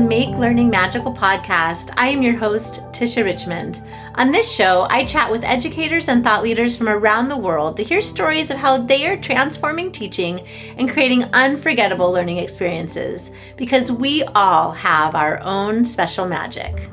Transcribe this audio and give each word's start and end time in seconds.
Make 0.00 0.30
Learning 0.30 0.70
Magical 0.70 1.12
podcast. 1.12 1.92
I 1.96 2.08
am 2.08 2.22
your 2.22 2.36
host, 2.36 2.82
Tisha 2.92 3.22
Richmond. 3.22 3.82
On 4.14 4.32
this 4.32 4.50
show, 4.50 4.86
I 4.88 5.04
chat 5.04 5.30
with 5.30 5.44
educators 5.44 6.08
and 6.08 6.24
thought 6.24 6.42
leaders 6.42 6.76
from 6.76 6.88
around 6.88 7.28
the 7.28 7.36
world 7.36 7.76
to 7.76 7.84
hear 7.84 8.00
stories 8.00 8.50
of 8.50 8.56
how 8.56 8.78
they 8.78 9.06
are 9.06 9.16
transforming 9.16 9.92
teaching 9.92 10.40
and 10.78 10.88
creating 10.88 11.24
unforgettable 11.32 12.10
learning 12.10 12.38
experiences 12.38 13.30
because 13.56 13.92
we 13.92 14.22
all 14.24 14.72
have 14.72 15.14
our 15.14 15.38
own 15.40 15.84
special 15.84 16.26
magic. 16.26 16.90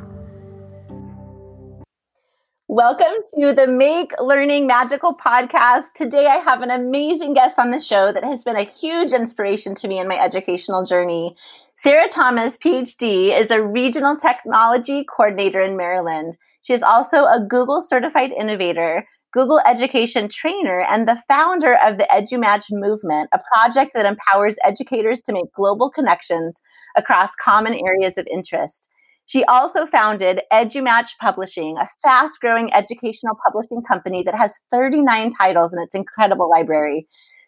Welcome 2.70 3.24
to 3.40 3.54
the 3.54 3.66
Make 3.66 4.12
Learning 4.22 4.68
Magical 4.68 5.16
podcast. 5.16 5.94
Today, 5.96 6.26
I 6.26 6.36
have 6.36 6.62
an 6.62 6.70
amazing 6.70 7.34
guest 7.34 7.58
on 7.58 7.72
the 7.72 7.80
show 7.80 8.12
that 8.12 8.26
has 8.26 8.44
been 8.44 8.58
a 8.58 8.64
huge 8.64 9.14
inspiration 9.14 9.74
to 9.76 9.88
me 9.88 10.00
in 10.00 10.08
my 10.10 10.20
educational 10.20 10.84
journey. 10.84 11.38
Sarah 11.80 12.10
Thomas, 12.10 12.58
PhD, 12.58 13.40
is 13.40 13.52
a 13.52 13.62
regional 13.62 14.16
technology 14.16 15.04
coordinator 15.04 15.62
in 15.62 15.78
Maryland. 15.78 16.36
She 16.64 16.74
is 16.74 16.82
also 16.82 17.26
a 17.26 17.46
Google 17.48 17.82
certified 17.82 18.32
innovator, 18.32 19.04
Google 19.32 19.60
education 19.60 20.28
trainer, 20.28 20.82
and 20.82 21.08
the 21.08 21.22
founder 21.28 21.78
of 21.78 22.00
the 22.00 22.08
EduMatch 22.12 22.64
movement, 22.72 23.30
a 23.32 23.40
project 23.54 23.92
that 23.94 24.08
empowers 24.08 24.56
educators 24.64 25.22
to 25.22 25.34
make 25.34 25.54
global 25.56 25.92
connections 25.92 26.64
across 26.96 27.36
common 27.36 27.76
areas 27.76 28.18
of 28.18 28.26
interest. 28.26 28.90
She 29.28 29.44
also 29.44 29.86
founded 29.86 30.42
EduMatch 30.52 31.10
Publishing, 31.22 31.78
a 31.78 31.88
fast 32.02 32.42
growing 32.42 32.74
educational 32.74 33.38
publishing 33.46 33.84
company 33.88 34.24
that 34.24 34.34
has 34.34 34.60
39 34.72 35.30
titles 35.30 35.76
in 35.76 35.84
its 35.84 35.94
incredible 35.94 36.50
library. 36.50 37.08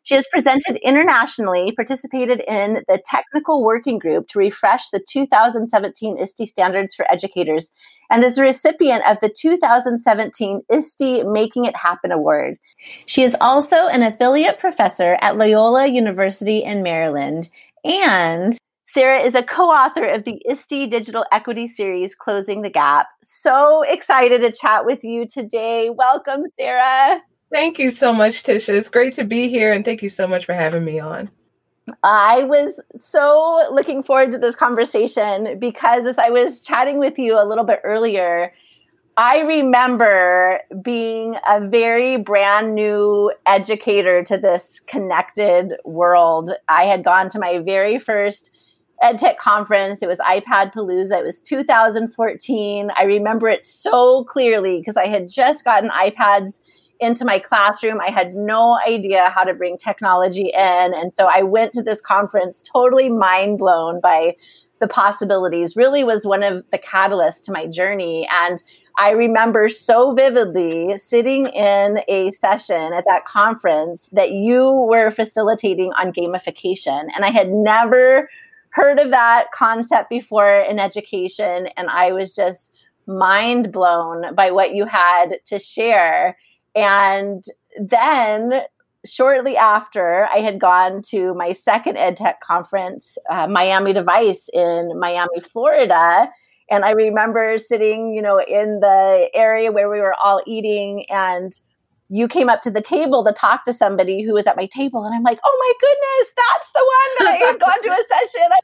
She 0.10 0.16
has 0.16 0.26
presented 0.32 0.78
internationally, 0.78 1.72
participated 1.72 2.42
in 2.48 2.84
the 2.88 3.00
technical 3.06 3.64
working 3.64 4.00
group 4.00 4.28
to 4.30 4.40
refresh 4.40 4.90
the 4.90 5.00
2017 5.08 6.18
ISTE 6.18 6.48
standards 6.48 6.96
for 6.96 7.06
educators, 7.12 7.72
and 8.10 8.24
is 8.24 8.40
a 8.40 8.42
recipient 8.42 9.04
of 9.08 9.20
the 9.20 9.30
2017 9.30 10.62
ISTE 10.68 11.26
Making 11.28 11.66
It 11.66 11.76
Happen 11.76 12.12
Award. 12.12 12.58
She 13.06 13.22
is 13.22 13.38
also 13.40 13.86
an 13.86 14.02
affiliate 14.02 14.58
professor 14.58 15.16
at 15.22 15.38
Loyola 15.38 15.86
University 15.86 16.64
in 16.64 16.82
Maryland 16.82 17.48
and 17.84 18.58
Sarah 18.86 19.22
is 19.22 19.36
a 19.36 19.44
co 19.44 19.66
author 19.66 20.06
of 20.06 20.24
the 20.24 20.42
ISTE 20.50 20.90
Digital 20.90 21.24
Equity 21.32 21.68
Series, 21.68 22.16
Closing 22.16 22.64
the 22.64 22.72
Gap. 22.72 23.06
So 23.22 23.84
excited 23.84 24.42
to 24.42 24.52
chat 24.52 24.88
with 24.88 25.04
you 25.04 25.28
today. 25.28 25.92
Welcome, 25.92 26.46
Sarah. 26.60 27.22
Thank 27.52 27.80
you 27.80 27.90
so 27.90 28.14
much, 28.14 28.44
Tisha. 28.44 28.70
It's 28.70 28.90
great 28.90 29.16
to 29.16 29.24
be 29.24 29.50
here, 29.50 29.74
and 29.74 29.84
thank 29.84 30.04
you 30.04 30.10
so 30.10 30.28
much 30.28 30.46
for 30.46 30.54
having 30.54 30.86
me 30.86 31.00
on. 31.00 31.30
I 32.04 32.44
was 32.44 32.82
so 32.96 33.68
looking 33.72 34.04
forward 34.04 34.32
to 34.34 34.38
this 34.38 34.56
conversation 34.56 35.58
because 35.58 36.06
as 36.06 36.20
I 36.20 36.30
was 36.30 36.62
chatting 36.62 37.00
with 37.00 37.18
you 37.18 37.42
a 37.42 37.46
little 37.46 37.64
bit 37.64 37.82
earlier, 37.84 38.54
I 39.18 39.40
remember 39.40 40.60
being 40.82 41.36
a 41.48 41.68
very 41.68 42.18
brand 42.18 42.76
new 42.76 43.34
educator 43.46 44.24
to 44.24 44.38
this 44.38 44.80
connected 44.80 45.74
world. 45.84 46.52
I 46.70 46.84
had 46.84 47.04
gone 47.04 47.30
to 47.32 47.40
my 47.40 47.60
very 47.60 48.00
first 48.00 48.52
EdTech 49.04 49.38
conference. 49.38 50.02
It 50.02 50.08
was 50.08 50.20
iPad 50.20 50.74
Palooza. 50.74 51.20
It 51.20 51.26
was 51.26 51.42
2014. 51.42 52.92
I 52.96 53.04
remember 53.04 53.50
it 53.50 53.66
so 53.66 54.24
clearly 54.26 54.78
because 54.80 54.98
I 54.98 55.08
had 55.08 55.28
just 55.28 55.66
gotten 55.66 55.90
iPads 55.90 56.62
into 57.00 57.26
my 57.26 57.40
classroom. 57.40 58.02
I 58.02 58.12
had 58.12 58.36
no 58.36 58.78
idea 58.86 59.30
how 59.30 59.44
to 59.44 59.54
bring 59.54 59.78
technology 59.78 60.52
in. 60.54 60.94
And 60.94 61.14
so 61.14 61.28
I 61.28 61.44
went 61.44 61.72
to 61.74 61.84
this 61.84 62.02
conference 62.02 62.62
totally 62.62 63.10
mind 63.10 63.58
blown 63.58 64.02
by 64.02 64.36
the 64.80 64.88
possibilities, 64.88 65.76
really 65.76 66.04
was 66.04 66.26
one 66.26 66.44
of 66.44 66.64
the 66.72 66.78
catalysts 66.80 67.44
to 67.46 67.52
my 67.52 67.68
journey. 67.68 68.28
And 68.32 68.62
I 68.98 69.12
remember 69.12 69.70
so 69.70 70.14
vividly 70.14 70.98
sitting 70.98 71.48
in 71.48 72.02
a 72.08 72.32
session 72.32 72.92
at 72.94 73.06
that 73.08 73.26
conference 73.26 74.10
that 74.12 74.32
you 74.32 74.70
were 74.90 75.10
facilitating 75.12 75.92
on 75.94 76.12
gamification. 76.12 77.08
And 77.16 77.24
I 77.24 77.30
had 77.30 77.50
never 77.50 78.30
heard 78.72 79.00
of 79.00 79.10
that 79.12 79.52
concept 79.54 80.10
before 80.10 80.62
in 80.62 80.80
education, 80.80 81.70
and 81.76 81.90
I 81.90 82.12
was 82.12 82.36
just 82.36 82.74
mind 83.08 83.72
blown 83.72 84.36
by 84.36 84.52
what 84.52 84.76
you 84.76 84.86
had 84.86 85.38
to 85.46 85.60
share. 85.60 86.38
And 86.76 87.44
then 87.80 88.62
shortly 89.06 89.56
after, 89.58 90.28
I 90.32 90.40
had 90.40 90.60
gone 90.60 91.02
to 91.10 91.34
my 91.34 91.52
second 91.52 91.96
EdTech 91.96 92.40
conference, 92.42 93.18
uh, 93.30 93.48
Miami 93.48 93.94
Device 93.94 94.50
in 94.54 95.00
Miami, 95.00 95.40
Florida. 95.40 96.30
And 96.70 96.86
I 96.86 96.92
remember 96.92 97.58
sitting, 97.58 98.14
you 98.14 98.22
know, 98.22 98.40
in 98.40 98.80
the 98.82 99.30
area 99.34 99.72
where 99.72 99.90
we 99.90 100.00
were 100.00 100.16
all 100.22 100.42
eating 100.46 101.06
and 101.10 101.54
you 102.12 102.28
came 102.28 102.50
up 102.50 102.62
to 102.62 102.72
the 102.72 102.82
table 102.82 103.24
to 103.24 103.32
talk 103.32 103.64
to 103.66 103.74
somebody 103.74 104.24
who 104.24 104.34
was 104.34 104.48
at 104.48 104.58
my 104.58 104.66
table. 104.66 105.06
And 105.06 105.14
i'm 105.14 105.24
like 105.24 105.40
oh 105.46 105.58
my 105.60 105.74
goodness 105.80 106.34
that's 106.36 106.72
the 106.74 106.80
one 106.80 107.12
that 107.20 107.28
i 107.28 107.46
had 107.46 107.60
gone 107.66 107.82
to 107.84 107.90
a 107.90 108.04
session. 108.08 108.50
I, 108.52 108.60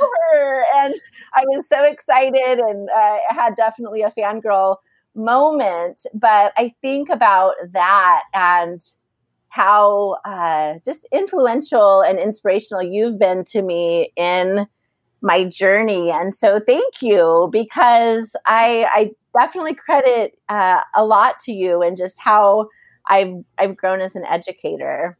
know 0.00 0.10
her. 0.30 0.64
And 0.76 0.94
i 1.34 1.42
was 1.46 1.68
so 1.68 1.84
excited 1.84 2.58
and 2.58 2.88
uh, 2.90 3.18
i 3.30 3.34
had 3.34 3.56
definitely 3.56 4.02
a 4.02 4.10
fangirl 4.10 4.76
moment 5.16 6.02
but 6.14 6.52
i 6.56 6.72
think 6.82 7.08
about 7.08 7.54
that 7.72 8.22
and 8.34 8.80
how 9.48 10.18
uh, 10.26 10.74
just 10.84 11.08
influential 11.12 12.02
and 12.02 12.18
inspirational 12.18 12.82
you've 12.82 13.18
been 13.18 13.42
to 13.42 13.62
me 13.62 14.12
in 14.14 14.66
my 15.22 15.44
journey 15.44 16.10
and 16.10 16.34
so 16.34 16.60
thank 16.60 17.00
you 17.00 17.48
because 17.50 18.36
i 18.44 18.86
i 18.92 19.10
definitely 19.38 19.74
credit 19.74 20.38
uh, 20.48 20.80
a 20.94 21.04
lot 21.04 21.38
to 21.40 21.52
you 21.52 21.82
and 21.82 21.96
just 21.96 22.20
how 22.20 22.68
I've 23.08 23.34
I've 23.58 23.76
grown 23.76 24.00
as 24.00 24.16
an 24.16 24.24
educator. 24.24 25.16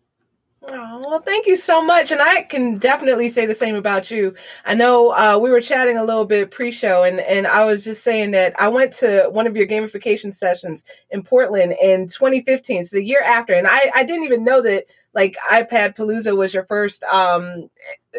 Oh, 0.69 1.01
well, 1.09 1.21
thank 1.21 1.47
you 1.47 1.57
so 1.57 1.81
much. 1.81 2.11
And 2.11 2.21
I 2.21 2.43
can 2.43 2.79
definitely 2.79 3.29
say 3.29 3.47
the 3.47 3.55
same 3.55 3.77
about 3.77 4.11
you. 4.11 4.35
I 4.65 4.75
know 4.75 5.11
uh, 5.11 5.39
we 5.41 5.51
were 5.51 5.61
chatting 5.61 5.97
a 5.97 6.05
little 6.05 6.25
bit 6.25 6.51
pre 6.51 6.73
show, 6.73 7.05
and, 7.05 7.21
and 7.21 7.47
I 7.47 7.65
was 7.65 7.85
just 7.85 8.03
saying 8.03 8.33
that 8.33 8.59
I 8.61 8.69
went 8.69 8.93
to 8.95 9.29
one 9.31 9.47
of 9.47 9.57
your 9.57 9.67
gamification 9.69 10.35
sessions 10.35 10.85
in 11.11 11.23
Portland 11.23 11.77
in 11.81 12.09
2015, 12.09 12.85
so 12.87 12.97
the 12.97 13.05
year 13.05 13.23
after. 13.25 13.55
And 13.55 13.69
I, 13.69 13.91
I 13.95 14.03
didn't 14.05 14.25
even 14.25 14.45
know 14.45 14.61
that 14.63 14.87
like 15.15 15.37
iPad 15.51 15.97
Palooza 15.97 16.37
was 16.37 16.53
your 16.53 16.65
first 16.65 17.03
um 17.05 17.71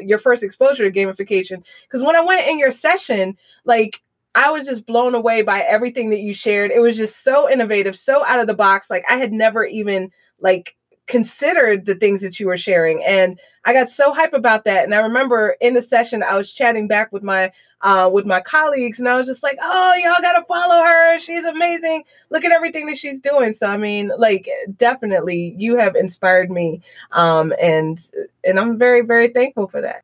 your 0.02 0.20
first 0.20 0.42
exposure 0.44 0.90
to 0.90 1.00
gamification 1.00 1.66
because 1.84 2.04
when 2.04 2.16
I 2.16 2.22
went 2.22 2.48
in 2.48 2.60
your 2.60 2.72
session 2.72 3.38
like 3.66 4.02
I 4.36 4.52
was 4.52 4.66
just 4.66 4.86
blown 4.86 5.16
away 5.16 5.42
by 5.42 5.62
everything 5.62 6.12
that 6.12 6.20
you 6.20 6.34
shared. 6.34 6.70
It 6.72 6.80
was 6.80 6.96
just 6.96 7.24
so 7.24 7.50
innovative, 7.50 7.96
so 7.96 8.24
out 8.26 8.40
of 8.40 8.46
the 8.48 8.54
box. 8.54 8.90
Like 8.90 9.04
I 9.10 9.18
had 9.18 9.34
never 9.34 9.66
even 9.66 10.12
like 10.40 10.77
considered 11.08 11.86
the 11.86 11.96
things 11.96 12.22
that 12.22 12.40
you 12.40 12.48
were 12.48 12.58
sharing 12.58 13.04
and 13.04 13.40
i 13.66 13.74
got 13.74 13.90
so 13.90 14.14
hype 14.14 14.34
about 14.34 14.66
that 14.66 14.84
and 14.84 14.94
i 14.94 15.00
remember 15.00 15.56
in 15.62 15.74
the 15.74 15.82
session 15.82 16.22
i 16.24 16.36
was 16.36 16.54
chatting 16.54 16.88
back 16.88 17.12
with 17.12 17.24
my 17.24 17.52
uh, 17.82 18.10
with 18.12 18.26
my 18.26 18.42
colleagues 18.42 19.00
and 19.00 19.08
i 19.08 19.16
was 19.18 19.28
just 19.28 19.44
like 19.44 19.58
oh 19.62 19.94
y'all 20.04 20.16
gotta 20.22 20.44
follow 20.48 20.84
her 20.84 21.20
she's 21.20 21.46
amazing 21.46 22.04
look 22.30 22.44
at 22.44 22.52
everything 22.52 22.88
that 22.88 22.98
she's 22.98 23.22
doing. 23.22 23.54
So 23.54 23.68
i 23.68 23.78
mean 23.78 24.12
like 24.18 24.50
definitely 24.76 25.56
you 25.58 25.78
have 25.78 25.96
inspired 25.96 26.50
me 26.50 26.82
um, 27.12 27.54
and 27.62 28.00
and 28.44 28.60
i'm 28.60 28.78
very 28.78 29.02
very 29.02 29.28
thankful 29.28 29.68
for 29.68 29.82
that 29.82 30.04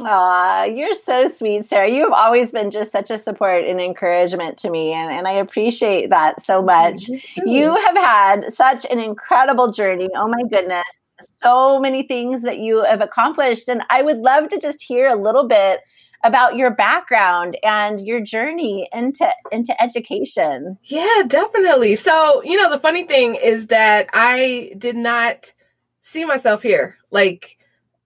Aw, 0.00 0.64
you're 0.64 0.94
so 0.94 1.28
sweet, 1.28 1.64
Sarah. 1.64 1.88
You've 1.88 2.12
always 2.12 2.50
been 2.50 2.70
just 2.70 2.90
such 2.90 3.10
a 3.10 3.18
support 3.18 3.64
and 3.64 3.80
encouragement 3.80 4.58
to 4.58 4.70
me, 4.70 4.92
and, 4.92 5.10
and 5.10 5.28
I 5.28 5.32
appreciate 5.32 6.10
that 6.10 6.42
so 6.42 6.62
much. 6.62 7.08
You 7.36 7.74
have 7.76 7.96
had 7.96 8.52
such 8.52 8.84
an 8.90 8.98
incredible 8.98 9.70
journey. 9.70 10.08
Oh 10.16 10.26
my 10.26 10.42
goodness. 10.50 10.84
So 11.36 11.78
many 11.78 12.02
things 12.02 12.42
that 12.42 12.58
you 12.58 12.82
have 12.82 13.00
accomplished. 13.00 13.68
And 13.68 13.82
I 13.88 14.02
would 14.02 14.18
love 14.18 14.48
to 14.48 14.58
just 14.58 14.82
hear 14.82 15.08
a 15.08 15.14
little 15.14 15.46
bit 15.46 15.80
about 16.24 16.56
your 16.56 16.70
background 16.70 17.56
and 17.62 18.00
your 18.00 18.20
journey 18.20 18.88
into 18.92 19.30
into 19.52 19.80
education. 19.80 20.76
Yeah, 20.84 21.22
definitely. 21.28 21.94
So, 21.96 22.42
you 22.42 22.56
know, 22.56 22.70
the 22.70 22.80
funny 22.80 23.04
thing 23.04 23.36
is 23.36 23.68
that 23.68 24.08
I 24.12 24.72
did 24.76 24.96
not 24.96 25.52
see 26.02 26.24
myself 26.24 26.62
here 26.62 26.96
like 27.10 27.58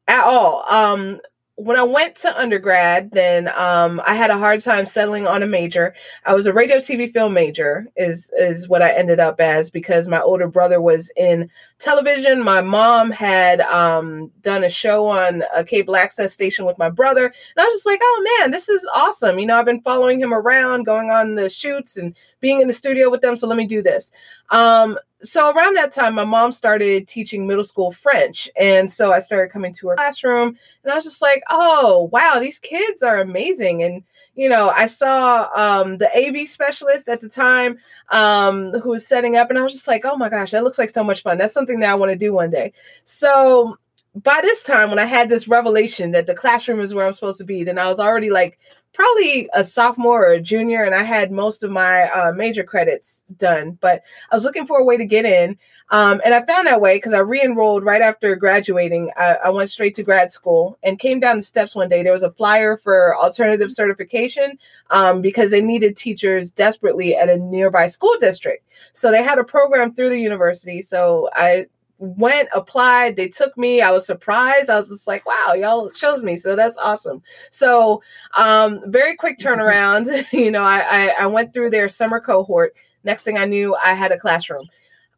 at 0.07 0.25
all. 0.25 0.65
Um 0.69 1.21
when 1.59 1.77
I 1.77 1.83
went 1.83 2.15
to 2.19 2.41
undergrad, 2.41 3.11
then 3.11 3.49
um, 3.59 4.01
I 4.07 4.15
had 4.15 4.31
a 4.31 4.39
hard 4.39 4.61
time 4.61 4.87
settling 4.87 5.27
on 5.27 5.43
a 5.43 5.47
major. 5.47 5.93
I 6.25 6.35
was 6.37 6.47
a 6.47 6.53
radio, 6.53 6.77
TV, 6.77 7.13
film 7.13 7.35
major, 7.35 7.89
is 7.97 8.31
is 8.39 8.69
what 8.69 8.81
I 8.81 8.93
ended 8.93 9.19
up 9.19 9.41
as 9.41 9.69
because 9.69 10.07
my 10.07 10.21
older 10.21 10.47
brother 10.47 10.81
was 10.81 11.11
in 11.17 11.51
television. 11.81 12.45
My 12.45 12.61
mom 12.61 13.11
had 13.11 13.61
um, 13.63 14.31
done 14.41 14.63
a 14.63 14.71
show 14.71 15.09
on 15.09 15.43
a 15.55 15.65
cable 15.65 15.97
access 15.97 16.33
station 16.33 16.65
with 16.65 16.79
my 16.79 16.91
brother, 16.91 17.27
and 17.27 17.35
I 17.59 17.65
was 17.65 17.75
just 17.75 17.87
like, 17.87 18.01
"Oh 18.01 18.39
man, 18.39 18.53
this 18.53 18.69
is 18.69 18.89
awesome!" 18.95 19.41
You 19.41 19.47
know, 19.47 19.59
I've 19.59 19.67
been 19.67 19.83
following 19.83 20.21
him 20.21 20.33
around, 20.33 20.85
going 20.85 21.11
on 21.11 21.35
the 21.35 21.51
shoots, 21.51 21.97
and 21.97 22.17
being 22.41 22.61
in 22.61 22.69
the 22.69 22.73
studio 22.73 23.11
with 23.11 23.21
them. 23.21 23.35
So 23.35 23.49
let 23.49 23.57
me 23.57 23.67
do 23.67 23.83
this. 23.83 24.13
Um, 24.51 24.97
so 25.23 25.51
around 25.51 25.77
that 25.77 25.91
time, 25.91 26.15
my 26.15 26.25
mom 26.25 26.53
started 26.53 27.09
teaching 27.09 27.47
middle 27.47 27.65
school 27.65 27.91
French. 27.91 28.49
And 28.59 28.91
so 28.91 29.13
I 29.13 29.19
started 29.19 29.53
coming 29.53 29.75
to 29.75 29.89
her 29.89 29.97
classroom 29.97 30.57
and 30.85 30.93
I 30.93 30.95
was 30.95 31.05
just 31.05 31.21
like, 31.21 31.43
oh, 31.51 32.09
wow, 32.13 32.39
these 32.41 32.59
kids 32.59 33.03
are 33.03 33.21
amazing. 33.21 33.83
And, 33.83 34.05
you 34.37 34.49
know, 34.49 34.71
I 34.71 34.87
saw 34.87 35.49
um, 35.57 35.99
the 35.99 36.09
AV 36.17 36.49
specialist 36.49 37.09
at 37.09 37.21
the 37.21 37.29
time 37.29 37.79
um, 38.11 38.73
who 38.81 38.91
was 38.91 39.07
setting 39.07 39.37
up, 39.37 39.51
and 39.51 39.59
I 39.59 39.63
was 39.63 39.73
just 39.73 39.89
like, 39.89 40.03
oh 40.05 40.17
my 40.17 40.29
gosh, 40.29 40.53
that 40.53 40.65
looks 40.65 40.79
like 40.79 40.91
so 40.91 41.03
much 41.03 41.23
fun. 41.23 41.39
That's 41.39 41.55
something 41.55 41.81
that 41.81 41.91
I 41.91 41.95
want 41.97 42.13
to 42.13 42.19
do 42.19 42.33
one 42.33 42.51
day. 42.51 42.73
So 43.05 43.77
by 44.15 44.39
this 44.43 44.63
time, 44.63 44.89
when 44.91 44.99
I 44.99 45.05
had 45.05 45.29
this 45.29 45.49
revelation 45.49 46.13
that 46.13 46.27
the 46.27 46.35
classroom 46.35 46.81
is 46.81 46.95
where 46.95 47.07
I'm 47.07 47.13
supposed 47.13 47.39
to 47.39 47.45
be, 47.45 47.65
then 47.65 47.79
I 47.79 47.89
was 47.89 47.99
already 47.99 48.31
like 48.31 48.59
probably 48.93 49.49
a 49.55 49.63
sophomore 49.63 50.27
or 50.27 50.33
a 50.33 50.41
junior, 50.41 50.83
and 50.83 50.95
I 50.95 51.03
had 51.03 51.31
most 51.31 51.63
of 51.63 51.71
my 51.71 52.03
uh, 52.11 52.33
major 52.33 52.65
credits 52.65 53.25
done. 53.37 53.79
But 53.81 54.03
I 54.31 54.35
was 54.35 54.45
looking 54.45 54.67
for 54.67 54.79
a 54.79 54.85
way 54.85 54.97
to 54.97 55.05
get 55.05 55.25
in, 55.25 55.57
um, 55.91 56.21
and 56.25 56.35
I 56.35 56.45
found 56.45 56.67
that 56.67 56.81
way 56.81 56.97
because 56.97 57.13
I 57.13 57.19
re-enrolled 57.19 57.85
right 57.85 58.03
after 58.03 58.35
graduating. 58.37 59.11
I, 59.17 59.37
I, 59.45 59.51
went 59.51 59.71
straight 59.71 59.95
to 59.97 60.03
grad 60.03 60.31
school 60.31 60.79
and 60.83 60.99
came 60.99 61.21
down 61.21 61.37
the 61.37 61.43
steps 61.43 61.75
one 61.75 61.89
day. 61.89 62.03
There 62.03 62.13
was 62.13 62.23
a 62.23 62.33
flyer 62.33 62.77
for 62.77 63.17
alternative 63.17 63.71
certification 63.71 64.59
um, 64.91 65.23
because 65.23 65.51
they 65.51 65.63
needed 65.63 65.97
teachers 65.97 66.51
desperately 66.51 67.17
at 67.17 67.29
a 67.29 67.37
nearby 67.37 67.89
school 67.89 68.17
district. 68.21 68.65
So 68.93 69.11
they 69.11 69.23
had 69.23 69.39
a 69.39 69.45
program 69.45 69.95
through 69.95 70.11
the 70.11 70.21
university. 70.21 70.83
So 70.83 71.29
I 71.35 71.67
went, 71.99 72.49
applied, 72.55 73.17
they 73.17 73.29
took 73.29 73.57
me. 73.57 73.83
I 73.83 73.91
was 73.91 74.07
surprised. 74.07 74.71
I 74.71 74.77
was 74.77 74.89
just 74.89 75.07
like, 75.07 75.27
wow, 75.27 75.55
y'all 75.55 75.91
chose 75.91 76.23
me. 76.23 76.37
So 76.37 76.57
that's 76.57 76.79
awesome. 76.79 77.23
So 77.51 78.03
um, 78.37 78.81
very 78.87 79.17
quick 79.17 79.39
mm-hmm. 79.39 79.61
turnaround. 79.61 80.27
you 80.33 80.51
know, 80.51 80.63
I, 80.63 80.79
I, 80.79 81.15
I 81.21 81.27
went 81.27 81.53
through 81.53 81.71
their 81.71 81.89
summer 81.89 82.21
cohort. 82.21 82.75
Next 83.05 83.25
thing 83.25 83.39
I 83.39 83.45
knew, 83.45 83.75
I 83.77 83.95
had 83.95 84.13
a 84.13 84.19
classroom. 84.19 84.67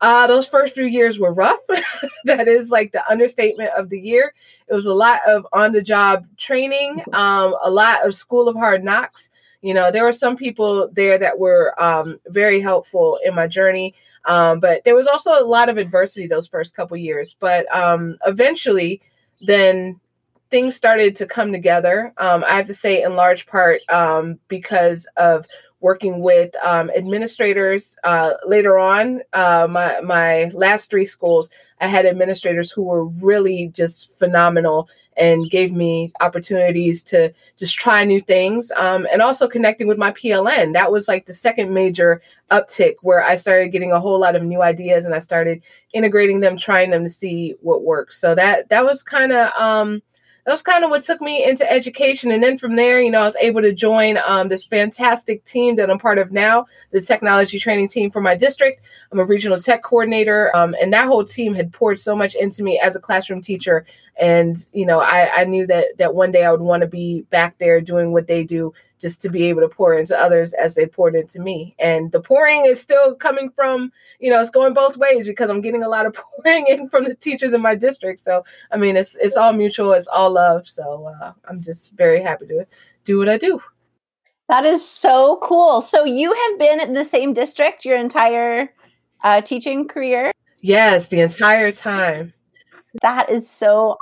Uh, 0.00 0.27
those 0.27 0.49
first 0.49 0.75
few 0.75 0.87
years 0.87 1.19
were 1.19 1.32
rough. 1.32 1.61
that 2.25 2.49
is 2.49 2.71
like 2.71 2.93
the 2.93 3.06
understatement 3.11 3.71
of 3.77 3.91
the 3.91 4.00
year. 4.00 4.32
It 4.69 4.75
was 4.75 4.87
a 4.87 4.94
lot 4.94 5.21
of 5.29 5.47
on 5.53 5.73
the 5.73 5.82
job 5.82 6.27
training, 6.38 7.03
um, 7.12 7.55
a 7.62 7.71
lot 7.71 8.06
of 8.06 8.15
school 8.15 8.49
of 8.49 8.56
hard 8.56 8.82
knocks. 8.82 9.31
You 9.61 9.75
know, 9.75 9.91
there 9.91 10.05
were 10.05 10.12
some 10.12 10.37
people 10.37 10.88
there 10.93 11.19
that 11.19 11.38
were 11.38 11.75
um, 11.82 12.19
very 12.29 12.61
helpful 12.61 13.21
in 13.25 13.35
my 13.35 13.47
journey. 13.47 13.94
Um, 14.26 14.61
but 14.61 14.84
there 14.84 14.94
was 14.94 15.06
also 15.06 15.32
a 15.32 15.44
lot 15.44 15.69
of 15.69 15.78
adversity 15.78 16.26
those 16.26 16.49
first 16.49 16.76
couple 16.76 16.96
years. 16.96 17.34
But 17.38 17.72
um, 17.75 18.17
eventually, 18.26 19.00
then 19.40 19.99
things 20.50 20.76
started 20.76 21.17
to 21.17 21.26
come 21.26 21.52
together. 21.52 22.12
Um, 22.19 22.44
I 22.44 22.56
have 22.56 22.67
to 22.67 22.75
say, 22.75 23.02
in 23.02 23.14
large 23.14 23.46
part, 23.46 23.81
um, 23.88 24.38
because 24.49 25.06
of 25.17 25.46
working 25.81 26.22
with 26.22 26.55
um, 26.62 26.90
administrators. 26.90 27.96
Uh, 28.05 28.32
later 28.46 28.78
on, 28.78 29.22
uh, 29.32 29.67
my 29.70 30.00
my 30.00 30.50
last 30.52 30.90
three 30.90 31.06
schools, 31.06 31.50
I 31.81 31.87
had 31.87 32.06
administrators 32.06 32.70
who 32.70 32.82
were 32.82 33.06
really 33.06 33.69
just 33.69 34.17
phenomenal 34.19 34.88
and 35.20 35.50
gave 35.50 35.72
me 35.72 36.12
opportunities 36.20 37.02
to 37.02 37.32
just 37.56 37.78
try 37.78 38.02
new 38.02 38.20
things 38.20 38.72
um, 38.72 39.06
and 39.12 39.22
also 39.22 39.46
connecting 39.46 39.87
with 39.87 39.99
my 39.99 40.11
pln 40.11 40.72
that 40.72 40.90
was 40.90 41.06
like 41.06 41.26
the 41.26 41.34
second 41.34 41.72
major 41.72 42.20
uptick 42.50 42.94
where 43.02 43.22
i 43.22 43.37
started 43.37 43.69
getting 43.69 43.93
a 43.93 44.00
whole 44.00 44.19
lot 44.19 44.34
of 44.34 44.43
new 44.43 44.62
ideas 44.62 45.05
and 45.05 45.14
i 45.14 45.19
started 45.19 45.62
integrating 45.93 46.40
them 46.40 46.56
trying 46.56 46.90
them 46.90 47.05
to 47.05 47.11
see 47.11 47.55
what 47.61 47.82
works 47.84 48.20
so 48.20 48.34
that 48.34 48.69
that 48.70 48.84
was 48.84 49.02
kind 49.02 49.31
of 49.31 49.52
um, 49.61 50.02
that's 50.46 50.62
kind 50.62 50.84
of 50.84 50.90
what 50.90 51.02
took 51.02 51.20
me 51.20 51.44
into 51.44 51.70
education. 51.70 52.31
And 52.31 52.43
then 52.43 52.56
from 52.56 52.76
there, 52.76 53.00
you 53.00 53.11
know, 53.11 53.20
I 53.20 53.25
was 53.25 53.37
able 53.37 53.62
to 53.62 53.72
join 53.72 54.19
um, 54.26 54.49
this 54.49 54.64
fantastic 54.64 55.44
team 55.44 55.76
that 55.76 55.90
I'm 55.90 55.99
part 55.99 56.19
of 56.19 56.32
now, 56.32 56.67
the 56.93 57.00
technology 57.00 57.58
training 57.58 57.88
team 57.88 58.11
for 58.11 58.20
my 58.20 58.34
district. 58.34 58.82
I'm 59.12 59.19
a 59.19 59.25
regional 59.25 59.58
tech 59.58 59.82
coordinator. 59.82 60.55
Um, 60.56 60.75
and 60.81 60.93
that 60.93 61.06
whole 61.06 61.25
team 61.25 61.55
had 61.55 61.72
poured 61.72 61.99
so 61.99 62.17
much 62.17 62.34
into 62.34 62.62
me 62.62 62.81
as 62.81 62.96
a 62.96 63.00
classroom 63.00 63.43
teacher. 63.43 63.87
And, 64.20 64.56
you 64.75 64.84
know, 64.84 65.00
I, 65.00 65.40
I 65.40 65.44
knew 65.44 65.67
that 65.67 65.96
that 65.96 66.14
one 66.14 66.31
day 66.31 66.44
I 66.44 66.50
would 66.50 66.61
want 66.61 66.82
to 66.82 66.87
be 66.87 67.22
back 67.31 67.56
there 67.56 67.81
doing 67.81 68.12
what 68.12 68.26
they 68.26 68.44
do 68.44 68.72
just 69.00 69.22
to 69.22 69.31
be 69.31 69.44
able 69.44 69.62
to 69.62 69.69
pour 69.69 69.94
into 69.94 70.17
others 70.17 70.52
as 70.52 70.75
they 70.75 70.84
poured 70.84 71.14
into 71.14 71.40
me. 71.40 71.75
And 71.78 72.12
the 72.12 72.20
pouring 72.20 72.67
is 72.67 72.78
still 72.78 73.14
coming 73.14 73.49
from, 73.50 73.90
you 74.19 74.31
know, 74.31 74.38
it's 74.38 74.50
going 74.50 74.75
both 74.75 74.99
ways 74.99 75.26
because 75.26 75.49
I'm 75.49 75.62
getting 75.62 75.82
a 75.82 75.88
lot 75.88 76.05
of 76.05 76.14
pouring 76.37 76.67
in 76.67 76.90
from 76.90 77.05
the 77.05 77.14
teachers 77.14 77.55
in 77.55 77.62
my 77.62 77.75
district. 77.75 78.20
So, 78.20 78.44
I 78.70 78.76
mean, 78.76 78.96
it's 78.96 79.17
it's 79.17 79.38
all 79.38 79.55
mutual, 79.55 79.94
it's 79.94 80.06
all 80.06 80.31
love. 80.31 80.69
So, 80.69 81.11
uh, 81.22 81.32
I'm 81.49 81.62
just 81.62 81.94
very 81.94 82.20
happy 82.20 82.46
to 82.49 82.67
do 83.05 83.19
what 83.19 83.28
I 83.31 83.38
do. 83.38 83.62
That 84.50 84.67
is 84.67 84.87
so 84.87 85.38
cool. 85.43 85.81
So, 85.81 86.05
you 86.05 86.34
have 86.34 86.58
been 86.58 86.81
in 86.81 86.93
the 86.93 87.05
same 87.05 87.32
district 87.32 87.87
your 87.87 87.96
entire 87.96 88.75
uh, 89.22 89.40
teaching 89.40 89.88
career? 89.88 90.32
Yes, 90.61 91.08
the 91.08 91.20
entire 91.20 91.72
time. 91.72 92.34
That 93.03 93.31
is 93.31 93.49
so 93.49 93.97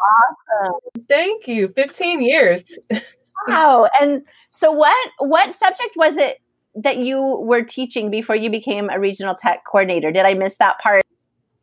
awesome. 0.60 0.80
Thank 1.08 1.46
you. 1.46 1.68
15 1.74 2.22
years. 2.22 2.78
wow. 3.48 3.88
And 4.00 4.22
so 4.50 4.70
what 4.70 5.10
what 5.18 5.54
subject 5.54 5.94
was 5.96 6.16
it 6.16 6.38
that 6.74 6.98
you 6.98 7.20
were 7.40 7.62
teaching 7.62 8.10
before 8.10 8.36
you 8.36 8.50
became 8.50 8.88
a 8.90 8.98
regional 8.98 9.34
tech 9.34 9.64
coordinator? 9.64 10.10
Did 10.10 10.24
I 10.24 10.34
miss 10.34 10.56
that 10.58 10.78
part? 10.78 11.04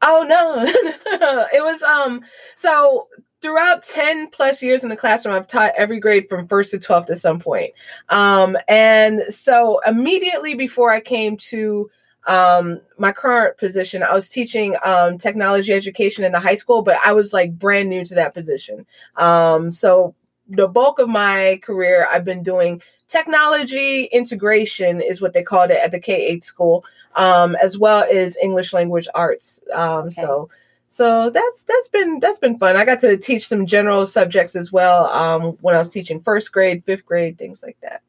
Oh 0.02 0.24
no. 0.28 0.64
it 1.54 1.64
was 1.64 1.82
um 1.84 2.22
so 2.56 3.06
throughout 3.42 3.84
10 3.84 4.30
plus 4.32 4.64
years 4.64 4.84
in 4.84 4.90
the 4.90 4.96
classroom 4.96 5.36
i've 5.36 5.48
taught 5.48 5.72
every 5.78 6.00
grade 6.00 6.28
from 6.28 6.48
first 6.48 6.72
to 6.72 6.80
12th 6.80 7.12
at 7.12 7.20
some 7.20 7.40
point 7.40 7.72
um, 8.10 8.58
and 8.68 9.22
so 9.30 9.80
immediately 9.86 10.56
before 10.56 10.92
i 10.92 11.00
came 11.00 11.38
to 11.38 11.88
um, 12.28 12.80
my 12.98 13.12
current 13.12 13.58
position 13.58 14.04
i 14.04 14.14
was 14.14 14.30
teaching 14.30 14.76
um, 14.84 15.18
technology 15.18 15.74
education 15.74 16.24
in 16.24 16.32
the 16.32 16.40
high 16.40 16.56
school 16.56 16.82
but 16.82 16.98
i 17.06 17.12
was 17.12 17.34
like 17.34 17.58
brand 17.58 17.90
new 17.90 18.04
to 18.06 18.16
that 18.16 18.34
position 18.34 18.86
um, 19.18 19.72
so 19.72 20.16
the 20.50 20.68
bulk 20.68 21.00
of 21.00 21.10
my 21.10 21.60
career, 21.64 22.08
I've 22.12 22.26
been 22.26 22.44
doing 22.44 22.82
technology 23.08 24.06
integration, 24.06 25.02
is 25.02 25.22
what 25.22 25.34
they 25.34 25.44
called 25.44 25.72
it 25.72 25.80
at 25.84 25.92
the 25.92 26.00
K 26.00 26.14
eight 26.14 26.46
school, 26.46 26.86
um, 27.16 27.56
as 27.62 27.78
well 27.78 28.06
as 28.12 28.38
English 28.42 28.74
language 28.74 29.08
arts. 29.16 29.62
Um, 29.74 30.08
okay. 30.08 30.12
So, 30.12 30.50
so 30.90 31.30
that's 31.30 31.64
that's 31.64 31.90
been 31.90 32.20
that's 32.20 32.40
been 32.40 32.58
fun. 32.58 32.78
I 32.78 32.86
got 32.86 33.00
to 33.02 33.18
teach 33.18 33.48
some 33.48 33.66
general 33.66 34.06
subjects 34.06 34.56
as 34.56 34.72
well 34.72 35.08
um, 35.08 35.58
when 35.62 35.76
I 35.76 35.80
was 35.80 35.90
teaching 35.90 36.22
first 36.22 36.52
grade, 36.52 36.86
fifth 36.86 37.06
grade, 37.06 37.38
things 37.38 37.64
like 37.64 37.78
that. 37.82 38.02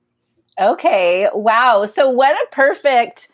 Okay, 0.61 1.29
wow. 1.35 1.85
So 1.85 2.09
what 2.09 2.33
a 2.33 2.55
perfect 2.55 3.29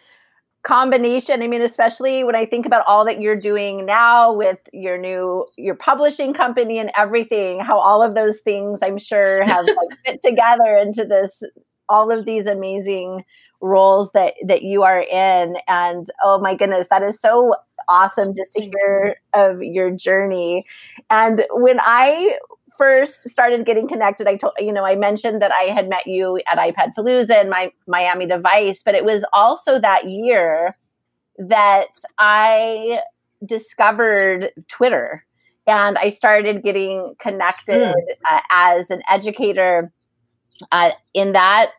combination. 0.63 1.43
I 1.43 1.49
mean 1.49 1.63
especially 1.63 2.25
when 2.25 2.37
i 2.37 2.47
think 2.47 2.67
about 2.67 2.85
all 2.87 3.05
that 3.05 3.21
you're 3.21 3.37
doing 3.37 3.85
now 3.85 4.33
with 4.33 4.59
your 4.73 4.97
new 4.99 5.47
your 5.57 5.75
publishing 5.75 6.33
company 6.33 6.79
and 6.79 6.91
everything 6.97 7.61
how 7.61 7.79
all 7.79 8.03
of 8.03 8.15
those 8.15 8.41
things 8.41 8.81
i'm 8.83 8.99
sure 8.99 9.45
have 9.47 9.65
like 9.65 9.99
fit 10.05 10.23
together 10.23 10.77
into 10.77 11.05
this 11.05 11.43
all 11.89 12.11
of 12.11 12.25
these 12.25 12.47
amazing 12.47 13.25
roles 13.61 14.11
that 14.13 14.35
that 14.47 14.63
you 14.63 14.83
are 14.83 15.03
in. 15.03 15.57
And 15.69 16.07
oh 16.23 16.41
my 16.41 16.55
goodness 16.55 16.89
that 16.91 17.03
is 17.03 17.21
so 17.21 17.55
awesome 17.89 18.35
just 18.35 18.53
to 18.55 18.63
hear 18.63 19.17
of 19.35 19.63
your 19.63 19.91
journey. 19.91 20.67
And 21.11 21.45
when 21.51 21.79
i 21.81 22.37
first 22.83 23.29
started 23.29 23.65
getting 23.65 23.87
connected, 23.87 24.27
I 24.27 24.35
told 24.37 24.55
you 24.59 24.73
know 24.73 24.85
I 24.85 24.97
mentioned 24.97 25.41
that 25.41 25.53
I 25.53 25.65
had 25.65 25.89
met 25.89 26.07
you 26.07 26.41
at 26.51 26.59
iPad 26.59 26.95
Palooza 26.99 27.41
and 27.41 27.49
my 27.49 27.71
Miami 27.87 28.27
device, 28.27 28.83
but 28.83 28.97
it 28.97 29.05
was 29.05 29.25
also 29.33 29.79
that 29.79 30.11
year 30.11 30.73
that 31.39 31.95
I 32.19 33.01
discovered 33.47 34.51
Twitter 34.67 35.25
and 35.67 35.97
I 35.97 36.09
started 36.09 36.65
getting 36.65 37.15
connected 37.21 37.95
mm. 37.95 37.95
uh, 38.29 38.41
as 38.51 38.91
an 38.91 39.03
educator 39.09 39.93
uh, 40.73 40.91
in 41.15 41.33
that 41.35 41.71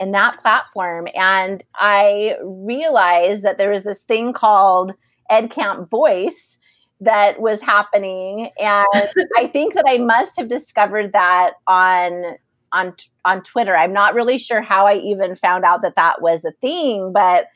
in 0.00 0.10
that 0.12 0.40
platform, 0.42 1.06
and 1.14 1.62
I 1.76 2.36
realized 2.42 3.44
that 3.44 3.56
there 3.58 3.70
was 3.70 3.84
this 3.84 4.00
thing 4.00 4.32
called 4.32 4.94
EdCamp 5.30 5.88
Voice 5.90 6.58
that 7.00 7.40
was 7.40 7.60
happening. 7.62 8.50
And 8.58 8.86
i 9.36 9.46
think 9.46 9.74
that 9.74 9.84
i 9.86 9.98
must 9.98 10.38
have 10.38 10.48
discovered 10.48 11.12
that 11.12 11.52
on 11.66 12.36
on 12.72 12.94
on 13.24 13.42
twitter. 13.42 13.76
I'm 13.76 13.92
not 13.92 14.14
really 14.14 14.38
sure 14.38 14.62
how 14.62 14.86
i 14.86 14.94
even 14.94 15.34
found 15.34 15.64
out 15.64 15.82
that 15.82 15.96
that 15.96 16.22
was 16.22 16.44
a 16.44 16.52
thing 16.60 17.12
but 17.12 17.46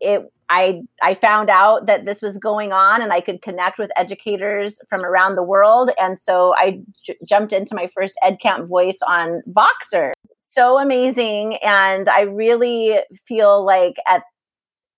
it 0.00 0.22
i 0.48 0.80
i 1.02 1.14
found 1.14 1.50
out 1.50 1.86
that 1.86 2.04
this 2.04 2.22
was 2.22 2.38
going 2.38 2.72
on 2.72 3.02
and 3.02 3.12
i 3.12 3.20
could 3.20 3.42
connect 3.42 3.78
with 3.78 3.90
educators 3.96 4.80
from 4.88 5.04
around 5.04 5.36
the 5.36 5.42
world. 5.42 5.90
And 6.00 6.18
so 6.18 6.54
I 6.56 6.80
j- 7.04 7.18
jumped 7.26 7.52
into 7.52 7.74
my 7.74 7.88
first 7.94 8.14
edcamp 8.22 8.68
voice 8.68 8.98
on 9.06 9.42
voxer. 9.50 10.12
So 10.48 10.78
amazing. 10.78 11.56
And 11.56 12.08
i 12.08 12.22
really 12.22 12.98
feel 13.26 13.64
like 13.64 13.96
at 14.08 14.24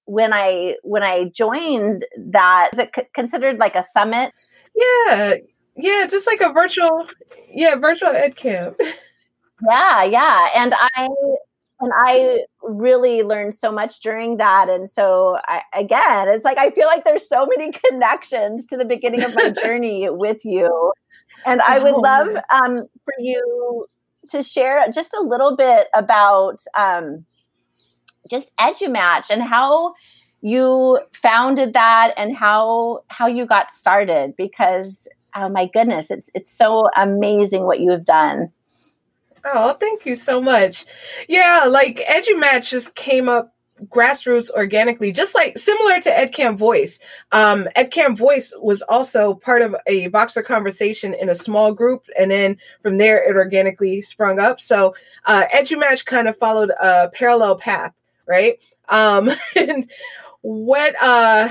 when 0.04 0.32
I 0.32 0.76
when 0.82 1.02
I 1.02 1.24
joined 1.24 2.04
that, 2.16 2.70
is 2.72 2.78
it 2.78 2.90
c- 2.94 3.08
considered 3.14 3.58
like 3.58 3.74
a 3.74 3.82
summit? 3.82 4.32
Yeah, 4.74 5.34
yeah, 5.76 6.06
just 6.10 6.26
like 6.26 6.40
a 6.40 6.52
virtual, 6.52 7.06
yeah, 7.48 7.76
virtual 7.76 8.10
ed 8.10 8.36
camp. 8.36 8.76
yeah, 9.68 10.04
yeah, 10.04 10.48
and 10.56 10.74
I 10.74 11.08
and 11.82 11.90
I 11.94 12.44
really 12.62 13.22
learned 13.22 13.54
so 13.54 13.72
much 13.72 14.00
during 14.00 14.36
that. 14.36 14.68
And 14.68 14.88
so, 14.88 15.36
I, 15.48 15.62
again, 15.74 16.28
it's 16.28 16.44
like 16.44 16.56
I 16.56 16.70
feel 16.70 16.86
like 16.86 17.04
there's 17.04 17.28
so 17.28 17.46
many 17.46 17.72
connections 17.90 18.66
to 18.66 18.76
the 18.76 18.84
beginning 18.84 19.24
of 19.24 19.34
my 19.34 19.50
journey 19.62 20.08
with 20.08 20.44
you. 20.44 20.92
And 21.44 21.60
I 21.60 21.80
would 21.80 21.96
love 21.96 22.36
um, 22.54 22.86
for 23.04 23.14
you 23.18 23.86
to 24.30 24.44
share 24.44 24.86
just 24.94 25.12
a 25.12 25.20
little 25.20 25.56
bit 25.56 25.88
about 25.92 26.60
um, 26.76 27.24
just 28.28 28.56
EduMatch 28.56 29.30
and 29.30 29.42
how 29.42 29.94
you 30.42 31.00
founded 31.12 31.72
that 31.72 32.12
and 32.16 32.36
how 32.36 33.04
how 33.08 33.26
you 33.26 33.46
got 33.46 33.70
started 33.70 34.34
because 34.36 35.08
oh 35.34 35.48
my 35.48 35.66
goodness 35.72 36.10
it's 36.10 36.30
it's 36.34 36.52
so 36.52 36.88
amazing 36.96 37.64
what 37.64 37.80
you 37.80 37.90
have 37.90 38.04
done. 38.04 38.50
Oh 39.44 39.72
thank 39.74 40.04
you 40.04 40.16
so 40.16 40.42
much. 40.42 40.84
Yeah 41.28 41.66
like 41.68 42.02
edumatch 42.10 42.70
just 42.70 42.94
came 42.94 43.28
up 43.28 43.54
grassroots 43.86 44.50
organically 44.50 45.10
just 45.10 45.34
like 45.34 45.58
similar 45.58 46.00
to 46.00 46.10
edcamp 46.10 46.56
voice. 46.56 46.98
Um, 47.30 47.68
edcamp 47.76 48.16
voice 48.16 48.52
was 48.60 48.82
also 48.82 49.34
part 49.34 49.62
of 49.62 49.74
a 49.86 50.08
Voxer 50.10 50.44
conversation 50.44 51.14
in 51.14 51.28
a 51.28 51.34
small 51.34 51.72
group 51.72 52.06
and 52.18 52.30
then 52.30 52.58
from 52.82 52.98
there 52.98 53.28
it 53.28 53.36
organically 53.36 54.02
sprung 54.02 54.40
up. 54.40 54.60
So 54.60 54.94
uh, 55.24 55.44
edumatch 55.54 56.04
kind 56.04 56.28
of 56.28 56.36
followed 56.36 56.70
a 56.80 57.10
parallel 57.10 57.56
path 57.56 57.92
right 58.26 58.62
um, 58.88 59.30
and 59.56 59.90
what 60.42 60.94
uh 61.02 61.48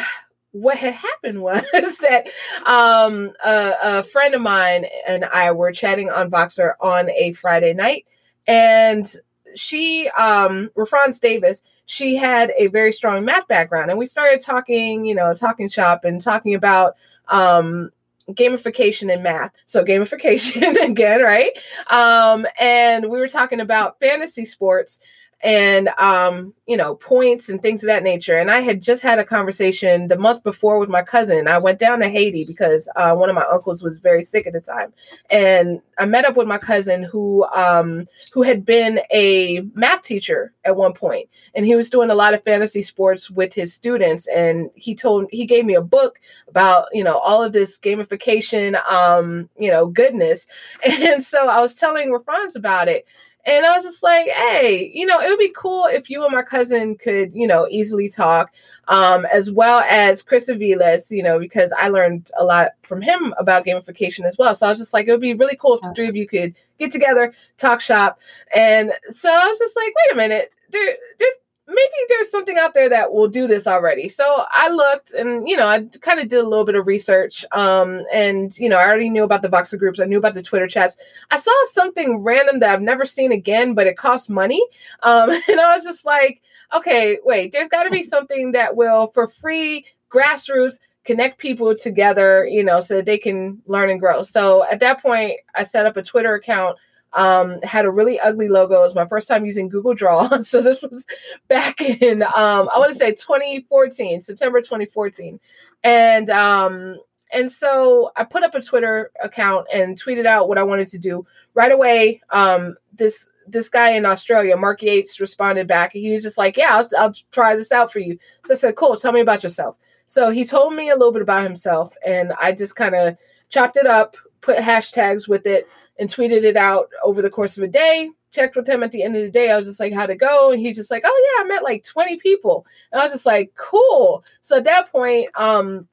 what 0.51 0.77
had 0.77 0.93
happened 0.93 1.41
was 1.41 1.63
that 2.01 2.27
um, 2.65 3.31
a, 3.43 3.73
a, 3.83 4.03
friend 4.03 4.35
of 4.35 4.41
mine 4.41 4.85
and 5.07 5.23
I 5.25 5.51
were 5.51 5.71
chatting 5.71 6.09
on 6.09 6.29
Voxer 6.29 6.73
on 6.81 7.09
a 7.09 7.31
Friday 7.31 7.73
night, 7.73 8.05
and 8.47 9.09
she, 9.55 10.09
um, 10.09 10.69
Franz 10.89 11.19
Davis, 11.19 11.61
she 11.85 12.15
had 12.15 12.51
a 12.57 12.67
very 12.67 12.91
strong 12.91 13.25
math 13.25 13.47
background, 13.47 13.89
and 13.89 13.99
we 13.99 14.05
started 14.05 14.41
talking, 14.41 15.05
you 15.05 15.15
know, 15.15 15.33
talking 15.33 15.69
shop 15.69 16.03
and 16.03 16.21
talking 16.21 16.53
about 16.53 16.95
um, 17.27 17.89
gamification 18.29 19.11
in 19.13 19.23
math. 19.23 19.53
So 19.65 19.83
gamification 19.85 20.81
again, 20.83 21.21
right? 21.21 21.51
Um, 21.89 22.45
and 22.59 23.09
we 23.09 23.19
were 23.19 23.27
talking 23.27 23.59
about 23.59 23.99
fantasy 23.99 24.45
sports 24.45 24.99
and 25.43 25.89
um, 25.97 26.53
you 26.67 26.77
know 26.77 26.95
points 26.95 27.49
and 27.49 27.61
things 27.61 27.83
of 27.83 27.87
that 27.87 28.03
nature. 28.03 28.37
And 28.37 28.51
i 28.51 28.59
had 28.59 28.81
just 28.81 29.01
had 29.01 29.19
a 29.19 29.25
conversation 29.25 30.07
the 30.07 30.17
month 30.17 30.43
before 30.43 30.79
with 30.79 30.89
my 30.89 31.01
cousin. 31.01 31.47
I 31.47 31.57
went 31.57 31.79
down 31.79 31.99
to 31.99 32.09
haiti 32.09 32.45
because 32.45 32.89
uh, 32.95 33.15
one 33.15 33.29
of 33.29 33.35
my 33.35 33.45
uncles 33.51 33.83
was 33.83 33.99
very 33.99 34.23
sick 34.23 34.47
at 34.47 34.53
the 34.53 34.61
time. 34.61 34.93
And 35.29 35.81
i 35.97 36.05
met 36.05 36.25
up 36.25 36.37
with 36.37 36.47
my 36.47 36.57
cousin 36.57 37.03
who 37.03 37.45
um, 37.55 38.07
who 38.31 38.43
had 38.43 38.65
been 38.65 38.99
a 39.11 39.61
math 39.73 40.03
teacher 40.03 40.53
at 40.65 40.75
one 40.75 40.93
point. 40.93 41.29
And 41.55 41.65
he 41.65 41.75
was 41.75 41.89
doing 41.89 42.09
a 42.09 42.15
lot 42.15 42.33
of 42.33 42.43
fantasy 42.43 42.83
sports 42.83 43.29
with 43.29 43.53
his 43.53 43.73
students. 43.73 44.27
And 44.27 44.69
he 44.75 44.95
told 44.95 45.27
he 45.31 45.45
gave 45.45 45.65
me 45.65 45.75
a 45.75 45.81
book 45.81 46.19
about 46.47 46.87
you 46.93 47.03
know 47.03 47.17
all 47.17 47.43
of 47.43 47.53
this 47.53 47.77
gamification 47.77 48.81
um, 48.89 49.49
you 49.57 49.71
know 49.71 49.87
goodness. 49.87 50.47
And 51.01 51.23
so 51.23 51.47
i 51.47 51.59
was 51.59 51.73
telling 51.73 52.15
Franz 52.25 52.55
about 52.55 52.87
it 52.87 53.05
and 53.45 53.65
I 53.65 53.75
was 53.75 53.83
just 53.83 54.03
like, 54.03 54.27
hey, 54.27 54.91
you 54.93 55.05
know, 55.05 55.19
it 55.19 55.29
would 55.29 55.39
be 55.39 55.53
cool 55.55 55.85
if 55.85 56.09
you 56.09 56.23
and 56.23 56.33
my 56.33 56.43
cousin 56.43 56.95
could, 56.95 57.33
you 57.33 57.47
know, 57.47 57.67
easily 57.69 58.07
talk, 58.09 58.53
um, 58.87 59.25
as 59.25 59.51
well 59.51 59.79
as 59.79 60.21
Chris 60.21 60.49
Aviles, 60.49 61.09
you 61.09 61.23
know, 61.23 61.39
because 61.39 61.73
I 61.77 61.89
learned 61.89 62.29
a 62.37 62.43
lot 62.43 62.71
from 62.83 63.01
him 63.01 63.33
about 63.37 63.65
gamification 63.65 64.25
as 64.25 64.37
well. 64.37 64.53
So 64.53 64.67
I 64.67 64.69
was 64.69 64.79
just 64.79 64.93
like, 64.93 65.07
it 65.07 65.11
would 65.11 65.21
be 65.21 65.33
really 65.33 65.55
cool 65.55 65.75
if 65.75 65.81
the 65.81 65.93
three 65.93 66.07
of 66.07 66.15
you 66.15 66.27
could 66.27 66.55
get 66.77 66.91
together, 66.91 67.33
talk 67.57 67.81
shop. 67.81 68.19
And 68.55 68.91
so 69.09 69.33
I 69.33 69.47
was 69.47 69.57
just 69.57 69.75
like, 69.75 69.93
wait 70.05 70.13
a 70.13 70.17
minute, 70.17 70.51
there, 70.69 70.95
there's 71.19 71.37
maybe 71.67 71.91
there's 72.09 72.29
something 72.29 72.57
out 72.57 72.73
there 72.73 72.89
that 72.89 73.13
will 73.13 73.27
do 73.27 73.47
this 73.47 73.67
already. 73.67 74.09
So 74.09 74.45
I 74.51 74.69
looked 74.69 75.13
and, 75.13 75.47
you 75.47 75.55
know, 75.55 75.67
I 75.67 75.85
kind 76.01 76.19
of 76.19 76.27
did 76.27 76.39
a 76.39 76.47
little 76.47 76.65
bit 76.65 76.75
of 76.75 76.87
research. 76.87 77.45
Um, 77.51 78.03
and, 78.11 78.57
you 78.57 78.67
know, 78.67 78.77
I 78.77 78.85
already 78.85 79.09
knew 79.09 79.23
about 79.23 79.41
the 79.41 79.49
Voxer 79.49 79.77
groups. 79.77 79.99
I 79.99 80.05
knew 80.05 80.17
about 80.17 80.33
the 80.33 80.43
Twitter 80.43 80.67
chats. 80.67 80.97
I 81.29 81.37
saw 81.37 81.51
something 81.71 82.17
random 82.17 82.59
that 82.59 82.73
I've 82.73 82.81
never 82.81 83.05
seen 83.05 83.31
again, 83.31 83.73
but 83.73 83.87
it 83.87 83.97
costs 83.97 84.29
money. 84.29 84.63
Um, 85.03 85.29
and 85.47 85.59
I 85.59 85.75
was 85.75 85.83
just 85.83 86.05
like, 86.05 86.41
okay, 86.73 87.19
wait, 87.23 87.51
there's 87.51 87.69
got 87.69 87.83
to 87.83 87.89
be 87.89 88.03
something 88.03 88.51
that 88.53 88.75
will, 88.75 89.07
for 89.13 89.27
free, 89.27 89.85
grassroots, 90.11 90.79
connect 91.03 91.39
people 91.39 91.75
together, 91.75 92.45
you 92.45 92.63
know, 92.63 92.79
so 92.79 92.97
that 92.97 93.05
they 93.05 93.17
can 93.17 93.61
learn 93.65 93.89
and 93.89 93.99
grow. 93.99 94.23
So 94.23 94.65
at 94.69 94.79
that 94.81 95.01
point, 95.01 95.33
I 95.55 95.63
set 95.63 95.85
up 95.85 95.97
a 95.97 96.03
Twitter 96.03 96.35
account 96.35 96.77
um, 97.13 97.61
had 97.63 97.85
a 97.85 97.91
really 97.91 98.19
ugly 98.19 98.47
logo. 98.47 98.75
It 98.75 98.85
was 98.85 98.95
my 98.95 99.07
first 99.07 99.27
time 99.27 99.45
using 99.45 99.69
Google 99.69 99.93
Draw. 99.93 100.39
so 100.41 100.61
this 100.61 100.81
was 100.81 101.05
back 101.47 101.81
in, 101.81 102.23
um, 102.23 102.69
I 102.73 102.79
want 102.79 102.89
to 102.89 102.97
say 102.97 103.11
2014, 103.11 104.21
September 104.21 104.61
2014. 104.61 105.39
And, 105.83 106.29
um, 106.29 106.99
and 107.33 107.49
so 107.49 108.11
I 108.17 108.23
put 108.23 108.43
up 108.43 108.55
a 108.55 108.61
Twitter 108.61 109.11
account 109.23 109.67
and 109.73 110.01
tweeted 110.01 110.25
out 110.25 110.49
what 110.49 110.57
I 110.57 110.63
wanted 110.63 110.87
to 110.89 110.97
do 110.97 111.25
right 111.53 111.71
away. 111.71 112.21
Um, 112.29 112.75
this, 112.93 113.29
this 113.47 113.69
guy 113.69 113.91
in 113.91 114.05
Australia, 114.05 114.57
Mark 114.57 114.81
Yates, 114.81 115.19
responded 115.19 115.67
back. 115.67 115.91
He 115.93 116.11
was 116.11 116.23
just 116.23 116.37
like, 116.37 116.57
"Yeah, 116.57 116.77
I'll, 116.77 116.89
I'll 116.97 117.13
try 117.31 117.55
this 117.55 117.71
out 117.71 117.91
for 117.91 117.99
you." 117.99 118.17
So 118.45 118.53
I 118.53 118.57
said, 118.57 118.75
"Cool. 118.75 118.95
Tell 118.97 119.11
me 119.11 119.21
about 119.21 119.43
yourself." 119.43 119.77
So 120.07 120.29
he 120.29 120.45
told 120.45 120.73
me 120.73 120.89
a 120.89 120.95
little 120.95 121.11
bit 121.11 121.21
about 121.21 121.43
himself, 121.43 121.95
and 122.05 122.33
I 122.39 122.51
just 122.51 122.75
kind 122.75 122.95
of 122.95 123.17
chopped 123.49 123.77
it 123.77 123.87
up, 123.87 124.15
put 124.41 124.57
hashtags 124.57 125.27
with 125.27 125.45
it, 125.47 125.67
and 126.01 126.09
tweeted 126.09 126.43
it 126.43 126.57
out 126.57 126.89
over 127.03 127.21
the 127.21 127.29
course 127.29 127.57
of 127.57 127.63
a 127.63 127.67
day. 127.67 128.09
Checked 128.31 128.55
with 128.55 128.67
him 128.67 128.81
at 128.81 128.91
the 128.91 129.03
end 129.03 129.15
of 129.15 129.21
the 129.21 129.29
day. 129.29 129.51
I 129.51 129.57
was 129.57 129.67
just 129.67 129.79
like, 129.79 129.93
how'd 129.93 130.09
it 130.09 130.15
go? 130.15 130.51
And 130.51 130.59
he's 130.59 130.75
just 130.75 130.89
like, 130.89 131.03
oh 131.05 131.35
yeah, 131.37 131.43
I 131.43 131.47
met 131.47 131.63
like 131.63 131.83
20 131.83 132.17
people. 132.17 132.65
And 132.91 132.99
I 132.99 133.05
was 133.05 133.11
just 133.11 133.25
like, 133.25 133.53
cool. 133.55 134.25
So 134.41 134.57
at 134.57 134.63
that 134.63 134.91
point, 134.91 135.29
um, 135.35 135.87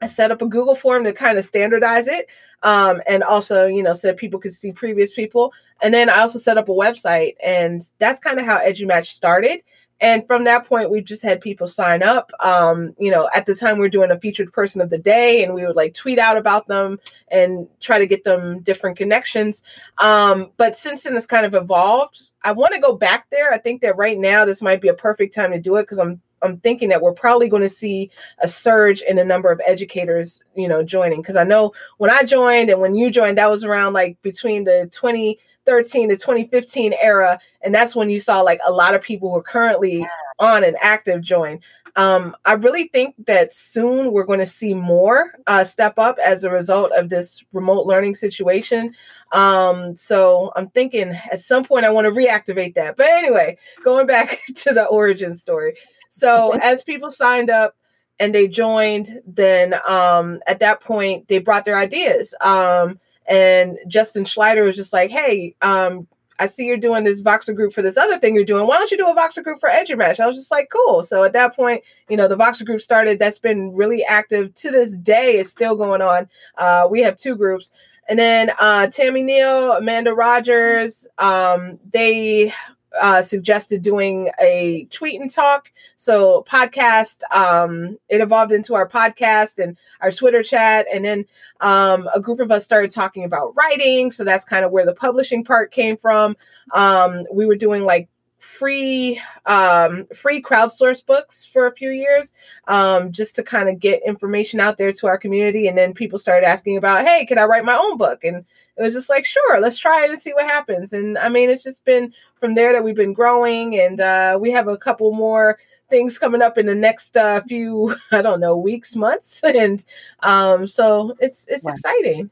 I 0.00 0.06
set 0.06 0.32
up 0.32 0.42
a 0.42 0.46
Google 0.46 0.74
form 0.74 1.04
to 1.04 1.12
kind 1.12 1.38
of 1.38 1.44
standardize 1.44 2.08
it. 2.08 2.28
Um, 2.64 3.02
and 3.06 3.22
also, 3.22 3.66
you 3.66 3.84
know, 3.84 3.94
so 3.94 4.08
that 4.08 4.16
people 4.16 4.40
could 4.40 4.52
see 4.52 4.72
previous 4.72 5.14
people. 5.14 5.52
And 5.80 5.94
then 5.94 6.10
I 6.10 6.20
also 6.20 6.40
set 6.40 6.58
up 6.58 6.68
a 6.68 6.72
website, 6.72 7.34
and 7.44 7.82
that's 7.98 8.18
kind 8.18 8.40
of 8.40 8.46
how 8.46 8.58
EduMatch 8.58 9.06
started. 9.06 9.62
And 10.02 10.26
from 10.26 10.42
that 10.44 10.66
point, 10.66 10.90
we've 10.90 11.04
just 11.04 11.22
had 11.22 11.40
people 11.40 11.68
sign 11.68 12.02
up. 12.02 12.32
Um, 12.40 12.94
you 12.98 13.10
know, 13.10 13.30
at 13.34 13.46
the 13.46 13.54
time 13.54 13.78
we 13.78 13.86
are 13.86 13.90
doing 13.90 14.10
a 14.10 14.18
featured 14.18 14.52
person 14.52 14.82
of 14.82 14.90
the 14.90 14.98
day, 14.98 15.44
and 15.44 15.54
we 15.54 15.64
would 15.64 15.76
like 15.76 15.94
tweet 15.94 16.18
out 16.18 16.36
about 16.36 16.66
them 16.66 16.98
and 17.28 17.68
try 17.80 18.00
to 18.00 18.06
get 18.06 18.24
them 18.24 18.60
different 18.62 18.98
connections. 18.98 19.62
Um, 19.98 20.50
but 20.56 20.76
since 20.76 21.04
then, 21.04 21.16
it's 21.16 21.24
kind 21.24 21.46
of 21.46 21.54
evolved. 21.54 22.20
I 22.42 22.50
want 22.50 22.74
to 22.74 22.80
go 22.80 22.94
back 22.94 23.28
there. 23.30 23.52
I 23.52 23.58
think 23.58 23.80
that 23.82 23.96
right 23.96 24.18
now 24.18 24.44
this 24.44 24.60
might 24.60 24.80
be 24.80 24.88
a 24.88 24.94
perfect 24.94 25.34
time 25.34 25.52
to 25.52 25.60
do 25.60 25.76
it 25.76 25.84
because 25.84 26.00
I'm 26.00 26.20
I'm 26.42 26.58
thinking 26.58 26.88
that 26.90 27.02
we're 27.02 27.12
probably 27.12 27.48
going 27.48 27.62
to 27.62 27.68
see 27.68 28.10
a 28.40 28.48
surge 28.48 29.02
in 29.02 29.16
the 29.16 29.24
number 29.24 29.50
of 29.50 29.60
educators, 29.66 30.40
you 30.54 30.68
know, 30.68 30.82
joining. 30.82 31.22
Because 31.22 31.36
I 31.36 31.44
know 31.44 31.72
when 31.98 32.10
I 32.10 32.22
joined 32.22 32.70
and 32.70 32.80
when 32.80 32.94
you 32.94 33.10
joined, 33.10 33.38
that 33.38 33.50
was 33.50 33.64
around 33.64 33.92
like 33.92 34.20
between 34.22 34.64
the 34.64 34.88
2013 34.92 36.08
to 36.08 36.16
2015 36.16 36.94
era, 37.00 37.38
and 37.62 37.74
that's 37.74 37.96
when 37.96 38.10
you 38.10 38.20
saw 38.20 38.40
like 38.40 38.60
a 38.66 38.72
lot 38.72 38.94
of 38.94 39.02
people 39.02 39.30
who 39.30 39.36
are 39.36 39.42
currently 39.42 40.06
on 40.38 40.64
an 40.64 40.76
active 40.80 41.20
join. 41.22 41.60
Um, 41.96 42.34
I 42.44 42.54
really 42.54 42.88
think 42.88 43.14
that 43.26 43.52
soon 43.52 44.12
we're 44.12 44.24
going 44.24 44.38
to 44.38 44.46
see 44.46 44.72
more 44.72 45.32
uh, 45.46 45.64
step 45.64 45.98
up 45.98 46.18
as 46.24 46.42
a 46.42 46.50
result 46.50 46.90
of 46.92 47.10
this 47.10 47.44
remote 47.52 47.86
learning 47.86 48.14
situation. 48.14 48.94
Um, 49.32 49.94
so 49.94 50.52
I'm 50.56 50.68
thinking 50.70 51.10
at 51.30 51.40
some 51.40 51.64
point 51.64 51.84
I 51.84 51.90
want 51.90 52.06
to 52.06 52.10
reactivate 52.10 52.74
that. 52.74 52.96
But 52.96 53.10
anyway, 53.10 53.58
going 53.84 54.06
back 54.06 54.40
to 54.56 54.72
the 54.72 54.86
origin 54.86 55.34
story. 55.34 55.74
So 56.14 56.52
as 56.62 56.84
people 56.84 57.10
signed 57.10 57.48
up, 57.48 57.74
and 58.20 58.34
they 58.34 58.46
joined, 58.46 59.20
then 59.26 59.74
um, 59.88 60.40
at 60.46 60.60
that 60.60 60.80
point 60.80 61.26
they 61.26 61.38
brought 61.38 61.64
their 61.64 61.78
ideas. 61.78 62.34
Um, 62.40 63.00
and 63.26 63.78
Justin 63.88 64.24
Schleider 64.24 64.64
was 64.64 64.76
just 64.76 64.92
like, 64.92 65.10
hey, 65.10 65.56
um, 65.62 66.06
I 66.38 66.46
see 66.46 66.66
you're 66.66 66.76
doing 66.76 67.02
this 67.02 67.22
Voxer 67.22 67.54
group 67.54 67.72
for 67.72 67.82
this 67.82 67.96
other 67.96 68.18
thing 68.18 68.34
you're 68.34 68.44
doing. 68.44 68.66
Why 68.66 68.76
don't 68.76 68.90
you 68.90 68.96
do 68.96 69.08
a 69.08 69.14
Voxer 69.14 69.42
group 69.42 69.58
for 69.58 69.70
EduMatch? 69.70 70.20
I 70.20 70.26
was 70.26 70.36
just 70.36 70.50
like, 70.50 70.68
cool. 70.70 71.02
So 71.02 71.24
at 71.24 71.32
that 71.32 71.56
point, 71.56 71.82
you 72.08 72.16
know, 72.16 72.28
the 72.28 72.36
Voxer 72.36 72.64
group 72.64 72.80
started. 72.80 73.18
That's 73.18 73.38
been 73.38 73.72
really 73.74 74.04
active 74.04 74.54
to 74.56 74.70
this 74.70 74.96
day. 74.98 75.38
It's 75.38 75.50
still 75.50 75.74
going 75.74 76.02
on. 76.02 76.28
Uh, 76.58 76.86
we 76.90 77.00
have 77.00 77.16
two 77.16 77.36
groups. 77.36 77.70
And 78.08 78.18
then 78.18 78.52
uh, 78.60 78.88
Tammy 78.88 79.22
Neal, 79.22 79.72
Amanda 79.72 80.14
Rogers, 80.14 81.06
um, 81.18 81.78
they 81.90 82.52
uh, 83.00 83.22
suggested 83.22 83.82
doing 83.82 84.30
a 84.40 84.86
tweet 84.90 85.20
and 85.20 85.30
talk. 85.30 85.72
So 85.96 86.44
podcast, 86.48 87.22
um, 87.34 87.98
it 88.08 88.20
evolved 88.20 88.52
into 88.52 88.74
our 88.74 88.88
podcast 88.88 89.58
and 89.62 89.76
our 90.00 90.10
Twitter 90.10 90.42
chat, 90.42 90.86
and 90.92 91.04
then 91.04 91.24
um, 91.60 92.08
a 92.14 92.20
group 92.20 92.40
of 92.40 92.50
us 92.50 92.64
started 92.64 92.90
talking 92.90 93.24
about 93.24 93.54
writing. 93.56 94.10
So 94.10 94.24
that's 94.24 94.44
kind 94.44 94.64
of 94.64 94.72
where 94.72 94.86
the 94.86 94.94
publishing 94.94 95.44
part 95.44 95.70
came 95.70 95.96
from. 95.96 96.36
Um, 96.72 97.24
we 97.32 97.46
were 97.46 97.56
doing 97.56 97.84
like 97.84 98.08
free 98.42 99.20
um, 99.46 100.04
free 100.12 100.42
crowdsource 100.42 101.06
books 101.06 101.44
for 101.44 101.68
a 101.68 101.74
few 101.74 101.90
years 101.90 102.32
um, 102.66 103.12
just 103.12 103.36
to 103.36 103.42
kind 103.42 103.68
of 103.68 103.78
get 103.78 104.02
information 104.04 104.58
out 104.58 104.76
there 104.76 104.90
to 104.92 105.06
our 105.06 105.16
community. 105.16 105.68
And 105.68 105.78
then 105.78 105.94
people 105.94 106.18
started 106.18 106.44
asking 106.44 106.76
about 106.76 107.06
hey 107.06 107.24
can 107.24 107.38
i 107.38 107.44
write 107.44 107.64
my 107.64 107.76
own 107.76 107.96
book? 107.96 108.24
And 108.24 108.44
it 108.76 108.82
was 108.82 108.94
just 108.94 109.08
like 109.08 109.24
sure 109.24 109.60
let's 109.60 109.78
try 109.78 110.04
it 110.04 110.10
and 110.10 110.20
see 110.20 110.32
what 110.32 110.46
happens. 110.46 110.92
And 110.92 111.16
i 111.18 111.28
mean 111.28 111.50
it's 111.50 111.62
just 111.62 111.84
been 111.84 112.12
from 112.40 112.56
there 112.56 112.72
that 112.72 112.82
we've 112.82 112.96
been 112.96 113.12
growing. 113.12 113.78
And 113.78 114.00
uh, 114.00 114.38
we 114.40 114.50
have 114.50 114.66
a 114.66 114.76
couple 114.76 115.12
more 115.14 115.58
things 115.88 116.18
coming 116.18 116.42
up 116.42 116.58
in 116.58 116.66
the 116.66 116.74
next 116.74 117.16
uh, 117.16 117.42
few 117.42 117.94
i 118.12 118.20
don't 118.20 118.40
know 118.40 118.56
weeks 118.56 118.96
months. 118.96 119.42
And 119.44 119.84
um, 120.20 120.66
so 120.66 121.14
it's 121.20 121.46
it's 121.46 121.64
wow. 121.64 121.72
exciting 121.72 122.30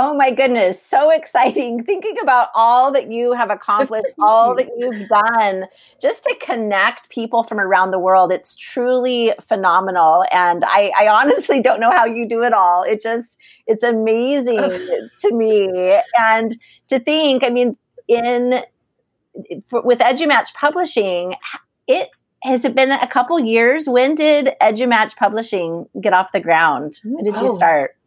Oh 0.00 0.14
my 0.14 0.30
goodness, 0.30 0.80
so 0.80 1.10
exciting. 1.10 1.82
Thinking 1.84 2.14
about 2.22 2.50
all 2.54 2.92
that 2.92 3.10
you 3.10 3.32
have 3.32 3.50
accomplished, 3.50 4.06
all 4.20 4.54
that 4.54 4.70
you've 4.76 5.08
done, 5.08 5.66
just 6.00 6.22
to 6.22 6.36
connect 6.40 7.10
people 7.10 7.42
from 7.42 7.58
around 7.58 7.90
the 7.90 7.98
world. 7.98 8.30
It's 8.30 8.54
truly 8.54 9.32
phenomenal. 9.40 10.24
And 10.30 10.64
I, 10.64 10.92
I 10.96 11.08
honestly 11.08 11.60
don't 11.60 11.80
know 11.80 11.90
how 11.90 12.06
you 12.06 12.28
do 12.28 12.44
it 12.44 12.52
all. 12.52 12.84
It 12.84 13.02
just, 13.02 13.38
it's 13.66 13.82
amazing 13.82 14.58
to 14.58 15.34
me. 15.34 16.00
And 16.16 16.54
to 16.86 17.00
think, 17.00 17.42
I 17.42 17.48
mean, 17.48 17.76
in 18.06 18.60
for, 19.66 19.82
with 19.82 19.98
EduMatch 19.98 20.54
Publishing, 20.54 21.34
it 21.88 22.10
has 22.44 22.64
it 22.64 22.76
been 22.76 22.92
a 22.92 23.08
couple 23.08 23.40
years? 23.40 23.88
When 23.88 24.14
did 24.14 24.52
EduMatch 24.62 25.16
Publishing 25.16 25.88
get 26.00 26.12
off 26.12 26.30
the 26.30 26.38
ground? 26.38 27.00
When 27.02 27.24
did 27.24 27.34
oh. 27.36 27.42
you 27.42 27.56
start? 27.56 27.97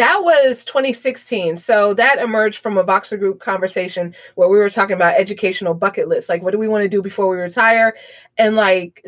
That 0.00 0.22
was 0.22 0.64
2016. 0.64 1.58
So 1.58 1.92
that 1.92 2.18
emerged 2.18 2.62
from 2.62 2.78
a 2.78 2.84
Voxer 2.84 3.18
group 3.18 3.38
conversation 3.38 4.14
where 4.34 4.48
we 4.48 4.56
were 4.56 4.70
talking 4.70 4.96
about 4.96 5.20
educational 5.20 5.74
bucket 5.74 6.08
lists. 6.08 6.30
Like, 6.30 6.42
what 6.42 6.52
do 6.52 6.58
we 6.58 6.68
want 6.68 6.84
to 6.84 6.88
do 6.88 7.02
before 7.02 7.28
we 7.28 7.36
retire? 7.36 7.94
And 8.38 8.56
like 8.56 9.04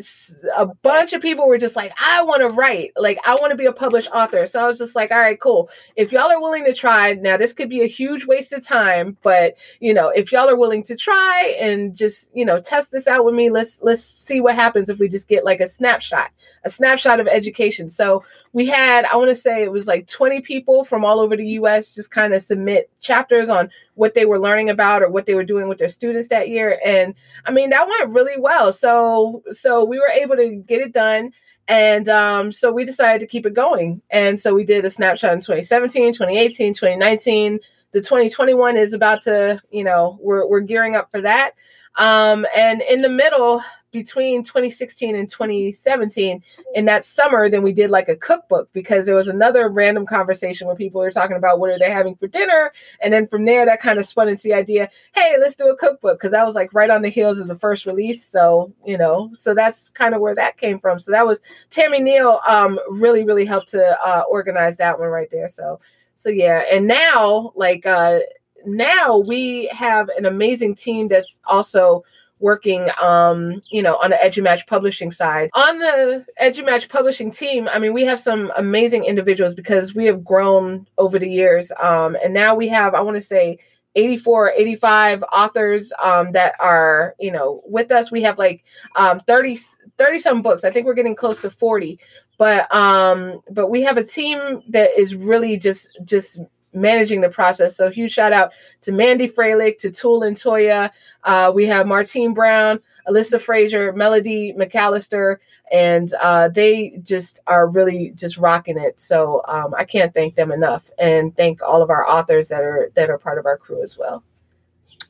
a 0.55 0.67
bunch 0.67 1.13
of 1.13 1.21
people 1.23 1.47
were 1.47 1.57
just 1.57 1.75
like, 1.75 1.91
I 1.99 2.21
want 2.21 2.41
to 2.41 2.49
write. 2.49 2.91
Like, 2.95 3.17
I 3.25 3.33
want 3.33 3.49
to 3.49 3.57
be 3.57 3.65
a 3.65 3.73
published 3.73 4.09
author. 4.13 4.45
So 4.45 4.63
I 4.63 4.67
was 4.67 4.77
just 4.77 4.95
like, 4.95 5.09
all 5.09 5.17
right, 5.17 5.39
cool. 5.41 5.67
If 5.95 6.11
y'all 6.11 6.31
are 6.31 6.39
willing 6.39 6.63
to 6.65 6.75
try, 6.75 7.13
now 7.13 7.37
this 7.37 7.53
could 7.53 7.69
be 7.69 7.81
a 7.81 7.87
huge 7.87 8.27
waste 8.27 8.53
of 8.53 8.63
time, 8.63 9.17
but 9.23 9.55
you 9.79 9.95
know, 9.95 10.09
if 10.09 10.31
y'all 10.31 10.47
are 10.47 10.55
willing 10.55 10.83
to 10.83 10.95
try 10.95 11.57
and 11.59 11.95
just, 11.95 12.29
you 12.35 12.45
know, 12.45 12.61
test 12.61 12.91
this 12.91 13.07
out 13.07 13.25
with 13.25 13.33
me, 13.33 13.49
let's 13.49 13.81
let's 13.81 14.03
see 14.03 14.41
what 14.41 14.53
happens 14.53 14.89
if 14.89 14.99
we 14.99 15.09
just 15.09 15.27
get 15.27 15.43
like 15.43 15.59
a 15.59 15.67
snapshot, 15.67 16.29
a 16.65 16.69
snapshot 16.69 17.19
of 17.19 17.27
education. 17.27 17.89
So 17.89 18.23
we 18.53 18.67
had, 18.67 19.05
I 19.05 19.17
want 19.17 19.29
to 19.29 19.35
say 19.35 19.63
it 19.63 19.71
was 19.71 19.87
like 19.87 20.07
20 20.07 20.41
people 20.41 20.83
from 20.83 21.03
all 21.03 21.19
over 21.19 21.35
the 21.35 21.47
US 21.59 21.93
just 21.93 22.11
kind 22.11 22.33
of 22.33 22.43
submit 22.43 22.89
chapters 23.01 23.49
on 23.49 23.69
what 23.95 24.13
they 24.13 24.25
were 24.25 24.39
learning 24.39 24.69
about 24.69 25.01
or 25.01 25.09
what 25.09 25.25
they 25.25 25.33
were 25.33 25.43
doing 25.43 25.67
with 25.67 25.79
their 25.79 25.89
students 25.89 26.29
that 26.29 26.49
year. 26.49 26.79
And 26.85 27.15
I 27.45 27.51
mean, 27.51 27.71
that 27.71 27.87
went 27.87 28.13
really 28.13 28.39
well. 28.39 28.71
So, 28.71 29.43
so 29.49 29.83
we 29.83 29.99
were 29.99 30.07
able 30.07 30.35
to 30.35 30.55
get 30.55 30.81
it 30.81 30.93
done. 30.93 31.33
And 31.67 32.07
um, 32.09 32.51
so 32.51 32.71
we 32.71 32.85
decided 32.85 33.21
to 33.21 33.27
keep 33.27 33.45
it 33.45 33.55
going. 33.55 34.01
And 34.11 34.39
so 34.39 34.53
we 34.53 34.63
did 34.63 34.85
a 34.85 34.91
snapshot 34.91 35.33
in 35.33 35.39
2017, 35.39 36.13
2018, 36.13 36.73
2019. 36.73 37.59
The 37.91 38.01
2021 38.01 38.77
is 38.77 38.93
about 38.93 39.23
to, 39.23 39.61
you 39.71 39.83
know, 39.83 40.19
we're, 40.21 40.47
we're 40.47 40.59
gearing 40.59 40.95
up 40.95 41.09
for 41.09 41.21
that. 41.21 41.53
Um, 41.97 42.45
and 42.55 42.81
in 42.81 43.01
the 43.01 43.09
middle, 43.09 43.63
between 43.93 44.43
2016 44.43 45.15
and 45.15 45.29
2017 45.29 46.43
in 46.75 46.85
that 46.85 47.05
summer 47.05 47.49
then 47.49 47.63
we 47.63 47.71
did 47.71 47.89
like 47.89 48.09
a 48.09 48.15
cookbook 48.15 48.67
because 48.73 49.05
there 49.05 49.15
was 49.15 49.29
another 49.29 49.69
random 49.69 50.05
conversation 50.05 50.67
where 50.67 50.75
people 50.75 50.99
were 50.99 51.11
talking 51.11 51.37
about 51.37 51.59
what 51.59 51.69
are 51.69 51.79
they 51.79 51.89
having 51.89 52.15
for 52.15 52.27
dinner 52.27 52.73
and 53.01 53.13
then 53.13 53.27
from 53.27 53.45
there 53.45 53.65
that 53.65 53.79
kind 53.79 53.99
of 53.99 54.05
spun 54.05 54.27
into 54.27 54.43
the 54.43 54.53
idea 54.53 54.89
hey 55.13 55.35
let's 55.39 55.55
do 55.55 55.69
a 55.69 55.77
cookbook 55.77 56.19
because 56.19 56.31
that 56.31 56.45
was 56.45 56.55
like 56.55 56.73
right 56.73 56.89
on 56.89 57.01
the 57.01 57.09
heels 57.09 57.39
of 57.39 57.47
the 57.47 57.55
first 57.55 57.85
release 57.85 58.25
so 58.25 58.73
you 58.83 58.97
know 58.97 59.31
so 59.33 59.53
that's 59.53 59.89
kind 59.89 60.15
of 60.15 60.21
where 60.21 60.35
that 60.35 60.57
came 60.57 60.79
from. 60.79 60.99
So 60.99 61.11
that 61.11 61.25
was 61.25 61.41
tammy 61.69 61.99
neal 61.99 62.41
um, 62.47 62.79
really 62.89 63.23
really 63.23 63.45
helped 63.45 63.69
to 63.69 63.83
uh, 64.05 64.23
organize 64.29 64.77
that 64.77 64.99
one 64.99 65.09
right 65.09 65.29
there 65.29 65.47
so 65.47 65.79
so 66.15 66.29
yeah 66.29 66.63
and 66.71 66.87
now 66.87 67.53
like 67.55 67.85
uh 67.85 68.19
now 68.65 69.17
we 69.17 69.67
have 69.67 70.09
an 70.09 70.25
amazing 70.25 70.73
team 70.75 71.07
that's 71.07 71.39
also 71.45 72.03
working 72.43 72.89
um, 73.01 73.61
you 73.71 73.81
know, 73.81 73.95
on 74.03 74.11
the 74.11 74.17
EduMatch 74.17 74.67
publishing 74.67 75.11
side. 75.11 75.49
On 75.53 75.79
the 75.79 76.25
EduMatch 76.41 76.89
publishing 76.89 77.31
team, 77.31 77.69
I 77.71 77.79
mean, 77.79 77.93
we 77.93 78.03
have 78.03 78.19
some 78.19 78.51
amazing 78.57 79.05
individuals 79.05 79.55
because 79.55 79.95
we 79.95 80.05
have 80.05 80.23
grown 80.23 80.85
over 80.97 81.17
the 81.17 81.29
years. 81.29 81.71
Um, 81.81 82.17
and 82.21 82.33
now 82.33 82.53
we 82.53 82.67
have, 82.67 82.93
I 82.93 83.01
want 83.01 83.15
to 83.15 83.23
say, 83.23 83.57
84 83.95 84.53
85 84.57 85.23
authors 85.31 85.93
um, 86.01 86.31
that 86.31 86.55
are 86.59 87.13
you 87.19 87.31
know 87.31 87.61
with 87.67 87.91
us 87.91 88.11
we 88.11 88.23
have 88.23 88.39
like 88.39 88.63
um, 88.95 89.19
30 89.19 89.59
30 89.99 90.19
some 90.19 90.41
books 90.41 90.63
i 90.63 90.71
think 90.71 90.87
we're 90.87 90.95
getting 90.95 91.15
close 91.15 91.43
to 91.43 91.49
40 91.51 91.99
but 92.39 92.73
um 92.73 93.39
but 93.51 93.69
we 93.69 93.83
have 93.83 93.97
a 93.97 94.03
team 94.03 94.63
that 94.67 94.89
is 94.99 95.13
really 95.13 95.57
just 95.57 95.87
just 96.05 96.41
managing 96.73 97.21
the 97.21 97.29
process. 97.29 97.75
So 97.75 97.89
huge 97.89 98.11
shout 98.11 98.33
out 98.33 98.51
to 98.81 98.91
Mandy 98.91 99.27
Froehlich, 99.27 99.77
to 99.79 99.91
Tool 99.91 100.23
and 100.23 100.35
Toya. 100.35 100.91
Uh, 101.23 101.51
we 101.53 101.65
have 101.65 101.87
Martine 101.87 102.33
Brown, 102.33 102.79
Alyssa 103.07 103.39
Frazier, 103.39 103.93
Melody 103.93 104.53
McAllister, 104.53 105.37
and 105.71 106.13
uh, 106.21 106.49
they 106.49 106.99
just 107.03 107.41
are 107.47 107.67
really 107.67 108.11
just 108.15 108.37
rocking 108.37 108.77
it. 108.77 108.99
So 108.99 109.41
um, 109.47 109.73
I 109.77 109.85
can't 109.85 110.13
thank 110.13 110.35
them 110.35 110.51
enough, 110.51 110.89
and 110.99 111.35
thank 111.35 111.61
all 111.61 111.81
of 111.81 111.89
our 111.89 112.07
authors 112.09 112.49
that 112.49 112.61
are 112.61 112.91
that 112.95 113.09
are 113.09 113.17
part 113.17 113.37
of 113.37 113.45
our 113.45 113.57
crew 113.57 113.81
as 113.81 113.97
well. 113.97 114.23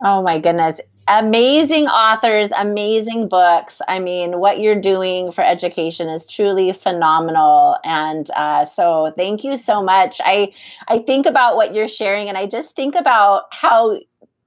Oh 0.02 0.22
my 0.22 0.40
goodness 0.40 0.82
amazing 1.08 1.88
authors, 1.88 2.52
amazing 2.52 3.28
books. 3.28 3.82
I 3.88 4.00
mean, 4.00 4.40
what 4.40 4.60
you're 4.60 4.80
doing 4.80 5.32
for 5.32 5.44
education 5.44 6.10
is 6.10 6.26
truly 6.26 6.72
phenomenal, 6.72 7.78
and 7.84 8.30
uh, 8.36 8.66
so 8.66 9.14
thank 9.18 9.44
you 9.44 9.56
so 9.56 9.84
much. 9.84 10.22
I 10.24 10.54
I 10.88 11.00
think 11.00 11.26
about 11.26 11.56
what 11.56 11.74
you're 11.74 11.88
sharing, 11.88 12.30
and 12.30 12.38
I 12.38 12.48
just 12.48 12.76
think 12.76 12.96
about 12.96 13.44
how 13.52 14.00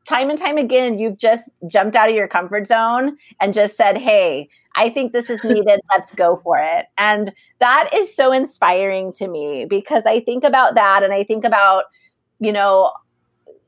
time 0.04 0.30
and 0.30 0.38
time 0.38 0.56
again 0.56 0.98
you've 0.98 1.18
just 1.18 1.50
jumped 1.66 1.96
out 1.96 2.08
of 2.08 2.14
your 2.14 2.28
comfort 2.28 2.66
zone 2.66 3.16
and 3.40 3.54
just 3.54 3.76
said, 3.76 3.98
"Hey." 3.98 4.48
I 4.78 4.90
think 4.90 5.12
this 5.12 5.30
is 5.30 5.42
needed. 5.44 5.80
Let's 5.92 6.14
go 6.14 6.36
for 6.36 6.58
it. 6.58 6.84
And 6.98 7.32
that 7.60 7.88
is 7.94 8.14
so 8.14 8.30
inspiring 8.30 9.10
to 9.14 9.26
me 9.26 9.64
because 9.64 10.06
I 10.06 10.20
think 10.20 10.44
about 10.44 10.74
that 10.74 11.02
and 11.02 11.14
I 11.14 11.24
think 11.24 11.44
about, 11.46 11.84
you 12.40 12.52
know, 12.52 12.92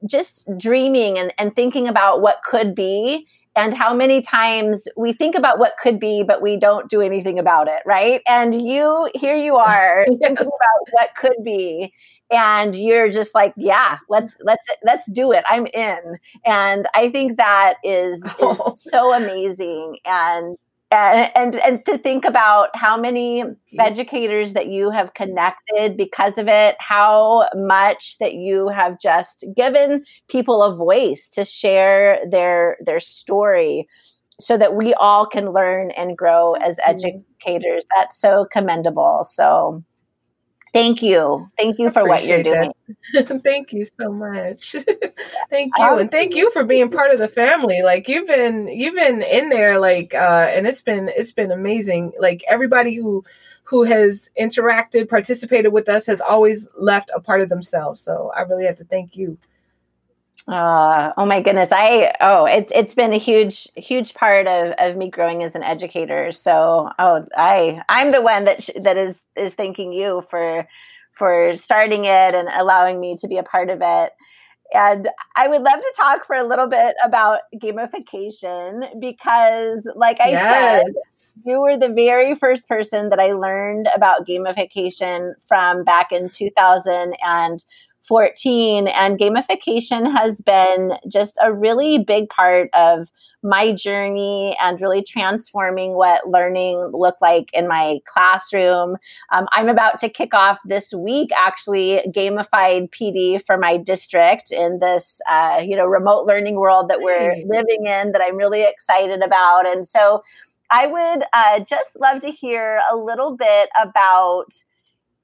just 0.06 0.48
dreaming 0.58 1.18
and, 1.18 1.32
and 1.38 1.54
thinking 1.54 1.88
about 1.88 2.20
what 2.20 2.42
could 2.42 2.74
be 2.74 3.26
and 3.56 3.74
how 3.74 3.92
many 3.92 4.22
times 4.22 4.86
we 4.96 5.12
think 5.12 5.34
about 5.34 5.58
what 5.58 5.72
could 5.82 5.98
be 5.98 6.22
but 6.22 6.40
we 6.40 6.56
don't 6.56 6.88
do 6.88 7.00
anything 7.00 7.38
about 7.38 7.68
it 7.68 7.82
right? 7.84 8.22
And 8.28 8.66
you 8.66 9.10
here 9.14 9.36
you 9.36 9.56
are 9.70 10.04
thinking 10.06 10.32
about 10.32 10.88
what 10.92 11.10
could 11.16 11.42
be 11.44 11.92
and 12.30 12.74
you're 12.74 13.10
just 13.10 13.34
like 13.34 13.54
yeah 13.56 13.98
let's 14.08 14.36
let's 14.42 14.66
let's 14.84 15.10
do 15.10 15.32
it. 15.32 15.44
I'm 15.48 15.66
in. 15.66 16.18
And 16.44 16.86
i 16.94 17.10
think 17.10 17.36
that 17.38 17.74
is 17.82 18.22
is 18.24 18.30
oh. 18.40 18.72
so 18.76 19.12
amazing 19.12 19.98
and 20.04 20.56
and, 20.90 21.30
and 21.34 21.54
and 21.56 21.84
to 21.86 21.98
think 21.98 22.24
about 22.24 22.70
how 22.74 22.96
many 22.96 23.44
educators 23.78 24.54
that 24.54 24.68
you 24.68 24.90
have 24.90 25.12
mm-hmm. 25.12 25.24
connected 25.24 25.96
because 25.96 26.38
of 26.38 26.48
it 26.48 26.76
how 26.78 27.48
much 27.54 28.16
that 28.18 28.34
you 28.34 28.68
have 28.68 28.98
just 28.98 29.44
given 29.54 30.04
people 30.28 30.62
a 30.62 30.74
voice 30.74 31.28
to 31.28 31.44
share 31.44 32.18
their 32.30 32.78
their 32.84 33.00
story 33.00 33.86
so 34.40 34.56
that 34.56 34.74
we 34.74 34.94
all 34.94 35.26
can 35.26 35.52
learn 35.52 35.90
and 35.92 36.16
grow 36.16 36.54
as 36.54 36.78
mm-hmm. 36.78 36.90
educators. 36.90 37.84
That's 37.96 38.20
so 38.20 38.46
commendable. 38.50 39.24
So 39.24 39.82
Thank 40.72 41.02
you. 41.02 41.48
Thank 41.56 41.78
you 41.78 41.90
for 41.90 42.06
what 42.06 42.24
you're 42.24 42.42
doing. 42.42 42.72
thank 43.42 43.72
you 43.72 43.86
so 44.00 44.12
much. 44.12 44.76
thank 45.50 45.72
you. 45.78 45.84
Um, 45.84 45.98
and 45.98 46.10
thank 46.10 46.34
you 46.34 46.50
for 46.50 46.64
being 46.64 46.90
part 46.90 47.10
of 47.10 47.18
the 47.18 47.28
family. 47.28 47.82
Like 47.82 48.08
you've 48.08 48.26
been 48.26 48.68
you've 48.68 48.94
been 48.94 49.22
in 49.22 49.48
there 49.48 49.78
like 49.78 50.14
uh 50.14 50.48
and 50.50 50.66
it's 50.66 50.82
been 50.82 51.08
it's 51.08 51.32
been 51.32 51.50
amazing. 51.50 52.12
Like 52.20 52.42
everybody 52.48 52.96
who 52.96 53.24
who 53.68 53.82
has 53.82 54.30
interacted, 54.40 55.10
participated 55.10 55.74
with 55.74 55.90
us 55.90 56.06
has 56.06 56.22
always 56.22 56.70
left 56.78 57.10
a 57.14 57.20
part 57.20 57.42
of 57.42 57.50
themselves. 57.50 58.00
So 58.00 58.32
I 58.34 58.40
really 58.42 58.64
have 58.64 58.76
to 58.76 58.84
thank 58.84 59.14
you. 59.14 59.36
Uh, 60.48 61.12
oh 61.18 61.26
my 61.26 61.42
goodness. 61.42 61.68
I, 61.70 62.14
oh, 62.22 62.46
it's, 62.46 62.72
it's 62.74 62.94
been 62.94 63.12
a 63.12 63.18
huge, 63.18 63.68
huge 63.76 64.14
part 64.14 64.46
of, 64.46 64.72
of 64.78 64.96
me 64.96 65.10
growing 65.10 65.42
as 65.42 65.54
an 65.54 65.62
educator. 65.62 66.32
So, 66.32 66.90
oh, 66.98 67.26
I, 67.36 67.82
I'm 67.90 68.10
the 68.10 68.22
one 68.22 68.46
that, 68.46 68.62
sh- 68.62 68.70
that 68.80 68.96
is, 68.96 69.20
is 69.38 69.54
thanking 69.54 69.92
you 69.92 70.24
for, 70.30 70.66
for 71.12 71.54
starting 71.56 72.04
it 72.04 72.34
and 72.34 72.48
allowing 72.48 73.00
me 73.00 73.16
to 73.16 73.28
be 73.28 73.38
a 73.38 73.42
part 73.42 73.70
of 73.70 73.80
it. 73.82 74.12
And 74.72 75.08
I 75.36 75.48
would 75.48 75.62
love 75.62 75.80
to 75.80 75.94
talk 75.96 76.26
for 76.26 76.36
a 76.36 76.46
little 76.46 76.66
bit 76.68 76.94
about 77.02 77.40
gamification 77.56 79.00
because, 79.00 79.90
like 79.96 80.20
I 80.20 80.30
yes. 80.30 80.84
said, 80.84 80.92
you 81.46 81.60
were 81.60 81.78
the 81.78 81.88
very 81.88 82.34
first 82.34 82.68
person 82.68 83.08
that 83.08 83.18
I 83.18 83.32
learned 83.32 83.88
about 83.94 84.26
gamification 84.26 85.32
from 85.46 85.84
back 85.84 86.12
in 86.12 86.28
2000 86.30 87.16
and 87.24 87.64
14 88.08 88.88
and 88.88 89.18
gamification 89.18 90.10
has 90.16 90.40
been 90.40 90.92
just 91.06 91.38
a 91.42 91.52
really 91.52 92.02
big 92.02 92.30
part 92.30 92.70
of 92.72 93.08
my 93.42 93.72
journey 93.72 94.56
and 94.60 94.80
really 94.80 95.02
transforming 95.02 95.94
what 95.94 96.28
learning 96.28 96.90
looked 96.92 97.22
like 97.22 97.50
in 97.52 97.68
my 97.68 97.98
classroom. 98.06 98.96
Um, 99.30 99.46
I'm 99.52 99.68
about 99.68 99.98
to 100.00 100.08
kick 100.08 100.34
off 100.34 100.58
this 100.64 100.92
week, 100.92 101.30
actually, 101.36 102.00
gamified 102.08 102.90
PD 102.90 103.44
for 103.44 103.56
my 103.56 103.76
district 103.76 104.50
in 104.50 104.80
this, 104.80 105.20
uh, 105.30 105.62
you 105.64 105.76
know, 105.76 105.86
remote 105.86 106.26
learning 106.26 106.56
world 106.56 106.88
that 106.88 107.00
we're 107.00 107.36
living 107.46 107.86
in 107.86 108.12
that 108.12 108.22
I'm 108.22 108.36
really 108.36 108.62
excited 108.62 109.22
about. 109.22 109.66
And 109.66 109.86
so 109.86 110.22
I 110.70 110.86
would 110.86 111.24
uh, 111.32 111.60
just 111.60 111.98
love 112.00 112.20
to 112.20 112.30
hear 112.30 112.80
a 112.90 112.96
little 112.96 113.36
bit 113.36 113.68
about 113.80 114.52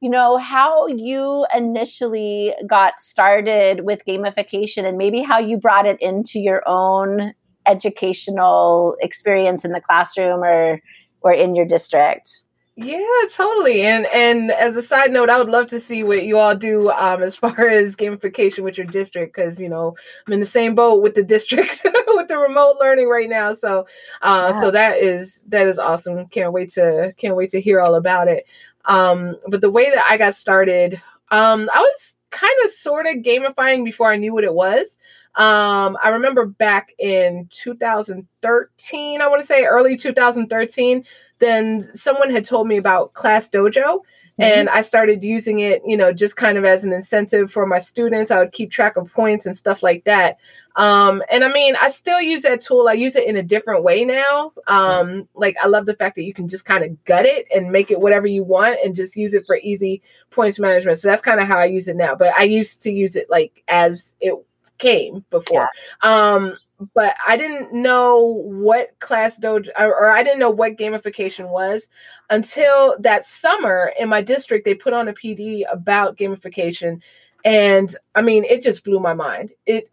you 0.04 0.10
know 0.10 0.36
how 0.36 0.86
you 0.86 1.46
initially 1.56 2.54
got 2.66 3.00
started 3.00 3.86
with 3.86 4.04
gamification 4.04 4.84
and 4.84 4.98
maybe 4.98 5.22
how 5.22 5.38
you 5.38 5.56
brought 5.56 5.86
it 5.86 5.96
into 6.02 6.38
your 6.38 6.62
own 6.68 7.32
educational 7.66 8.96
experience 9.00 9.64
in 9.64 9.72
the 9.72 9.80
classroom 9.80 10.44
or 10.44 10.78
or 11.22 11.32
in 11.32 11.54
your 11.54 11.64
district? 11.64 12.42
Yeah 12.76 13.00
totally. 13.34 13.80
And 13.80 14.04
and 14.08 14.50
as 14.50 14.76
a 14.76 14.82
side 14.82 15.10
note 15.10 15.30
i 15.30 15.38
would 15.38 15.48
love 15.48 15.68
to 15.68 15.80
see 15.80 16.02
what 16.02 16.24
you 16.24 16.36
all 16.36 16.54
do 16.54 16.90
um 16.90 17.22
as 17.22 17.34
far 17.34 17.66
as 17.80 17.96
gamification 17.96 18.62
with 18.62 18.76
your 18.76 18.86
district 18.86 19.34
because 19.34 19.58
you 19.58 19.70
know 19.70 19.96
i'm 20.26 20.34
in 20.34 20.40
the 20.40 20.44
same 20.44 20.74
boat 20.74 21.00
with 21.00 21.14
the 21.14 21.22
district 21.22 21.80
with 22.08 22.28
the 22.28 22.36
remote 22.36 22.76
learning 22.78 23.08
right 23.08 23.30
now. 23.30 23.54
So 23.54 23.86
uh 24.20 24.50
yeah. 24.52 24.60
so 24.60 24.70
that 24.70 24.98
is 24.98 25.42
that 25.48 25.66
is 25.66 25.78
awesome. 25.78 26.26
Can't 26.26 26.52
wait 26.52 26.68
to 26.72 27.14
can't 27.16 27.36
wait 27.36 27.48
to 27.50 27.60
hear 27.62 27.80
all 27.80 27.94
about 27.94 28.28
it 28.28 28.46
um 28.86 29.36
but 29.48 29.60
the 29.60 29.70
way 29.70 29.90
that 29.90 30.04
i 30.08 30.16
got 30.16 30.34
started 30.34 31.00
um 31.30 31.68
i 31.74 31.80
was 31.80 32.18
kind 32.30 32.54
of 32.64 32.70
sort 32.70 33.06
of 33.06 33.16
gamifying 33.16 33.84
before 33.84 34.10
i 34.10 34.16
knew 34.16 34.32
what 34.32 34.44
it 34.44 34.54
was 34.54 34.96
um, 35.36 35.98
I 36.02 36.10
remember 36.10 36.46
back 36.46 36.92
in 36.98 37.48
2013, 37.50 39.20
I 39.20 39.26
want 39.26 39.40
to 39.40 39.46
say 39.46 39.64
early 39.64 39.96
2013, 39.96 41.04
then 41.40 41.82
someone 41.94 42.30
had 42.30 42.44
told 42.44 42.68
me 42.68 42.76
about 42.76 43.14
Class 43.14 43.50
Dojo. 43.50 44.00
Mm-hmm. 44.40 44.42
And 44.42 44.68
I 44.68 44.82
started 44.82 45.22
using 45.22 45.60
it, 45.60 45.82
you 45.86 45.96
know, 45.96 46.12
just 46.12 46.36
kind 46.36 46.58
of 46.58 46.64
as 46.64 46.84
an 46.84 46.92
incentive 46.92 47.52
for 47.52 47.66
my 47.66 47.78
students. 47.78 48.32
I 48.32 48.40
would 48.40 48.50
keep 48.50 48.70
track 48.70 48.96
of 48.96 49.12
points 49.12 49.46
and 49.46 49.56
stuff 49.56 49.80
like 49.80 50.04
that. 50.04 50.38
Um, 50.74 51.22
and 51.30 51.44
I 51.44 51.52
mean, 51.52 51.76
I 51.80 51.88
still 51.88 52.20
use 52.20 52.42
that 52.42 52.60
tool. 52.60 52.88
I 52.88 52.94
use 52.94 53.14
it 53.14 53.28
in 53.28 53.36
a 53.36 53.44
different 53.44 53.84
way 53.84 54.04
now. 54.04 54.52
Um, 54.66 55.28
like 55.34 55.56
I 55.62 55.68
love 55.68 55.86
the 55.86 55.94
fact 55.94 56.16
that 56.16 56.24
you 56.24 56.34
can 56.34 56.48
just 56.48 56.64
kind 56.64 56.82
of 56.82 57.04
gut 57.04 57.26
it 57.26 57.46
and 57.54 57.70
make 57.70 57.92
it 57.92 58.00
whatever 58.00 58.26
you 58.26 58.42
want 58.42 58.78
and 58.84 58.96
just 58.96 59.14
use 59.14 59.34
it 59.34 59.44
for 59.46 59.56
easy 59.58 60.02
points 60.30 60.58
management. 60.58 60.98
So 60.98 61.06
that's 61.06 61.22
kind 61.22 61.38
of 61.38 61.46
how 61.46 61.58
I 61.58 61.66
use 61.66 61.86
it 61.86 61.96
now. 61.96 62.16
But 62.16 62.34
I 62.36 62.42
used 62.42 62.82
to 62.82 62.90
use 62.92 63.14
it 63.14 63.30
like 63.30 63.62
as 63.68 64.16
it 64.20 64.34
came 64.78 65.24
before. 65.30 65.68
Yeah. 66.02 66.32
Um, 66.34 66.58
but 66.94 67.16
I 67.26 67.36
didn't 67.36 67.72
know 67.72 68.42
what 68.44 68.98
class 69.00 69.38
dojo 69.38 69.68
or 69.78 70.10
I 70.10 70.22
didn't 70.22 70.40
know 70.40 70.50
what 70.50 70.76
gamification 70.76 71.48
was 71.48 71.88
until 72.30 72.96
that 73.00 73.24
summer 73.24 73.92
in 73.98 74.08
my 74.08 74.22
district 74.22 74.64
they 74.64 74.74
put 74.74 74.92
on 74.92 75.08
a 75.08 75.12
PD 75.12 75.62
about 75.70 76.16
gamification. 76.16 77.00
And 77.44 77.94
I 78.14 78.22
mean 78.22 78.44
it 78.44 78.62
just 78.62 78.84
blew 78.84 79.00
my 79.00 79.14
mind. 79.14 79.52
It 79.66 79.90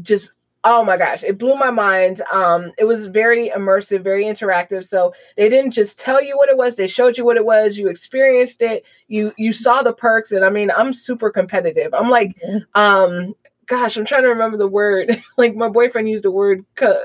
just 0.00 0.32
oh 0.64 0.84
my 0.84 0.96
gosh 0.96 1.24
it 1.24 1.38
blew 1.38 1.56
my 1.56 1.70
mind. 1.70 2.22
Um 2.32 2.72
it 2.78 2.84
was 2.84 3.06
very 3.06 3.50
immersive 3.50 4.02
very 4.02 4.24
interactive. 4.24 4.84
So 4.86 5.12
they 5.36 5.48
didn't 5.48 5.72
just 5.72 5.98
tell 5.98 6.22
you 6.22 6.36
what 6.36 6.48
it 6.48 6.56
was 6.56 6.76
they 6.76 6.86
showed 6.86 7.18
you 7.18 7.24
what 7.24 7.36
it 7.36 7.44
was 7.44 7.76
you 7.76 7.88
experienced 7.88 8.62
it 8.62 8.84
you 9.08 9.32
you 9.36 9.52
saw 9.52 9.82
the 9.82 9.92
perks. 9.92 10.32
And 10.32 10.44
i 10.44 10.50
mean 10.50 10.70
i'm 10.76 10.92
super 10.92 11.30
competitive. 11.30 11.92
I'm 11.94 12.10
like 12.10 12.40
um 12.74 13.34
gosh, 13.66 13.96
I'm 13.96 14.04
trying 14.04 14.22
to 14.22 14.28
remember 14.28 14.56
the 14.56 14.68
word. 14.68 15.22
like 15.36 15.54
my 15.54 15.68
boyfriend 15.68 16.08
used 16.08 16.24
the 16.24 16.30
word 16.30 16.64
co- 16.74 17.04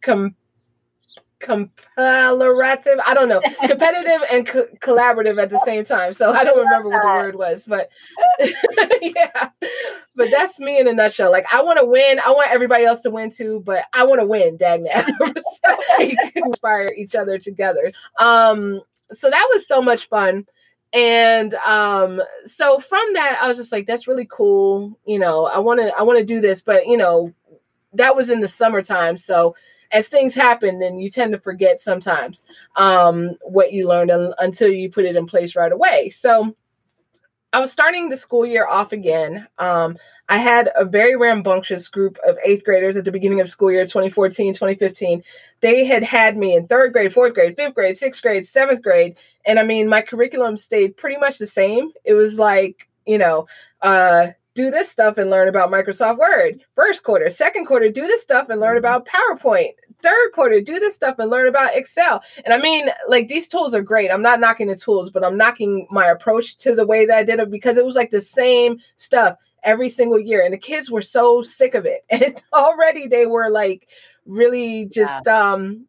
com 0.00 0.34
comparative 1.42 3.00
i 3.04 3.12
don't 3.14 3.28
know 3.28 3.40
competitive 3.66 4.20
and 4.30 4.46
co- 4.46 4.68
collaborative 4.78 5.42
at 5.42 5.50
the 5.50 5.58
same 5.64 5.84
time. 5.84 6.12
So 6.12 6.30
i 6.30 6.44
don't 6.44 6.56
remember 6.56 6.88
what 6.88 7.02
the 7.02 7.08
word 7.08 7.34
was 7.34 7.66
but 7.66 7.90
yeah. 9.02 9.48
But 10.14 10.30
that's 10.30 10.60
me 10.60 10.78
in 10.78 10.86
a 10.86 10.92
nutshell. 10.92 11.32
Like 11.32 11.46
i 11.52 11.60
want 11.60 11.80
to 11.80 11.84
win. 11.84 12.20
I 12.24 12.30
want 12.30 12.52
everybody 12.52 12.84
else 12.84 13.00
to 13.00 13.10
win 13.10 13.28
too 13.28 13.60
but 13.66 13.84
i 13.92 14.04
want 14.04 14.20
to 14.20 14.26
win 14.26 14.56
dang 14.56 14.84
that 14.84 15.04
so 15.08 16.00
you 16.00 16.16
can 16.16 16.44
inspire 16.46 16.92
each 16.96 17.16
other 17.16 17.38
together. 17.38 17.90
Um 18.20 18.80
so 19.10 19.28
that 19.28 19.48
was 19.52 19.66
so 19.66 19.82
much 19.82 20.08
fun 20.08 20.46
and 20.92 21.54
um 21.66 22.20
so 22.44 22.78
from 22.78 23.04
that 23.14 23.38
i 23.40 23.48
was 23.48 23.56
just 23.56 23.72
like 23.72 23.86
that's 23.86 24.06
really 24.08 24.26
cool. 24.30 24.98
You 25.06 25.18
know 25.18 25.46
i 25.46 25.58
want 25.58 25.80
to 25.80 25.92
i 25.98 26.02
want 26.02 26.18
to 26.18 26.24
do 26.24 26.40
this. 26.40 26.62
But 26.62 26.86
you 26.86 26.96
know 26.96 27.32
that 27.94 28.16
was 28.16 28.30
in 28.30 28.40
the 28.40 28.48
summertime. 28.48 29.16
So 29.16 29.54
as 29.90 30.08
things 30.08 30.34
happen 30.34 30.78
then 30.78 30.98
you 30.98 31.10
tend 31.10 31.32
to 31.32 31.38
forget 31.40 31.78
sometimes 31.78 32.44
um 32.76 33.36
what 33.42 33.72
you 33.72 33.86
learned 33.88 34.10
un- 34.10 34.34
until 34.38 34.68
you 34.70 34.90
put 34.90 35.04
it 35.04 35.16
in 35.16 35.26
place 35.26 35.56
right 35.56 35.72
away. 35.72 36.10
So 36.10 36.54
I 37.52 37.60
was 37.60 37.70
starting 37.70 38.08
the 38.08 38.16
school 38.16 38.46
year 38.46 38.66
off 38.66 38.92
again. 38.92 39.46
Um, 39.58 39.98
I 40.28 40.38
had 40.38 40.70
a 40.74 40.86
very 40.86 41.16
rambunctious 41.16 41.86
group 41.88 42.16
of 42.26 42.38
eighth 42.44 42.64
graders 42.64 42.96
at 42.96 43.04
the 43.04 43.12
beginning 43.12 43.42
of 43.42 43.48
school 43.48 43.70
year 43.70 43.84
2014, 43.84 44.54
2015. 44.54 45.22
They 45.60 45.84
had 45.84 46.02
had 46.02 46.38
me 46.38 46.56
in 46.56 46.66
third 46.66 46.94
grade, 46.94 47.12
fourth 47.12 47.34
grade, 47.34 47.54
fifth 47.56 47.74
grade, 47.74 47.96
sixth 47.96 48.22
grade, 48.22 48.46
seventh 48.46 48.82
grade. 48.82 49.16
And 49.44 49.58
I 49.58 49.64
mean, 49.64 49.88
my 49.88 50.00
curriculum 50.00 50.56
stayed 50.56 50.96
pretty 50.96 51.18
much 51.18 51.36
the 51.36 51.46
same. 51.46 51.92
It 52.04 52.14
was 52.14 52.38
like, 52.38 52.88
you 53.04 53.18
know, 53.18 53.46
uh, 53.82 54.28
do 54.54 54.70
this 54.70 54.90
stuff 54.90 55.18
and 55.18 55.30
learn 55.30 55.48
about 55.48 55.70
Microsoft 55.70 56.18
Word. 56.18 56.60
First 56.74 57.02
quarter, 57.02 57.28
second 57.28 57.66
quarter, 57.66 57.90
do 57.90 58.06
this 58.06 58.22
stuff 58.22 58.48
and 58.48 58.60
learn 58.60 58.78
about 58.78 59.06
PowerPoint 59.06 59.72
third 60.02 60.32
quarter, 60.32 60.60
do 60.60 60.78
this 60.78 60.94
stuff 60.94 61.18
and 61.18 61.30
learn 61.30 61.48
about 61.48 61.74
Excel. 61.74 62.22
And 62.44 62.52
I 62.52 62.58
mean, 62.58 62.88
like 63.08 63.28
these 63.28 63.48
tools 63.48 63.74
are 63.74 63.82
great. 63.82 64.10
I'm 64.10 64.22
not 64.22 64.40
knocking 64.40 64.68
the 64.68 64.76
tools, 64.76 65.10
but 65.10 65.24
I'm 65.24 65.36
knocking 65.36 65.86
my 65.90 66.06
approach 66.06 66.56
to 66.58 66.74
the 66.74 66.86
way 66.86 67.06
that 67.06 67.18
I 67.18 67.24
did 67.24 67.40
it 67.40 67.50
because 67.50 67.76
it 67.76 67.84
was 67.84 67.96
like 67.96 68.10
the 68.10 68.22
same 68.22 68.78
stuff 68.96 69.36
every 69.62 69.88
single 69.88 70.18
year. 70.18 70.44
And 70.44 70.52
the 70.52 70.58
kids 70.58 70.90
were 70.90 71.02
so 71.02 71.42
sick 71.42 71.74
of 71.74 71.86
it. 71.86 72.04
And 72.10 72.42
already 72.52 73.06
they 73.06 73.26
were 73.26 73.50
like 73.50 73.88
really 74.26 74.86
just 74.86 75.22
yeah. 75.26 75.52
um 75.52 75.86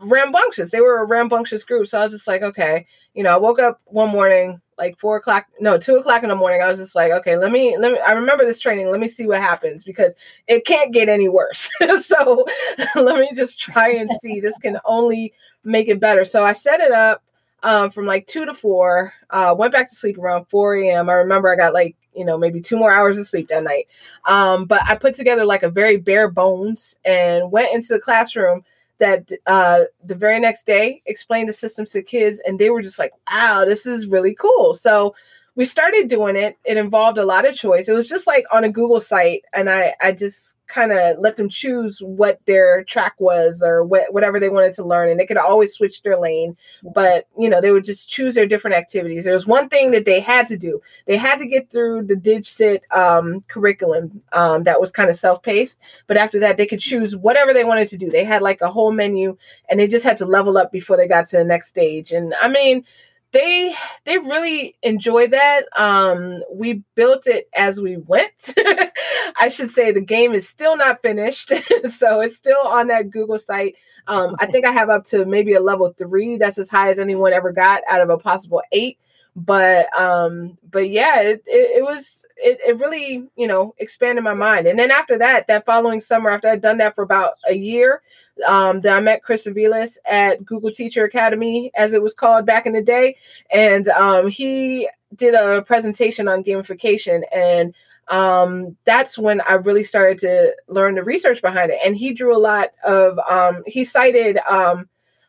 rambunctious. 0.00 0.70
They 0.70 0.80
were 0.80 0.98
a 0.98 1.06
rambunctious 1.06 1.64
group. 1.64 1.86
So 1.86 2.00
I 2.00 2.04
was 2.04 2.12
just 2.12 2.26
like, 2.26 2.42
okay, 2.42 2.86
you 3.14 3.22
know, 3.22 3.34
I 3.34 3.38
woke 3.38 3.58
up 3.58 3.80
one 3.86 4.10
morning 4.10 4.60
like 4.78 4.98
four 4.98 5.16
o'clock, 5.16 5.46
no, 5.60 5.76
two 5.76 5.96
o'clock 5.96 6.22
in 6.22 6.28
the 6.28 6.36
morning. 6.36 6.62
I 6.62 6.68
was 6.68 6.78
just 6.78 6.94
like, 6.94 7.12
okay, 7.12 7.36
let 7.36 7.50
me, 7.50 7.76
let 7.76 7.92
me, 7.92 7.98
I 7.98 8.12
remember 8.12 8.44
this 8.44 8.60
training. 8.60 8.90
Let 8.90 9.00
me 9.00 9.08
see 9.08 9.26
what 9.26 9.40
happens 9.40 9.84
because 9.84 10.14
it 10.46 10.64
can't 10.64 10.92
get 10.92 11.08
any 11.08 11.28
worse. 11.28 11.68
so 12.02 12.46
let 12.94 13.18
me 13.18 13.30
just 13.34 13.60
try 13.60 13.90
and 13.90 14.10
see. 14.20 14.40
This 14.40 14.58
can 14.58 14.78
only 14.84 15.34
make 15.64 15.88
it 15.88 16.00
better. 16.00 16.24
So 16.24 16.44
I 16.44 16.52
set 16.52 16.80
it 16.80 16.92
up 16.92 17.22
um, 17.62 17.90
from 17.90 18.06
like 18.06 18.26
two 18.26 18.46
to 18.46 18.54
four, 18.54 19.12
uh, 19.30 19.54
went 19.58 19.72
back 19.72 19.88
to 19.88 19.94
sleep 19.94 20.18
around 20.18 20.46
4 20.46 20.76
a.m. 20.76 21.10
I 21.10 21.14
remember 21.14 21.52
I 21.52 21.56
got 21.56 21.74
like, 21.74 21.96
you 22.14 22.24
know, 22.24 22.38
maybe 22.38 22.60
two 22.60 22.76
more 22.76 22.92
hours 22.92 23.18
of 23.18 23.26
sleep 23.26 23.48
that 23.48 23.64
night. 23.64 23.86
Um, 24.26 24.64
but 24.64 24.80
I 24.86 24.94
put 24.96 25.14
together 25.14 25.44
like 25.44 25.62
a 25.62 25.70
very 25.70 25.96
bare 25.96 26.30
bones 26.30 26.98
and 27.04 27.50
went 27.50 27.74
into 27.74 27.94
the 27.94 28.00
classroom 28.00 28.64
that 28.98 29.30
uh, 29.46 29.84
the 30.04 30.14
very 30.14 30.40
next 30.40 30.66
day 30.66 31.02
explained 31.06 31.48
the 31.48 31.52
systems 31.52 31.90
to 31.90 32.02
kids 32.02 32.40
and 32.46 32.58
they 32.58 32.70
were 32.70 32.82
just 32.82 32.98
like 32.98 33.12
wow 33.30 33.64
this 33.64 33.86
is 33.86 34.06
really 34.06 34.34
cool. 34.34 34.74
So 34.74 35.14
we 35.58 35.64
started 35.64 36.06
doing 36.06 36.36
it. 36.36 36.56
It 36.64 36.76
involved 36.76 37.18
a 37.18 37.24
lot 37.24 37.44
of 37.44 37.52
choice. 37.52 37.88
It 37.88 37.92
was 37.92 38.08
just 38.08 38.28
like 38.28 38.44
on 38.52 38.62
a 38.62 38.68
Google 38.70 39.00
site, 39.00 39.42
and 39.52 39.68
I 39.68 39.92
I 40.00 40.12
just 40.12 40.56
kind 40.68 40.92
of 40.92 41.18
let 41.18 41.34
them 41.34 41.48
choose 41.48 41.98
what 41.98 42.38
their 42.46 42.84
track 42.84 43.14
was 43.18 43.60
or 43.60 43.82
what 43.82 44.12
whatever 44.14 44.38
they 44.38 44.50
wanted 44.50 44.74
to 44.74 44.84
learn, 44.84 45.10
and 45.10 45.18
they 45.18 45.26
could 45.26 45.36
always 45.36 45.74
switch 45.74 46.02
their 46.02 46.16
lane. 46.16 46.56
But 46.94 47.26
you 47.36 47.50
know, 47.50 47.60
they 47.60 47.72
would 47.72 47.84
just 47.84 48.08
choose 48.08 48.36
their 48.36 48.46
different 48.46 48.76
activities. 48.76 49.24
There 49.24 49.34
was 49.34 49.48
one 49.48 49.68
thing 49.68 49.90
that 49.90 50.04
they 50.04 50.20
had 50.20 50.46
to 50.46 50.56
do. 50.56 50.80
They 51.08 51.16
had 51.16 51.40
to 51.40 51.46
get 51.46 51.70
through 51.70 52.04
the 52.04 52.14
DigCit 52.14 52.82
um, 52.96 53.40
curriculum 53.48 54.22
um, 54.32 54.62
that 54.62 54.80
was 54.80 54.92
kind 54.92 55.10
of 55.10 55.16
self 55.16 55.42
paced. 55.42 55.80
But 56.06 56.18
after 56.18 56.38
that, 56.38 56.56
they 56.56 56.66
could 56.66 56.78
choose 56.78 57.16
whatever 57.16 57.52
they 57.52 57.64
wanted 57.64 57.88
to 57.88 57.96
do. 57.96 58.12
They 58.12 58.22
had 58.22 58.42
like 58.42 58.60
a 58.60 58.70
whole 58.70 58.92
menu, 58.92 59.36
and 59.68 59.80
they 59.80 59.88
just 59.88 60.04
had 60.04 60.18
to 60.18 60.24
level 60.24 60.56
up 60.56 60.70
before 60.70 60.96
they 60.96 61.08
got 61.08 61.26
to 61.28 61.36
the 61.36 61.44
next 61.44 61.66
stage. 61.66 62.12
And 62.12 62.32
I 62.40 62.46
mean 62.46 62.84
they 63.32 63.74
they 64.04 64.18
really 64.18 64.76
enjoy 64.82 65.26
that 65.26 65.62
um 65.76 66.42
we 66.52 66.82
built 66.94 67.26
it 67.26 67.48
as 67.56 67.80
we 67.80 67.96
went. 67.96 68.54
I 69.40 69.48
should 69.48 69.70
say 69.70 69.92
the 69.92 70.00
game 70.00 70.32
is 70.32 70.48
still 70.48 70.76
not 70.76 71.02
finished 71.02 71.52
so 71.88 72.20
it's 72.20 72.36
still 72.36 72.60
on 72.64 72.88
that 72.88 73.10
google 73.10 73.38
site. 73.38 73.76
Um 74.06 74.36
i 74.38 74.46
think 74.46 74.64
i 74.64 74.72
have 74.72 74.88
up 74.88 75.04
to 75.06 75.24
maybe 75.26 75.52
a 75.54 75.60
level 75.60 75.92
three 75.98 76.36
that's 76.36 76.58
as 76.58 76.70
high 76.70 76.88
as 76.88 76.98
anyone 76.98 77.32
ever 77.32 77.52
got 77.52 77.82
out 77.90 78.00
of 78.00 78.10
a 78.10 78.18
possible 78.18 78.62
eight 78.72 78.98
but 79.44 79.86
um 79.98 80.56
but 80.70 80.90
yeah 80.90 81.20
it, 81.20 81.42
it, 81.46 81.78
it 81.78 81.82
was 81.82 82.24
it, 82.36 82.58
it 82.66 82.78
really 82.78 83.26
you 83.36 83.46
know 83.46 83.74
expanded 83.78 84.24
my 84.24 84.34
mind. 84.34 84.66
And 84.66 84.78
then 84.78 84.90
after 84.90 85.18
that 85.18 85.46
that 85.46 85.66
following 85.66 86.00
summer 86.00 86.30
after 86.30 86.48
i'd 86.48 86.60
done 86.60 86.78
that 86.78 86.94
for 86.94 87.02
about 87.02 87.34
a 87.48 87.54
year 87.54 88.02
um, 88.46 88.80
then 88.80 88.94
I 88.94 89.00
met 89.00 89.22
Chris 89.22 89.46
Aviles 89.46 89.96
at 90.08 90.44
Google 90.44 90.70
Teacher 90.70 91.04
Academy, 91.04 91.72
as 91.74 91.92
it 91.92 92.00
was 92.00 92.14
called 92.14 92.46
back 92.46 92.66
in 92.66 92.72
the 92.72 92.82
day, 92.82 93.16
and 93.50 93.88
um, 93.88 94.28
he 94.28 94.88
did 95.14 95.34
a 95.34 95.62
presentation 95.62 96.28
on 96.28 96.44
gamification. 96.44 97.22
And 97.32 97.74
um, 98.08 98.76
that's 98.84 99.18
when 99.18 99.40
I 99.42 99.54
really 99.54 99.84
started 99.84 100.18
to 100.18 100.54
learn 100.68 100.94
the 100.94 101.04
research 101.04 101.42
behind 101.42 101.70
it. 101.70 101.78
And 101.84 101.96
he 101.96 102.12
drew 102.12 102.34
a 102.34 102.38
lot 102.38 102.68
of, 102.84 103.18
um, 103.28 103.62
he 103.66 103.84
cited 103.84 104.38
um, 104.48 104.88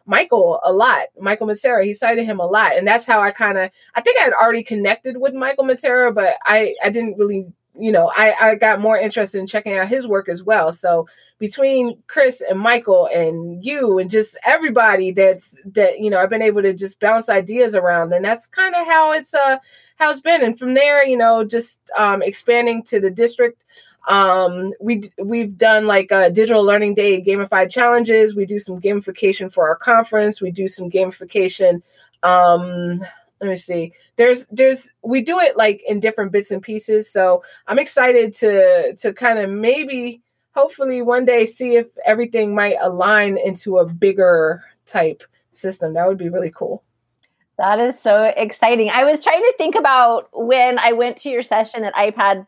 Michael 0.09 0.59
a 0.63 0.73
lot, 0.73 1.07
Michael 1.19 1.45
Matera. 1.45 1.85
He 1.85 1.93
cited 1.93 2.25
him 2.25 2.39
a 2.39 2.45
lot. 2.45 2.75
And 2.75 2.87
that's 2.87 3.05
how 3.05 3.21
I 3.21 3.29
kind 3.29 3.59
of, 3.59 3.69
I 3.93 4.01
think 4.01 4.19
I 4.19 4.23
had 4.23 4.33
already 4.33 4.63
connected 4.63 5.17
with 5.17 5.35
Michael 5.35 5.65
Matera, 5.65 6.13
but 6.13 6.33
I, 6.45 6.73
I 6.83 6.89
didn't 6.89 7.19
really, 7.19 7.45
you 7.79 7.91
know, 7.91 8.11
I, 8.15 8.33
I 8.41 8.55
got 8.55 8.81
more 8.81 8.97
interested 8.97 9.37
in 9.37 9.45
checking 9.45 9.77
out 9.77 9.87
his 9.87 10.07
work 10.07 10.27
as 10.27 10.43
well. 10.43 10.71
So 10.71 11.05
between 11.37 12.01
Chris 12.07 12.41
and 12.41 12.59
Michael 12.59 13.07
and 13.13 13.63
you 13.63 13.99
and 13.99 14.09
just 14.09 14.35
everybody 14.43 15.11
that's 15.11 15.55
that 15.73 15.99
you 15.99 16.09
know 16.09 16.17
I've 16.17 16.29
been 16.29 16.41
able 16.41 16.61
to 16.63 16.73
just 16.73 16.99
bounce 16.99 17.29
ideas 17.29 17.75
around 17.75 18.11
and 18.11 18.25
that's 18.25 18.45
kind 18.45 18.75
of 18.75 18.85
how 18.85 19.13
it's 19.13 19.33
uh 19.33 19.57
how 19.95 20.11
it's 20.11 20.19
been 20.19 20.43
and 20.43 20.59
from 20.59 20.73
there 20.73 21.05
you 21.05 21.15
know 21.15 21.45
just 21.45 21.89
um 21.97 22.21
expanding 22.21 22.83
to 22.83 22.99
the 22.99 23.09
district 23.09 23.63
um 24.07 24.71
we 24.79 25.03
we've 25.17 25.57
done 25.57 25.85
like 25.85 26.09
a 26.11 26.29
digital 26.29 26.63
learning 26.63 26.95
day 26.95 27.21
gamified 27.21 27.69
challenges 27.69 28.35
we 28.35 28.45
do 28.45 28.57
some 28.57 28.79
gamification 28.79 29.51
for 29.51 29.67
our 29.67 29.75
conference 29.75 30.41
we 30.41 30.51
do 30.51 30.67
some 30.67 30.89
gamification 30.89 31.81
um 32.23 32.99
let 33.41 33.49
me 33.49 33.55
see 33.55 33.91
there's 34.15 34.47
there's 34.47 34.93
we 35.03 35.21
do 35.21 35.39
it 35.39 35.57
like 35.57 35.81
in 35.87 35.99
different 35.99 36.31
bits 36.31 36.51
and 36.51 36.61
pieces 36.61 37.11
so 37.11 37.43
i'm 37.67 37.79
excited 37.79 38.33
to 38.33 38.95
to 38.95 39.13
kind 39.13 39.39
of 39.39 39.49
maybe 39.49 40.21
hopefully 40.51 41.01
one 41.01 41.25
day 41.25 41.45
see 41.45 41.75
if 41.75 41.87
everything 42.05 42.53
might 42.53 42.75
align 42.81 43.37
into 43.37 43.77
a 43.77 43.85
bigger 43.85 44.63
type 44.85 45.23
system. 45.53 45.93
That 45.93 46.07
would 46.07 46.17
be 46.17 46.29
really 46.29 46.51
cool. 46.53 46.83
That 47.57 47.79
is 47.79 47.99
so 47.99 48.23
exciting. 48.35 48.89
I 48.89 49.03
was 49.03 49.23
trying 49.23 49.41
to 49.41 49.53
think 49.57 49.75
about 49.75 50.29
when 50.33 50.79
I 50.79 50.93
went 50.93 51.17
to 51.17 51.29
your 51.29 51.41
session 51.41 51.83
at 51.83 51.93
iPad 51.93 52.47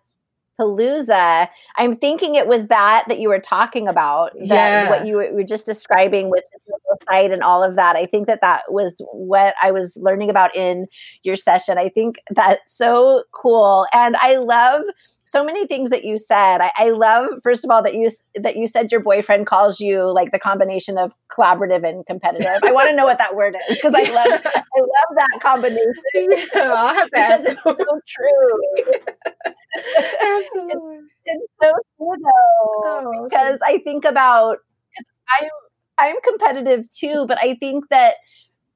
Palooza. 0.62 1.47
I'm 1.78 1.95
thinking 1.95 2.36
it 2.36 2.47
was 2.47 2.67
that 2.67 3.06
that 3.08 3.19
you 3.19 3.30
were 3.30 3.39
talking 3.39 3.88
about, 3.88 4.34
that 4.34 4.47
yeah. 4.50 4.89
what 4.89 5.08
you 5.08 5.15
were 5.17 5.43
just 5.43 5.65
describing 5.65 6.30
with 6.30 6.43
the 6.67 6.97
site 7.10 7.32
and 7.32 7.41
all 7.41 7.63
of 7.63 7.76
that. 7.76 7.95
I 7.95 8.06
think 8.06 8.28
that 8.28 8.41
that 8.41 8.63
was 8.69 9.02
what 9.12 9.56
I 9.62 9.71
was 9.71 9.97
learning 10.00 10.30
about 10.30 10.56
in 10.56 10.86
your 11.24 11.36
session. 11.36 11.78
I 11.78 11.89
think 11.89 12.17
that's 12.30 12.78
so 12.78 13.24
cool, 13.34 13.88
and 13.93 14.15
I 14.17 14.38
love 14.38 14.84
so 15.32 15.45
many 15.45 15.65
things 15.65 15.89
that 15.91 16.04
you 16.04 16.17
said. 16.17 16.60
I, 16.60 16.71
I, 16.76 16.89
love, 16.89 17.30
first 17.41 17.63
of 17.63 17.71
all, 17.71 17.82
that 17.84 17.95
you 17.95 18.10
that 18.36 18.58
you 18.58 18.67
said 18.67 18.91
your 18.91 19.00
boyfriend 19.00 19.47
calls 19.47 19.80
you 19.80 20.12
like 20.13 20.32
the 20.32 20.39
combination 20.39 20.97
of 20.97 21.13
collaborative 21.32 21.88
and 21.88 22.06
competitive. 22.06 22.60
I 22.63 22.71
want 22.74 22.89
to 22.89 22.95
know 22.95 23.06
what 23.06 23.17
that 23.17 23.36
word 23.36 23.56
is 23.69 23.78
because 23.78 23.93
I 23.95 24.02
love 24.13 24.41
I 24.45 24.80
love 24.80 25.12
that 25.15 25.39
combination. 25.41 25.93
Yeah, 26.54 26.74
I'll 26.74 26.93
have 26.93 27.10
to 27.12 27.19
ask. 27.19 27.45
It's 27.47 27.63
so 27.63 27.76
true. 28.08 29.54
Absolutely, 30.21 30.97
it's, 31.25 31.43
it's, 31.43 31.53
so 31.62 31.71
true 31.97 32.15
though 32.23 32.84
oh, 32.86 33.27
because 33.29 33.60
I 33.65 33.77
think 33.79 34.03
about 34.05 34.57
I'm 35.41 35.49
I'm 35.99 36.21
competitive 36.23 36.89
too, 36.89 37.25
but 37.27 37.38
I 37.41 37.55
think 37.55 37.86
that 37.89 38.15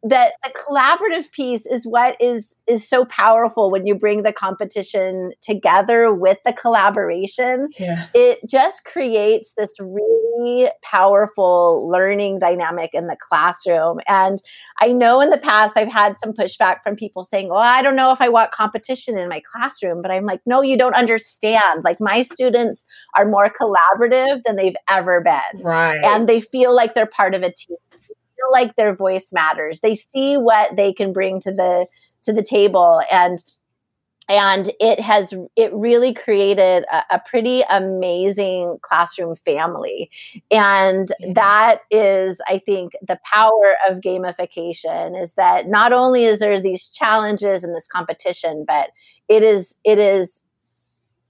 that 0.08 0.34
the 0.44 0.52
collaborative 0.52 1.32
piece 1.32 1.66
is 1.66 1.86
what 1.86 2.16
is 2.20 2.58
is 2.68 2.88
so 2.88 3.06
powerful 3.06 3.72
when 3.72 3.86
you 3.86 3.96
bring 3.96 4.24
the 4.24 4.34
competition 4.34 5.32
together 5.42 6.14
with 6.14 6.38
the 6.46 6.54
collaboration. 6.54 7.70
Yeah. 7.78 8.08
it 8.14 8.40
just 8.48 8.86
creates 8.86 9.54
this 9.58 9.74
really 9.80 10.70
powerful 10.84 11.90
learning 11.90 12.40
dynamic 12.40 12.92
in 12.94 13.08
the 13.08 13.18
classroom. 13.20 14.00
And 14.08 14.42
i 14.82 14.92
know 14.92 15.22
in 15.22 15.30
the 15.30 15.38
past 15.38 15.78
i've 15.78 15.92
had 15.92 16.18
some 16.18 16.34
pushback 16.34 16.84
from 16.84 16.98
people 16.98 17.24
saying 17.24 17.48
well 17.48 17.60
i 17.60 17.82
don't 17.82 17.96
know 17.96 18.12
if 18.12 18.20
i 18.20 18.28
want 18.28 18.52
competition 18.52 19.18
in 19.18 19.30
my 19.30 19.42
classroom 19.50 20.02
but 20.02 20.12
i'm 20.12 20.26
like 20.26 20.42
no 20.46 20.62
you 20.62 20.78
don't 20.78 20.96
understand. 20.96 21.84
Like 21.84 22.00
my 22.00 22.22
students 22.22 22.86
are 23.16 23.26
more 23.26 23.50
collaborative 23.50 24.42
than 24.46 24.56
they've 24.56 24.76
ever 24.90 25.22
been. 25.22 25.64
Right. 25.64 26.04
And 26.04 26.28
they 26.28 26.42
feel 26.42 26.76
like 26.76 26.94
they're 26.94 27.06
part 27.06 27.34
of 27.34 27.42
a 27.42 27.54
team 27.54 27.78
feel 28.46 28.52
like 28.52 28.76
their 28.76 28.96
voice 28.96 29.32
matters. 29.34 29.82
They 29.82 29.96
see 29.96 30.38
what 30.38 30.76
they 30.76 30.94
can 30.94 31.14
bring 31.14 31.40
to 31.42 31.52
the 31.52 31.88
to 32.24 32.34
the 32.34 32.44
table 32.44 33.02
and 33.12 33.44
and 34.28 34.72
it 34.80 35.00
has 35.00 35.32
it 35.56 35.72
really 35.74 36.12
created 36.12 36.84
a, 36.92 37.04
a 37.12 37.22
pretty 37.30 37.62
amazing 37.70 38.80
classroom 38.82 39.36
family 39.36 40.10
and 40.50 41.14
yeah. 41.20 41.34
that 41.34 41.80
is 41.92 42.42
i 42.48 42.58
think 42.58 42.94
the 43.08 43.20
power 43.32 43.76
of 43.88 44.00
gamification 44.00 45.22
is 45.22 45.36
that 45.36 45.68
not 45.68 45.94
only 45.94 46.26
is 46.26 46.40
there 46.40 46.60
these 46.60 46.90
challenges 46.90 47.64
and 47.64 47.76
this 47.76 47.88
competition 47.88 48.66
but 48.68 48.90
it 49.30 49.44
is 49.44 49.80
it 49.84 50.00
is 50.00 50.44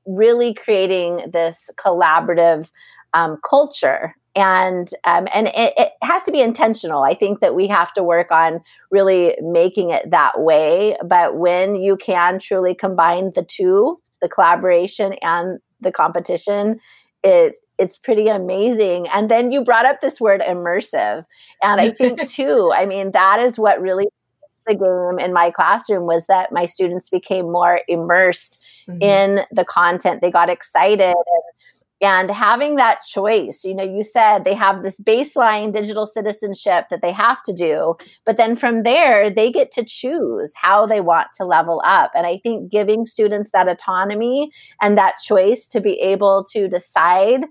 really 0.05 0.53
creating 0.53 1.29
this 1.33 1.69
collaborative 1.77 2.71
um, 3.13 3.37
culture 3.47 4.15
and 4.35 4.89
um, 5.05 5.27
and 5.33 5.47
it, 5.47 5.73
it, 5.77 5.91
has 6.01 6.23
to 6.23 6.31
be 6.31 6.41
intentional. 6.41 7.03
I 7.03 7.15
think 7.15 7.39
that 7.39 7.55
we 7.55 7.67
have 7.67 7.93
to 7.93 8.03
work 8.03 8.31
on 8.31 8.61
really 8.91 9.35
making 9.41 9.91
it 9.91 10.11
that 10.11 10.41
way. 10.41 10.97
But 11.05 11.37
when 11.37 11.75
you 11.75 11.95
can 11.97 12.39
truly 12.39 12.75
combine 12.75 13.31
the 13.33 13.43
two, 13.43 14.01
the 14.21 14.29
collaboration 14.29 15.13
and 15.21 15.59
the 15.79 15.91
competition, 15.91 16.79
it 17.23 17.55
it's 17.77 17.97
pretty 17.97 18.27
amazing. 18.27 19.07
And 19.09 19.29
then 19.29 19.51
you 19.51 19.63
brought 19.63 19.85
up 19.85 20.01
this 20.01 20.19
word 20.19 20.41
immersive, 20.41 21.25
and 21.61 21.81
I 21.81 21.91
think 21.91 22.27
too. 22.29 22.71
I 22.73 22.85
mean, 22.85 23.11
that 23.13 23.39
is 23.39 23.57
what 23.57 23.81
really 23.81 24.07
the 24.67 24.73
game 24.73 25.19
in 25.23 25.33
my 25.33 25.51
classroom 25.51 26.05
was 26.05 26.27
that 26.27 26.51
my 26.51 26.65
students 26.65 27.09
became 27.09 27.51
more 27.51 27.81
immersed 27.87 28.59
mm-hmm. 28.89 29.01
in 29.01 29.45
the 29.51 29.65
content. 29.65 30.21
They 30.21 30.31
got 30.31 30.49
excited. 30.49 31.01
And 31.01 31.43
and 32.01 32.29
having 32.29 32.75
that 32.75 32.99
choice 33.07 33.63
you 33.63 33.73
know 33.73 33.83
you 33.83 34.03
said 34.03 34.43
they 34.43 34.53
have 34.53 34.83
this 34.83 34.99
baseline 34.99 35.71
digital 35.71 36.05
citizenship 36.05 36.85
that 36.89 37.01
they 37.01 37.11
have 37.11 37.41
to 37.43 37.53
do 37.53 37.95
but 38.25 38.37
then 38.37 38.55
from 38.55 38.83
there 38.83 39.29
they 39.29 39.51
get 39.51 39.71
to 39.71 39.83
choose 39.83 40.51
how 40.55 40.85
they 40.85 40.99
want 40.99 41.27
to 41.37 41.45
level 41.45 41.81
up. 41.85 42.11
And 42.13 42.25
i 42.25 42.37
think 42.37 42.71
giving 42.71 43.05
students 43.05 43.51
that 43.51 43.67
autonomy 43.67 44.51
and 44.81 44.97
that 44.97 45.15
choice 45.23 45.67
to 45.69 45.81
be 45.81 45.93
able 46.01 46.45
to 46.51 46.67
decide 46.67 47.45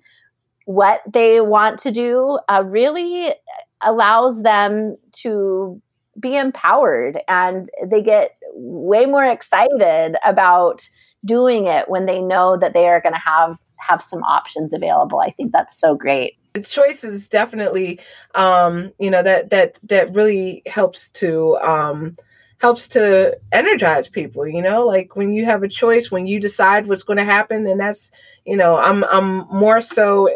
what 0.67 1.03
they 1.11 1.41
want 1.41 1.79
to 1.81 1.91
do 1.91 2.39
uh, 2.49 2.63
really 2.67 3.35
allows 3.83 4.43
them 4.43 4.97
to 5.13 5.81
be 6.19 6.37
empowered 6.37 7.21
and 7.29 7.69
they 7.87 8.03
get 8.03 8.31
way 8.55 9.05
more 9.05 9.25
excited 9.25 10.17
about 10.25 10.89
doing 11.25 11.67
it 11.67 11.89
when 11.89 12.07
they 12.07 12.21
know 12.21 12.57
that 12.57 12.73
they 12.73 12.87
are 12.87 13.01
going 13.01 13.15
to 13.15 13.21
have 13.21 13.59
have 13.77 14.03
some 14.03 14.23
options 14.23 14.73
available. 14.73 15.21
I 15.21 15.31
think 15.31 15.53
that's 15.53 15.79
so 15.79 15.95
great. 15.95 16.37
The 16.53 16.61
choice 16.61 17.05
is 17.05 17.29
definitely, 17.29 18.01
um, 18.35 18.93
you 18.99 19.11
know, 19.11 19.23
that 19.23 19.51
that 19.51 19.75
that 19.85 20.15
really 20.15 20.63
helps 20.67 21.11
to 21.13 21.57
um, 21.59 22.13
helps 22.59 22.89
to 22.89 23.37
energize 23.53 24.09
people. 24.09 24.47
You 24.47 24.63
know, 24.63 24.87
like 24.87 25.17
when 25.17 25.33
you 25.33 25.45
have 25.45 25.63
a 25.63 25.69
choice, 25.69 26.11
when 26.11 26.27
you 26.27 26.39
decide 26.39 26.87
what's 26.87 27.03
going 27.03 27.19
to 27.19 27.25
happen, 27.25 27.67
and 27.67 27.81
that's, 27.81 28.13
you 28.45 28.57
know, 28.57 28.77
I'm 28.77 29.05
I'm 29.05 29.47
more 29.49 29.81
so 29.81 30.29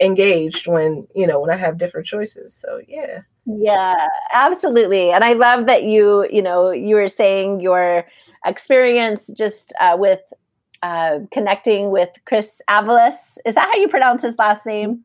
engaged 0.00 0.66
when 0.66 1.06
you 1.14 1.26
know 1.26 1.40
when 1.40 1.50
I 1.50 1.56
have 1.56 1.78
different 1.78 2.06
choices. 2.06 2.54
So 2.54 2.80
yeah. 2.88 3.20
Yeah, 3.46 4.08
absolutely. 4.32 5.12
And 5.12 5.22
I 5.22 5.34
love 5.34 5.66
that 5.66 5.84
you, 5.84 6.26
you 6.28 6.42
know, 6.42 6.72
you 6.72 6.96
were 6.96 7.06
saying 7.06 7.60
your 7.60 8.04
experience 8.44 9.28
just 9.28 9.72
uh, 9.80 9.96
with 9.96 10.20
uh, 10.86 11.18
connecting 11.32 11.90
with 11.90 12.10
Chris 12.26 12.62
Avalis. 12.70 13.38
Is 13.44 13.56
that 13.56 13.68
how 13.72 13.76
you 13.80 13.88
pronounce 13.88 14.22
his 14.22 14.38
last 14.38 14.66
name? 14.66 15.02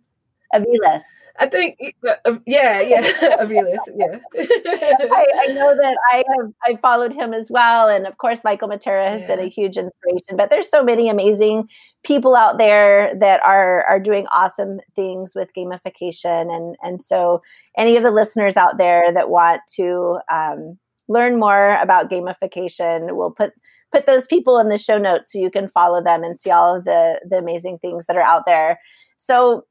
Aviles. 0.53 1.01
I 1.39 1.47
think, 1.47 1.79
uh, 2.07 2.33
yeah, 2.45 2.81
yeah, 2.81 3.01
Aviles, 3.39 3.79
yeah. 3.95 4.19
I, 4.35 5.25
I, 5.37 5.53
know 5.53 5.73
that 5.75 5.97
I 6.11 6.23
have 6.35 6.51
I 6.67 6.75
followed 6.75 7.13
him 7.13 7.33
as 7.33 7.49
well, 7.49 7.87
and 7.87 8.05
of 8.05 8.17
course, 8.17 8.43
Michael 8.43 8.67
Matera 8.67 9.07
has 9.07 9.21
yeah. 9.21 9.27
been 9.27 9.39
a 9.39 9.47
huge 9.47 9.77
inspiration. 9.77 10.35
But 10.35 10.49
there's 10.49 10.69
so 10.69 10.83
many 10.83 11.07
amazing 11.07 11.69
people 12.03 12.35
out 12.35 12.57
there 12.57 13.13
that 13.17 13.41
are 13.43 13.85
are 13.85 13.99
doing 13.99 14.27
awesome 14.27 14.81
things 14.93 15.33
with 15.33 15.53
gamification, 15.57 16.53
and 16.53 16.75
and 16.81 17.01
so 17.01 17.41
any 17.77 17.95
of 17.95 18.03
the 18.03 18.11
listeners 18.11 18.57
out 18.57 18.77
there 18.77 19.13
that 19.13 19.29
want 19.29 19.61
to 19.77 20.19
um, 20.29 20.77
learn 21.11 21.39
more 21.39 21.75
about 21.75 22.09
gamification, 22.09 23.15
we'll 23.15 23.31
put 23.31 23.51
put 23.91 24.05
those 24.05 24.25
people 24.25 24.57
in 24.57 24.69
the 24.69 24.77
show 24.77 24.97
notes 24.97 25.33
so 25.33 25.39
you 25.39 25.51
can 25.51 25.67
follow 25.67 26.01
them 26.01 26.23
and 26.23 26.39
see 26.39 26.51
all 26.51 26.75
of 26.75 26.85
the 26.85 27.19
the 27.29 27.37
amazing 27.37 27.77
things 27.79 28.05
that 28.05 28.15
are 28.15 28.21
out 28.21 28.43
there. 28.45 28.79
So 29.17 29.65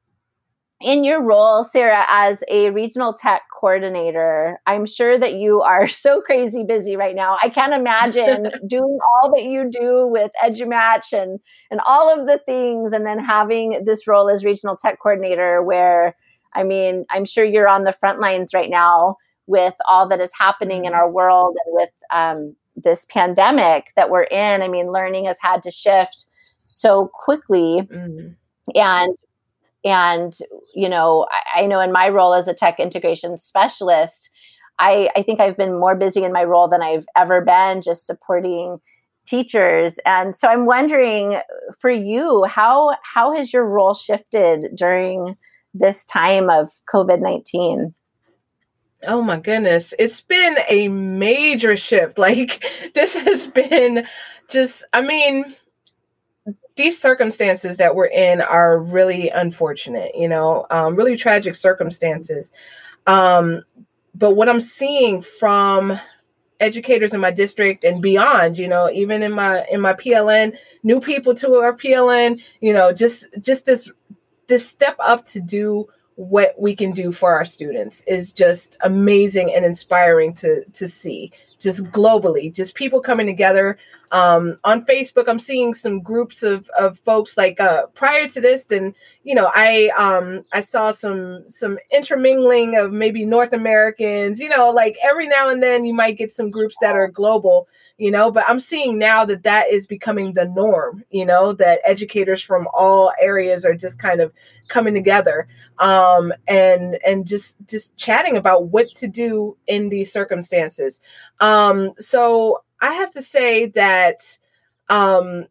in 0.83 1.03
your 1.03 1.21
role, 1.23 1.63
Sarah, 1.63 2.05
as 2.09 2.43
a 2.49 2.71
regional 2.71 3.13
tech 3.13 3.43
coordinator, 3.53 4.59
I'm 4.65 4.85
sure 4.85 5.17
that 5.17 5.33
you 5.33 5.61
are 5.61 5.87
so 6.05 6.21
crazy 6.21 6.63
busy 6.63 6.95
right 6.95 7.15
now. 7.15 7.37
I 7.41 7.49
can't 7.49 7.73
imagine 7.73 8.51
doing 8.67 8.97
all 9.15 9.31
that 9.31 9.43
you 9.43 9.69
do 9.69 10.07
with 10.07 10.31
EduMatch 10.43 11.13
and 11.13 11.39
and 11.69 11.81
all 11.87 12.11
of 12.11 12.27
the 12.27 12.39
things, 12.45 12.91
and 12.91 13.05
then 13.05 13.19
having 13.19 13.83
this 13.85 14.07
role 14.07 14.29
as 14.29 14.45
regional 14.45 14.75
tech 14.75 14.99
coordinator, 15.01 15.63
where 15.63 16.15
I 16.53 16.63
mean, 16.63 17.05
I'm 17.09 17.25
sure 17.25 17.45
you're 17.45 17.69
on 17.69 17.85
the 17.85 17.93
front 17.93 18.19
lines 18.19 18.53
right 18.53 18.69
now 18.69 19.17
with 19.51 19.75
all 19.87 20.07
that 20.07 20.19
is 20.19 20.31
happening 20.37 20.85
in 20.85 20.93
mm-hmm. 20.93 21.01
our 21.01 21.11
world 21.11 21.57
and 21.65 21.75
with 21.75 21.89
um, 22.11 22.55
this 22.75 23.05
pandemic 23.05 23.91
that 23.95 24.09
we're 24.09 24.23
in. 24.23 24.61
I 24.61 24.67
mean, 24.67 24.91
learning 24.91 25.25
has 25.25 25.37
had 25.41 25.61
to 25.63 25.71
shift 25.71 26.25
so 26.63 27.11
quickly. 27.13 27.87
Mm. 27.91 28.35
And 28.75 29.17
and 29.83 30.37
you 30.73 30.87
know, 30.87 31.27
I, 31.31 31.63
I 31.63 31.65
know 31.67 31.79
in 31.79 31.91
my 31.91 32.09
role 32.09 32.33
as 32.33 32.47
a 32.47 32.53
tech 32.53 32.79
integration 32.79 33.37
specialist, 33.37 34.29
I, 34.79 35.09
I 35.15 35.23
think 35.23 35.39
I've 35.39 35.57
been 35.57 35.79
more 35.79 35.95
busy 35.95 36.23
in 36.23 36.33
my 36.33 36.43
role 36.43 36.67
than 36.67 36.81
I've 36.81 37.05
ever 37.15 37.41
been 37.41 37.81
just 37.81 38.07
supporting 38.07 38.79
teachers. 39.25 39.99
And 40.05 40.33
so 40.33 40.47
I'm 40.47 40.65
wondering 40.65 41.39
for 41.79 41.91
you, 41.91 42.43
how 42.45 42.95
how 43.03 43.35
has 43.35 43.53
your 43.53 43.65
role 43.65 43.93
shifted 43.93 44.75
during 44.75 45.37
this 45.73 46.05
time 46.05 46.49
of 46.49 46.69
COVID-19? 46.93 47.93
Oh 49.07 49.21
my 49.21 49.39
goodness. 49.39 49.93
It's 49.97 50.21
been 50.21 50.57
a 50.69 50.87
major 50.87 51.75
shift. 51.77 52.17
Like 52.21 52.63
this 52.93 53.15
has 53.15 53.47
been 53.47 54.05
just 54.49 54.83
I 54.93 55.01
mean 55.01 55.55
these 56.75 56.99
circumstances 56.99 57.77
that 57.77 57.95
we're 57.95 58.05
in 58.07 58.41
are 58.41 58.79
really 58.79 59.29
unfortunate, 59.29 60.15
you 60.15 60.27
know, 60.29 60.65
um, 60.69 60.95
really 60.95 61.17
tragic 61.17 61.55
circumstances. 61.55 62.51
Um, 63.07 63.63
but 64.15 64.35
what 64.35 64.49
I'm 64.49 64.61
seeing 64.61 65.21
from 65.21 65.99
educators 66.59 67.13
in 67.13 67.19
my 67.19 67.31
district 67.31 67.83
and 67.83 68.01
beyond 68.03 68.55
you 68.57 68.67
know 68.67 68.89
even 68.91 69.23
in 69.23 69.31
my 69.31 69.65
in 69.71 69.81
my 69.81 69.93
pln 69.93 70.55
new 70.83 70.99
people 70.99 71.33
to 71.33 71.55
our 71.55 71.75
pln 71.75 72.39
you 72.61 72.71
know 72.71 72.93
just 72.93 73.25
just 73.41 73.65
this 73.65 73.91
this 74.47 74.69
step 74.69 74.95
up 74.99 75.25
to 75.25 75.41
do 75.41 75.87
what 76.15 76.53
we 76.59 76.75
can 76.75 76.91
do 76.91 77.11
for 77.11 77.33
our 77.33 77.45
students 77.45 78.03
is 78.07 78.33
just 78.33 78.77
amazing 78.81 79.53
and 79.53 79.65
inspiring 79.65 80.33
to 80.33 80.63
to 80.65 80.87
see 80.87 81.31
just 81.61 81.85
globally 81.85 82.53
just 82.53 82.75
people 82.75 82.99
coming 82.99 83.27
together. 83.27 83.77
Um, 84.11 84.57
on 84.65 84.85
facebook 84.85 85.29
i'm 85.29 85.39
seeing 85.39 85.73
some 85.73 86.01
groups 86.01 86.43
of, 86.43 86.69
of 86.77 86.99
folks 86.99 87.37
like 87.37 87.61
uh, 87.61 87.85
prior 87.93 88.27
to 88.27 88.41
this 88.41 88.65
then 88.65 88.93
you 89.23 89.33
know 89.33 89.49
i 89.55 89.89
um, 89.97 90.43
i 90.51 90.59
saw 90.59 90.91
some 90.91 91.45
some 91.47 91.79
intermingling 91.93 92.75
of 92.75 92.91
maybe 92.91 93.25
north 93.25 93.53
americans 93.53 94.41
you 94.41 94.49
know 94.49 94.69
like 94.69 94.97
every 95.01 95.29
now 95.29 95.47
and 95.47 95.63
then 95.63 95.85
you 95.85 95.93
might 95.93 96.17
get 96.17 96.29
some 96.29 96.49
groups 96.49 96.75
that 96.81 96.97
are 96.97 97.07
global 97.07 97.69
you 97.97 98.11
know 98.11 98.29
but 98.29 98.43
i'm 98.49 98.59
seeing 98.59 98.97
now 98.97 99.23
that 99.23 99.43
that 99.43 99.69
is 99.69 99.87
becoming 99.87 100.33
the 100.33 100.45
norm 100.45 101.05
you 101.09 101.25
know 101.25 101.53
that 101.53 101.79
educators 101.85 102.41
from 102.41 102.67
all 102.73 103.13
areas 103.21 103.63
are 103.63 103.75
just 103.75 103.97
kind 103.97 104.19
of 104.19 104.33
coming 104.67 104.93
together 104.93 105.47
um, 105.81 106.31
and 106.47 106.97
and 107.05 107.25
just 107.25 107.57
just 107.67 107.95
chatting 107.97 108.37
about 108.37 108.67
what 108.67 108.87
to 108.89 109.07
do 109.07 109.57
in 109.67 109.89
these 109.89 110.13
circumstances. 110.13 111.01
Um, 111.39 111.50
so 111.97 112.61
i 112.81 112.93
have 112.93 113.11
to 113.11 113.21
say 113.21 113.67
that 113.67 114.37
um, 114.89 115.45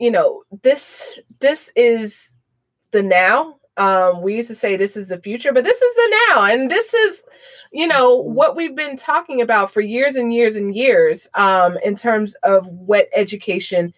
you 0.00 0.10
know 0.10 0.42
this 0.62 1.20
this 1.38 1.70
is 1.76 2.32
the 2.90 3.02
now. 3.02 3.56
Um, 3.76 4.20
we 4.20 4.34
used 4.34 4.48
to 4.48 4.54
say 4.54 4.76
this 4.76 4.96
is 4.96 5.08
the 5.08 5.18
future 5.18 5.52
but 5.52 5.64
this 5.64 5.80
is 5.80 5.94
the 5.94 6.16
now 6.28 6.44
and 6.44 6.70
this 6.70 6.92
is 6.92 7.24
you 7.72 7.86
know 7.86 8.16
what 8.16 8.56
we've 8.56 8.74
been 8.74 8.96
talking 8.96 9.40
about 9.40 9.70
for 9.70 9.80
years 9.80 10.16
and 10.16 10.34
years 10.34 10.56
and 10.56 10.74
years 10.74 11.28
um, 11.34 11.78
in 11.84 11.94
terms 11.94 12.34
of 12.42 12.66
what 12.76 13.08
education 13.14 13.94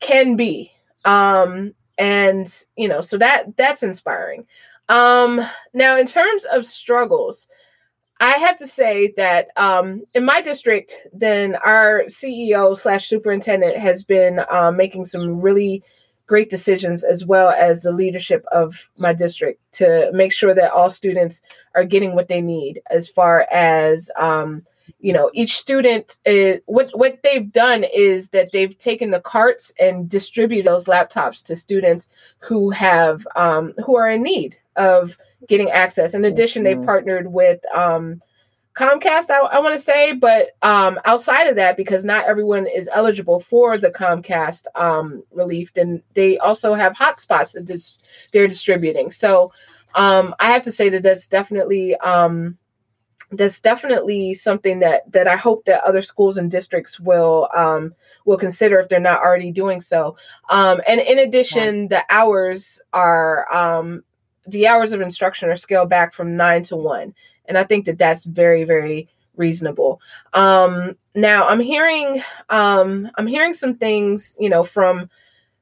can 0.00 0.36
be. 0.36 0.72
Um, 1.04 1.74
and 1.98 2.64
you 2.76 2.86
know 2.88 3.00
so 3.00 3.18
that 3.18 3.56
that's 3.56 3.82
inspiring. 3.82 4.46
Um, 4.88 5.42
now 5.74 5.98
in 5.98 6.06
terms 6.06 6.44
of 6.44 6.64
struggles 6.64 7.48
i 8.20 8.32
have 8.38 8.56
to 8.56 8.66
say 8.66 9.12
that 9.16 9.48
um, 9.56 10.02
in 10.14 10.24
my 10.24 10.40
district 10.40 11.06
then 11.12 11.56
our 11.56 12.04
ceo 12.04 12.76
slash 12.76 13.08
superintendent 13.08 13.76
has 13.76 14.02
been 14.02 14.40
uh, 14.50 14.70
making 14.70 15.04
some 15.04 15.40
really 15.40 15.82
great 16.26 16.50
decisions 16.50 17.02
as 17.02 17.24
well 17.24 17.48
as 17.48 17.82
the 17.82 17.90
leadership 17.90 18.44
of 18.52 18.90
my 18.98 19.12
district 19.12 19.60
to 19.72 20.10
make 20.12 20.32
sure 20.32 20.54
that 20.54 20.70
all 20.72 20.90
students 20.90 21.42
are 21.74 21.84
getting 21.84 22.14
what 22.14 22.28
they 22.28 22.40
need 22.40 22.80
as 22.90 23.08
far 23.08 23.46
as 23.50 24.10
um, 24.16 24.62
you 25.00 25.12
know 25.12 25.30
each 25.32 25.56
student 25.56 26.18
is, 26.24 26.60
what 26.66 26.90
what 26.96 27.22
they've 27.22 27.50
done 27.52 27.84
is 27.94 28.30
that 28.30 28.50
they've 28.52 28.76
taken 28.78 29.10
the 29.10 29.20
carts 29.20 29.72
and 29.80 30.08
distribute 30.08 30.64
those 30.64 30.86
laptops 30.86 31.42
to 31.44 31.56
students 31.56 32.08
who 32.38 32.70
have 32.70 33.26
um, 33.36 33.72
who 33.84 33.96
are 33.96 34.10
in 34.10 34.22
need 34.22 34.56
of 34.76 35.16
getting 35.46 35.70
access 35.70 36.14
in 36.14 36.24
addition 36.24 36.64
mm-hmm. 36.64 36.80
they 36.80 36.86
partnered 36.86 37.32
with 37.32 37.60
um, 37.74 38.20
Comcast, 38.78 39.28
I, 39.28 39.38
I 39.38 39.58
want 39.58 39.74
to 39.74 39.80
say, 39.80 40.12
but 40.12 40.50
um, 40.62 41.00
outside 41.04 41.48
of 41.48 41.56
that, 41.56 41.76
because 41.76 42.04
not 42.04 42.26
everyone 42.26 42.66
is 42.68 42.88
eligible 42.92 43.40
for 43.40 43.76
the 43.76 43.90
Comcast 43.90 44.66
um, 44.76 45.24
relief, 45.32 45.74
then 45.74 46.00
they 46.14 46.38
also 46.38 46.74
have 46.74 46.92
hotspots 46.92 47.52
that 47.52 47.64
dis- 47.64 47.98
they're 48.32 48.46
distributing. 48.46 49.10
So 49.10 49.52
um, 49.96 50.32
I 50.38 50.52
have 50.52 50.62
to 50.62 50.72
say 50.72 50.88
that 50.90 51.02
that's 51.02 51.26
definitely 51.26 51.96
um, 51.96 52.56
that's 53.32 53.60
definitely 53.60 54.34
something 54.34 54.78
that 54.78 55.10
that 55.12 55.26
I 55.26 55.36
hope 55.36 55.64
that 55.64 55.82
other 55.84 56.00
schools 56.00 56.36
and 56.36 56.48
districts 56.48 57.00
will 57.00 57.48
um, 57.54 57.94
will 58.26 58.38
consider 58.38 58.78
if 58.78 58.88
they're 58.88 59.00
not 59.00 59.20
already 59.20 59.50
doing 59.50 59.80
so. 59.80 60.16
Um, 60.50 60.80
and 60.86 61.00
in 61.00 61.18
addition, 61.18 61.82
yeah. 61.82 61.88
the 61.88 62.04
hours 62.10 62.80
are 62.92 63.52
um, 63.52 64.04
the 64.48 64.66
hours 64.66 64.92
of 64.92 65.00
instruction 65.00 65.48
are 65.48 65.56
scaled 65.56 65.88
back 65.88 66.12
from 66.12 66.36
nine 66.36 66.62
to 66.64 66.76
one 66.76 67.14
and 67.46 67.56
I 67.56 67.64
think 67.64 67.86
that 67.86 67.98
that's 67.98 68.24
very 68.24 68.64
very 68.64 69.08
reasonable. 69.36 70.00
Um, 70.34 70.96
now 71.14 71.48
I'm 71.48 71.60
hearing 71.60 72.22
um, 72.50 73.10
I'm 73.16 73.26
hearing 73.26 73.54
some 73.54 73.76
things 73.76 74.36
you 74.38 74.50
know 74.50 74.64
from 74.64 75.08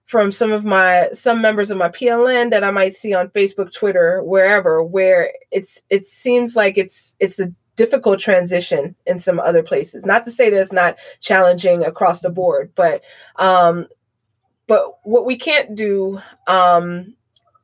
from 0.06 0.30
some 0.30 0.52
of 0.52 0.64
my 0.64 1.08
some 1.12 1.40
members 1.40 1.70
of 1.70 1.78
my 1.78 1.88
PLN 1.88 2.50
that 2.50 2.64
I 2.64 2.70
might 2.70 2.94
see 2.94 3.14
on 3.14 3.28
Facebook, 3.28 3.72
Twitter, 3.72 4.22
wherever, 4.22 4.82
where 4.82 5.32
it's 5.50 5.82
it 5.90 6.06
seems 6.06 6.56
like 6.56 6.78
it's 6.78 7.16
it's 7.20 7.38
a 7.38 7.52
difficult 7.76 8.18
transition 8.18 8.96
in 9.04 9.18
some 9.18 9.38
other 9.38 9.62
places. 9.62 10.06
Not 10.06 10.24
to 10.24 10.30
say 10.30 10.48
that 10.48 10.60
it's 10.60 10.72
not 10.72 10.96
challenging 11.20 11.84
across 11.84 12.20
the 12.20 12.30
board, 12.30 12.72
but 12.74 13.02
um, 13.36 13.86
but 14.66 14.98
what 15.02 15.26
we 15.26 15.36
can't 15.36 15.74
do 15.74 16.20
um, 16.46 17.14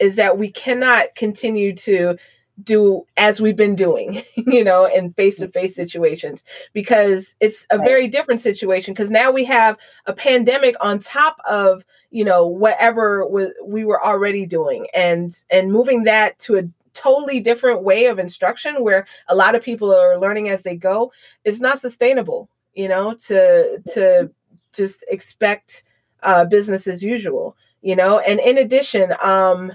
is 0.02 0.16
that 0.16 0.36
we 0.36 0.50
cannot 0.50 1.14
continue 1.14 1.72
to 1.76 2.16
do 2.64 3.06
as 3.16 3.40
we've 3.40 3.56
been 3.56 3.76
doing, 3.76 4.22
you 4.34 4.64
know, 4.64 4.84
in 4.84 5.12
face 5.12 5.38
to 5.38 5.46
face 5.46 5.76
situations 5.76 6.42
because 6.72 7.36
it's 7.38 7.68
a 7.70 7.78
very 7.78 8.08
different 8.08 8.40
situation 8.40 8.92
because 8.92 9.12
now 9.12 9.30
we 9.30 9.44
have 9.44 9.78
a 10.06 10.12
pandemic 10.12 10.74
on 10.80 10.98
top 10.98 11.36
of, 11.48 11.84
you 12.10 12.24
know, 12.24 12.44
whatever 12.44 13.24
we 13.64 13.84
were 13.84 14.04
already 14.04 14.44
doing 14.44 14.86
and 14.92 15.32
and 15.50 15.72
moving 15.72 16.02
that 16.02 16.36
to 16.40 16.58
a 16.58 16.68
totally 16.94 17.38
different 17.38 17.82
way 17.84 18.06
of 18.06 18.18
instruction 18.18 18.82
where 18.82 19.06
a 19.28 19.36
lot 19.36 19.54
of 19.54 19.62
people 19.62 19.94
are 19.94 20.18
learning 20.18 20.48
as 20.48 20.64
they 20.64 20.74
go 20.74 21.12
is 21.44 21.60
not 21.60 21.78
sustainable, 21.78 22.50
you 22.74 22.88
know, 22.88 23.14
to 23.14 23.80
to 23.94 24.28
just 24.72 25.04
expect 25.08 25.84
uh, 26.24 26.44
business 26.44 26.88
as 26.88 27.04
usual, 27.04 27.56
you 27.82 27.94
know. 27.94 28.18
And 28.18 28.40
in 28.40 28.58
addition, 28.58 29.14
um, 29.22 29.72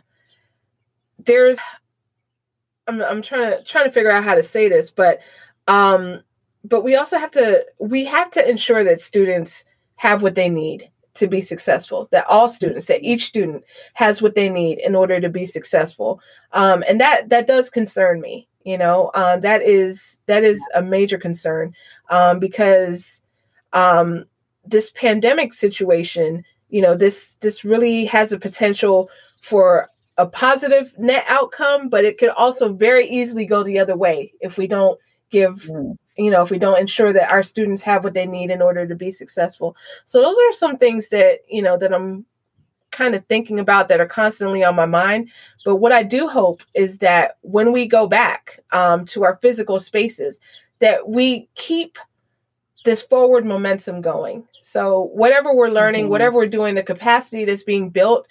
there's 1.27 1.59
I'm 2.87 3.01
I'm 3.01 3.21
trying 3.21 3.51
to 3.51 3.63
trying 3.63 3.85
to 3.85 3.91
figure 3.91 4.11
out 4.11 4.23
how 4.23 4.35
to 4.35 4.43
say 4.43 4.67
this, 4.69 4.89
but 4.89 5.19
um, 5.67 6.21
but 6.63 6.83
we 6.83 6.95
also 6.95 7.17
have 7.17 7.31
to 7.31 7.65
we 7.79 8.05
have 8.05 8.31
to 8.31 8.49
ensure 8.49 8.83
that 8.83 8.99
students 8.99 9.65
have 9.97 10.23
what 10.23 10.35
they 10.35 10.49
need 10.49 10.89
to 11.15 11.27
be 11.27 11.41
successful 11.41 12.07
that 12.11 12.27
all 12.27 12.47
students 12.47 12.85
that 12.85 13.01
each 13.01 13.25
student 13.25 13.63
has 13.95 14.21
what 14.21 14.35
they 14.35 14.49
need 14.49 14.77
in 14.79 14.95
order 14.95 15.19
to 15.19 15.29
be 15.29 15.45
successful. 15.45 16.19
Um, 16.53 16.83
and 16.87 16.99
that 17.01 17.29
that 17.29 17.47
does 17.47 17.69
concern 17.69 18.21
me 18.21 18.47
you 18.67 18.77
know? 18.77 19.11
Uh, 19.13 19.37
that 19.37 19.61
is 19.63 20.19
that 20.25 20.43
is 20.43 20.61
a 20.75 20.81
major 20.81 21.17
concern 21.17 21.73
um, 22.09 22.37
because 22.37 23.21
um, 23.71 24.25
this 24.65 24.91
pandemic 24.91 25.53
situation 25.53 26.43
you 26.69 26.81
know 26.81 26.93
this 26.93 27.35
this 27.39 27.63
really 27.63 28.03
has 28.03 28.33
a 28.33 28.39
potential 28.39 29.09
for 29.39 29.89
a 30.17 30.27
positive 30.27 30.93
net 30.97 31.25
outcome, 31.27 31.89
but 31.89 32.05
it 32.05 32.17
could 32.17 32.29
also 32.29 32.73
very 32.73 33.07
easily 33.07 33.45
go 33.45 33.63
the 33.63 33.79
other 33.79 33.95
way 33.95 34.33
if 34.41 34.57
we 34.57 34.67
don't 34.67 34.99
give, 35.29 35.63
mm. 35.63 35.95
you 36.17 36.31
know, 36.31 36.41
if 36.41 36.49
we 36.49 36.57
don't 36.57 36.79
ensure 36.79 37.13
that 37.13 37.29
our 37.29 37.43
students 37.43 37.83
have 37.83 38.03
what 38.03 38.13
they 38.13 38.25
need 38.25 38.49
in 38.49 38.61
order 38.61 38.87
to 38.87 38.95
be 38.95 39.11
successful. 39.11 39.75
So 40.05 40.21
those 40.21 40.37
are 40.37 40.53
some 40.53 40.77
things 40.77 41.09
that, 41.09 41.39
you 41.47 41.61
know, 41.61 41.77
that 41.77 41.93
I'm 41.93 42.25
kind 42.91 43.15
of 43.15 43.25
thinking 43.25 43.59
about 43.59 43.89
that 43.89 44.01
are 44.01 44.07
constantly 44.07 44.63
on 44.63 44.75
my 44.75 44.85
mind. 44.85 45.29
But 45.65 45.75
what 45.75 45.91
I 45.91 46.03
do 46.03 46.27
hope 46.27 46.63
is 46.73 46.99
that 46.99 47.37
when 47.41 47.71
we 47.71 47.85
go 47.85 48.07
back 48.07 48.59
um, 48.71 49.05
to 49.07 49.23
our 49.23 49.37
physical 49.41 49.79
spaces, 49.79 50.39
that 50.79 51.07
we 51.07 51.49
keep 51.55 51.97
this 52.85 53.03
forward 53.03 53.45
momentum 53.45 54.01
going. 54.01 54.47
So 54.61 55.09
whatever 55.13 55.53
we're 55.53 55.69
learning, 55.69 56.05
mm-hmm. 56.05 56.11
whatever 56.11 56.37
we're 56.37 56.47
doing, 56.47 56.75
the 56.75 56.83
capacity 56.83 57.45
that's 57.45 57.63
being 57.63 57.89
built 57.89 58.27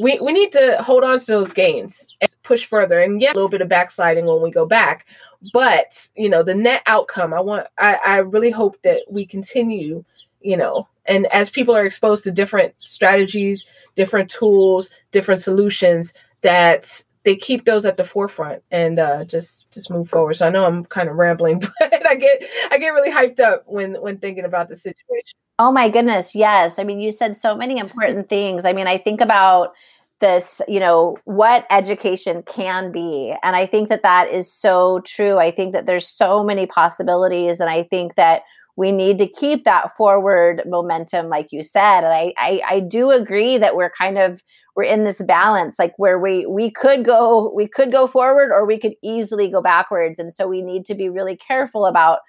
we, 0.00 0.18
we 0.20 0.32
need 0.32 0.52
to 0.52 0.76
hold 0.82 1.04
on 1.04 1.18
to 1.18 1.26
those 1.26 1.52
gains 1.52 2.06
and 2.20 2.34
push 2.42 2.64
further 2.64 2.98
and 2.98 3.20
get 3.20 3.32
a 3.32 3.34
little 3.34 3.48
bit 3.48 3.62
of 3.62 3.68
backsliding 3.68 4.26
when 4.26 4.42
we 4.42 4.50
go 4.50 4.66
back 4.66 5.06
but 5.52 6.08
you 6.16 6.28
know 6.28 6.42
the 6.42 6.54
net 6.54 6.82
outcome 6.86 7.32
i 7.32 7.40
want 7.40 7.66
i, 7.78 7.96
I 8.04 8.16
really 8.18 8.50
hope 8.50 8.80
that 8.82 9.02
we 9.08 9.24
continue 9.24 10.04
you 10.40 10.56
know, 10.56 10.88
and 11.06 11.26
as 11.26 11.50
people 11.50 11.74
are 11.74 11.86
exposed 11.86 12.24
to 12.24 12.30
different 12.30 12.74
strategies, 12.78 13.64
different 13.96 14.30
tools, 14.30 14.90
different 15.10 15.40
solutions, 15.40 16.12
that 16.42 17.02
they 17.24 17.34
keep 17.34 17.64
those 17.64 17.84
at 17.84 17.96
the 17.96 18.04
forefront 18.04 18.62
and 18.70 18.98
uh, 18.98 19.24
just 19.24 19.70
just 19.70 19.90
move 19.90 20.08
forward. 20.08 20.34
So 20.34 20.46
I 20.46 20.50
know 20.50 20.64
I'm 20.64 20.84
kind 20.84 21.08
of 21.08 21.16
rambling, 21.16 21.58
but 21.80 22.08
I 22.08 22.14
get 22.14 22.42
I 22.70 22.78
get 22.78 22.90
really 22.90 23.10
hyped 23.10 23.40
up 23.40 23.64
when 23.66 23.94
when 24.00 24.18
thinking 24.18 24.44
about 24.44 24.68
the 24.68 24.76
situation. 24.76 25.38
Oh 25.58 25.72
my 25.72 25.88
goodness, 25.88 26.34
yes. 26.36 26.78
I 26.78 26.84
mean, 26.84 27.00
you 27.00 27.10
said 27.10 27.34
so 27.34 27.56
many 27.56 27.78
important 27.78 28.28
things. 28.28 28.64
I 28.64 28.72
mean, 28.72 28.86
I 28.86 28.96
think 28.96 29.20
about 29.20 29.72
this, 30.20 30.60
you 30.68 30.78
know, 30.78 31.16
what 31.24 31.66
education 31.70 32.42
can 32.44 32.92
be. 32.92 33.34
And 33.42 33.56
I 33.56 33.66
think 33.66 33.88
that 33.88 34.02
that 34.04 34.30
is 34.30 34.52
so 34.52 35.00
true. 35.00 35.38
I 35.38 35.50
think 35.50 35.72
that 35.72 35.86
there's 35.86 36.06
so 36.08 36.44
many 36.44 36.66
possibilities. 36.66 37.58
And 37.60 37.68
I 37.68 37.82
think 37.84 38.14
that 38.14 38.42
we 38.76 38.92
need 38.92 39.18
to 39.18 39.26
keep 39.28 39.64
that 39.64 39.96
forward 39.96 40.62
momentum, 40.64 41.28
like 41.28 41.50
you 41.50 41.64
said. 41.64 42.04
And 42.04 42.12
I, 42.12 42.32
I, 42.36 42.62
I 42.68 42.80
do 42.80 43.10
agree 43.10 43.58
that 43.58 43.74
we're 43.74 43.90
kind 43.90 44.18
of, 44.18 44.40
we're 44.76 44.84
in 44.84 45.02
this 45.02 45.20
balance, 45.22 45.76
like 45.76 45.94
where 45.96 46.20
we, 46.20 46.46
we 46.46 46.70
could 46.70 47.04
go, 47.04 47.52
we 47.52 47.66
could 47.66 47.90
go 47.90 48.06
forward 48.06 48.52
or 48.52 48.64
we 48.64 48.78
could 48.78 48.94
easily 49.02 49.50
go 49.50 49.60
backwards. 49.60 50.20
And 50.20 50.32
so 50.32 50.46
we 50.46 50.62
need 50.62 50.84
to 50.84 50.94
be 50.94 51.08
really 51.08 51.36
careful 51.36 51.86
about, 51.86 52.20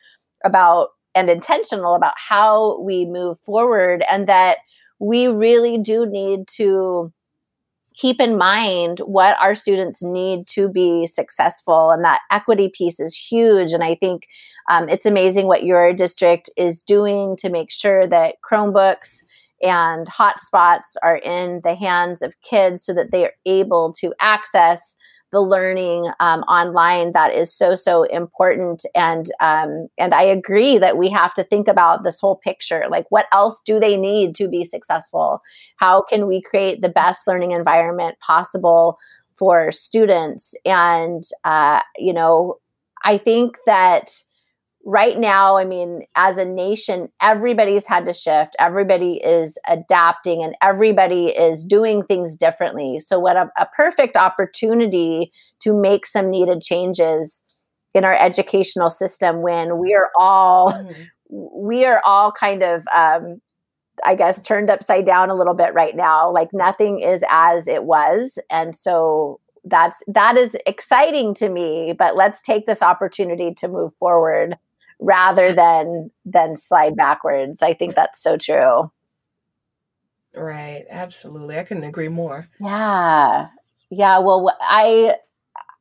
about, 0.44 0.90
and 1.16 1.30
intentional 1.30 1.96
about 1.96 2.14
how 2.16 2.80
we 2.82 3.06
move 3.06 3.40
forward 3.40 4.04
and 4.10 4.28
that 4.28 4.60
we 5.00 5.28
really 5.28 5.78
do 5.78 6.06
need 6.06 6.48
to 6.48 7.12
keep 7.94 8.22
in 8.22 8.38
mind 8.38 9.00
what 9.00 9.38
our 9.42 9.56
students 9.56 10.02
need 10.02 10.48
to 10.48 10.70
be 10.70 11.06
successful 11.06 11.92
and 11.92 12.04
that 12.04 12.22
equity 12.32 12.72
piece 12.74 13.00
is 13.00 13.16
huge. 13.16 13.72
And 13.72 13.84
i 13.84 13.96
think 13.96 14.24
um, 14.70 14.88
it's 14.88 15.06
amazing 15.06 15.48
what 15.48 15.64
your 15.64 15.94
district 15.94 16.50
is 16.56 16.84
doing 16.84 17.36
to 17.38 17.50
make 17.50 17.72
sure 17.72 18.08
that 18.08 18.36
chromebooks 18.50 19.24
and 19.62 20.08
hotspots 20.08 20.96
are 21.04 21.18
in 21.18 21.62
the 21.64 21.76
hands 21.76 22.22
of 22.22 22.40
kids 22.42 22.86
so 22.86 22.94
that 22.94 23.12
they 23.12 23.26
are 23.26 23.34
able 23.46 23.92
to 24.00 24.14
access 24.20 24.96
the 25.32 25.42
learning 25.42 26.10
um, 26.20 26.42
online 26.42 27.12
that 27.14 27.34
is 27.34 27.54
so 27.54 27.76
so 27.76 28.04
important. 28.04 28.86
And 28.96 29.28
um, 29.40 29.88
and 29.98 30.14
i 30.14 30.24
agree 30.24 30.78
that 30.78 30.98
we 30.98 31.10
have 31.10 31.34
to 31.36 31.44
think 31.44 31.68
about 31.68 32.04
this 32.04 32.20
whole 32.20 32.36
picture. 32.38 32.86
Like 32.90 33.06
what 33.10 33.28
else 33.32 33.62
do 33.66 33.80
they 33.80 33.98
need 33.98 34.36
to 34.36 34.48
be 34.48 34.64
successful? 34.64 35.42
How 35.78 36.02
can 36.02 36.28
we 36.28 36.42
create 36.42 36.82
the 36.82 36.90
best 36.90 37.28
learning 37.28 37.52
environment 37.52 38.18
possible 38.20 38.98
for 39.36 39.72
students? 39.72 40.54
And 40.66 41.24
uh, 41.44 41.82
you 41.98 42.14
know 42.14 42.58
i 43.06 43.18
think 43.18 43.56
that 43.66 44.10
right 44.86 45.18
now, 45.18 45.58
I 45.58 45.66
mean, 45.66 46.04
as 46.16 46.38
a 46.38 46.46
nation, 46.46 47.10
everybody's 47.22 47.86
had 47.86 48.06
to 48.06 48.14
shift. 48.14 48.56
Everybody 48.60 49.22
is 49.24 49.58
adapting 49.68 50.44
and 50.44 50.56
everybody 50.62 51.28
is 51.28 51.64
doing 51.66 52.04
things 52.04 52.38
differently. 52.38 53.00
So, 53.00 53.20
what 53.20 53.38
a, 53.38 53.50
a 53.58 53.68
perfect 53.76 54.18
opportunity 54.18 55.32
to 55.62 55.74
make 55.74 56.06
some 56.06 56.30
needed 56.30 56.62
changes 56.62 57.46
in 57.94 58.06
our 58.06 58.16
educational 58.16 58.90
system 58.90 59.42
when 59.42 59.80
we 59.80 59.94
are 59.94 60.10
all 60.18 60.72
mm-hmm. 60.72 61.04
we 61.30 61.86
are 61.86 62.02
all 62.06 62.32
kind 62.32 62.64
of 62.64 62.84
um, 62.94 63.42
I 64.04 64.16
guess 64.16 64.42
turned 64.42 64.70
upside 64.70 65.06
down 65.06 65.30
a 65.30 65.36
little 65.36 65.54
bit 65.54 65.74
right 65.74 65.96
now. 65.96 66.32
Like 66.32 66.50
nothing 66.54 67.00
is 67.02 67.24
as 67.30 67.68
it 67.68 67.84
was. 67.84 68.40
And 68.50 68.76
so 68.76 69.40
that's 69.66 70.04
that 70.08 70.38
is 70.38 70.56
exciting 70.66 71.34
to 71.36 71.50
me, 71.50 71.94
but 71.98 72.16
let's 72.16 72.42
take 72.42 72.66
this 72.66 72.82
opportunity 72.82 73.54
to 73.56 73.68
move 73.68 73.94
forward 73.96 74.58
rather 75.00 75.54
than 75.54 76.12
than 76.26 76.56
slide 76.56 76.96
backwards. 76.96 77.62
I 77.62 77.74
think 77.74 77.96
that's 77.96 78.22
so 78.22 78.38
true. 78.38 78.92
Right, 80.36 80.86
absolutely. 80.90 81.58
I 81.58 81.64
couldn't 81.64 81.84
agree 81.84 82.10
more. 82.10 82.48
Yeah. 82.60 83.48
Yeah, 83.90 84.20
well 84.20 84.56
I 84.62 85.16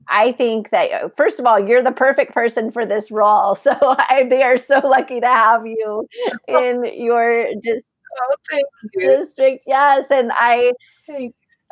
I 0.08 0.32
think 0.32 0.70
that 0.70 1.16
first 1.16 1.38
of 1.38 1.44
all, 1.46 1.60
you're 1.60 1.82
the 1.82 1.92
perfect 1.92 2.32
person 2.32 2.70
for 2.70 2.86
this 2.86 3.10
role. 3.10 3.54
So 3.58 3.72
I, 3.82 4.26
they 4.28 4.42
are 4.42 4.56
so 4.56 4.78
lucky 4.78 5.20
to 5.20 5.26
have 5.26 5.66
you 5.66 6.08
in 6.48 6.84
your 6.94 7.48
just 7.62 7.86
oh, 8.22 8.58
you. 8.94 9.00
district. 9.00 9.64
Yes, 9.66 10.10
and 10.10 10.30
I 10.32 10.72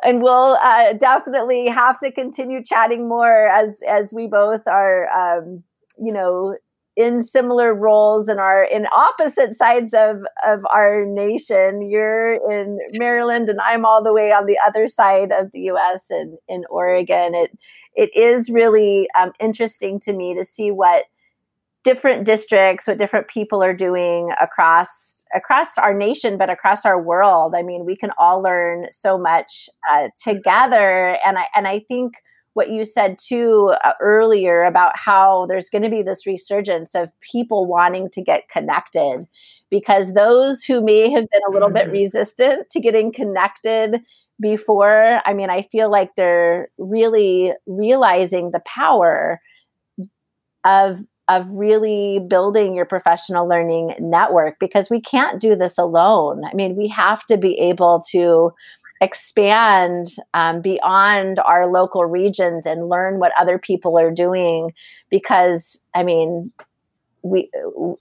and 0.03 0.21
we'll 0.21 0.57
uh, 0.61 0.93
definitely 0.93 1.67
have 1.67 1.97
to 1.99 2.11
continue 2.11 2.63
chatting 2.63 3.07
more 3.07 3.47
as 3.49 3.81
as 3.87 4.13
we 4.13 4.27
both 4.27 4.67
are 4.67 5.07
um, 5.09 5.63
you 5.99 6.13
know 6.13 6.55
in 6.97 7.21
similar 7.21 7.75
roles 7.75 8.27
and 8.27 8.39
are 8.39 8.63
in 8.63 8.87
opposite 8.87 9.55
sides 9.55 9.93
of 9.93 10.17
of 10.45 10.65
our 10.73 11.05
nation. 11.05 11.87
You're 11.87 12.33
in 12.51 12.79
Maryland, 12.97 13.49
and 13.49 13.61
I'm 13.61 13.85
all 13.85 14.03
the 14.03 14.11
way 14.11 14.31
on 14.31 14.47
the 14.47 14.57
other 14.65 14.87
side 14.87 15.31
of 15.31 15.51
the 15.51 15.59
U.S. 15.61 16.09
and 16.09 16.37
in 16.49 16.65
Oregon. 16.69 17.35
It 17.35 17.57
it 17.93 18.09
is 18.15 18.49
really 18.49 19.07
um, 19.17 19.31
interesting 19.39 19.99
to 20.01 20.13
me 20.13 20.35
to 20.35 20.43
see 20.43 20.71
what 20.71 21.05
different 21.83 22.25
districts, 22.25 22.87
what 22.87 22.97
different 22.97 23.27
people 23.27 23.63
are 23.63 23.75
doing 23.75 24.31
across 24.41 25.23
across 25.35 25.77
our 25.77 25.93
nation, 25.93 26.35
but 26.35 26.49
across 26.49 26.83
our 26.83 26.99
world. 26.99 27.53
I 27.55 27.61
mean, 27.61 27.85
we 27.85 27.95
can 27.95 28.09
all 28.17 28.41
learn 28.41 28.87
so 28.89 29.19
much 29.19 29.69
uh, 29.91 30.09
together, 30.21 31.19
and 31.23 31.37
I 31.37 31.45
and 31.53 31.67
I 31.67 31.79
think 31.87 32.15
what 32.57 32.71
you 32.71 32.83
said 32.83 33.17
too 33.19 33.71
uh, 33.83 33.93
earlier 34.01 34.63
about 34.63 34.97
how 34.97 35.45
there's 35.45 35.69
going 35.69 35.83
to 35.83 35.89
be 35.89 36.01
this 36.01 36.25
resurgence 36.25 36.95
of 36.95 37.11
people 37.21 37.67
wanting 37.67 38.09
to 38.09 38.19
get 38.19 38.49
connected 38.49 39.27
because 39.69 40.15
those 40.15 40.63
who 40.63 40.81
may 40.81 41.07
have 41.11 41.29
been 41.29 41.41
a 41.47 41.51
little 41.51 41.69
mm-hmm. 41.69 41.91
bit 41.91 41.91
resistant 41.91 42.67
to 42.71 42.79
getting 42.79 43.13
connected 43.13 44.01
before 44.41 45.21
i 45.25 45.33
mean 45.33 45.51
i 45.51 45.61
feel 45.61 45.91
like 45.91 46.15
they're 46.15 46.69
really 46.79 47.53
realizing 47.67 48.49
the 48.49 48.61
power 48.61 49.39
of 50.65 50.99
of 51.29 51.49
really 51.51 52.19
building 52.27 52.73
your 52.73 52.85
professional 52.85 53.47
learning 53.47 53.93
network 53.99 54.57
because 54.59 54.89
we 54.89 55.01
can't 55.01 55.41
do 55.41 55.57
this 55.57 55.77
alone. 55.77 56.45
I 56.45 56.53
mean, 56.53 56.77
we 56.77 56.87
have 56.87 57.25
to 57.25 57.35
be 57.35 57.59
able 57.59 58.01
to 58.11 58.53
expand 59.01 60.15
um, 60.33 60.61
beyond 60.61 61.39
our 61.39 61.67
local 61.67 62.05
regions 62.05 62.65
and 62.65 62.89
learn 62.89 63.19
what 63.19 63.31
other 63.39 63.57
people 63.59 63.97
are 63.97 64.11
doing 64.11 64.73
because 65.09 65.83
i 65.95 66.03
mean 66.03 66.51
we 67.23 67.49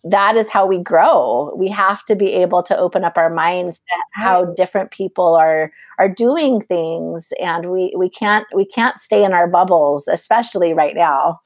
that 0.05 0.37
is 0.37 0.49
how 0.49 0.67
we 0.67 0.79
grow. 0.79 1.53
We 1.57 1.69
have 1.69 2.05
to 2.05 2.15
be 2.15 2.33
able 2.33 2.63
to 2.65 2.77
open 2.77 3.05
up 3.05 3.17
our 3.17 3.31
minds 3.31 3.79
to 3.79 3.95
how 4.13 4.45
different 4.45 4.91
people 4.91 5.35
are 5.35 5.71
are 5.99 6.09
doing 6.09 6.63
things 6.63 7.33
and 7.41 7.71
we 7.71 7.95
we 7.97 8.09
can't 8.09 8.47
we 8.55 8.67
can't 8.67 8.99
stay 8.99 9.25
in 9.25 9.33
our 9.33 9.49
bubbles 9.49 10.09
especially 10.09 10.75
right 10.75 10.95
now 10.95 11.41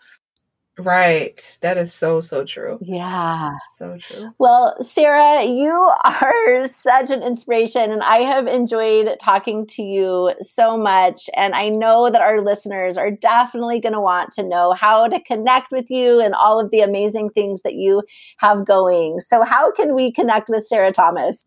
Right. 0.78 1.58
That 1.60 1.76
is 1.76 1.92
so, 1.92 2.20
so 2.20 2.44
true. 2.44 2.78
Yeah. 2.80 3.50
So 3.76 3.98
true. 3.98 4.30
Well, 4.38 4.76
Sarah, 4.80 5.44
you 5.44 5.70
are 6.04 6.66
such 6.66 7.10
an 7.10 7.22
inspiration, 7.22 7.90
and 7.90 8.02
I 8.02 8.18
have 8.18 8.46
enjoyed 8.46 9.08
talking 9.20 9.66
to 9.68 9.82
you 9.82 10.32
so 10.40 10.78
much. 10.78 11.28
And 11.36 11.54
I 11.54 11.68
know 11.68 12.10
that 12.10 12.22
our 12.22 12.40
listeners 12.40 12.96
are 12.96 13.10
definitely 13.10 13.80
going 13.80 13.92
to 13.92 14.00
want 14.00 14.32
to 14.32 14.42
know 14.42 14.72
how 14.72 15.06
to 15.08 15.20
connect 15.22 15.70
with 15.70 15.90
you 15.90 16.20
and 16.20 16.34
all 16.34 16.58
of 16.58 16.70
the 16.70 16.80
amazing 16.80 17.30
things 17.30 17.62
that 17.62 17.74
you 17.74 18.02
have 18.38 18.64
going. 18.64 19.20
So, 19.20 19.42
how 19.42 19.70
can 19.72 19.94
we 19.94 20.12
connect 20.12 20.48
with 20.48 20.66
Sarah 20.66 20.92
Thomas? 20.92 21.44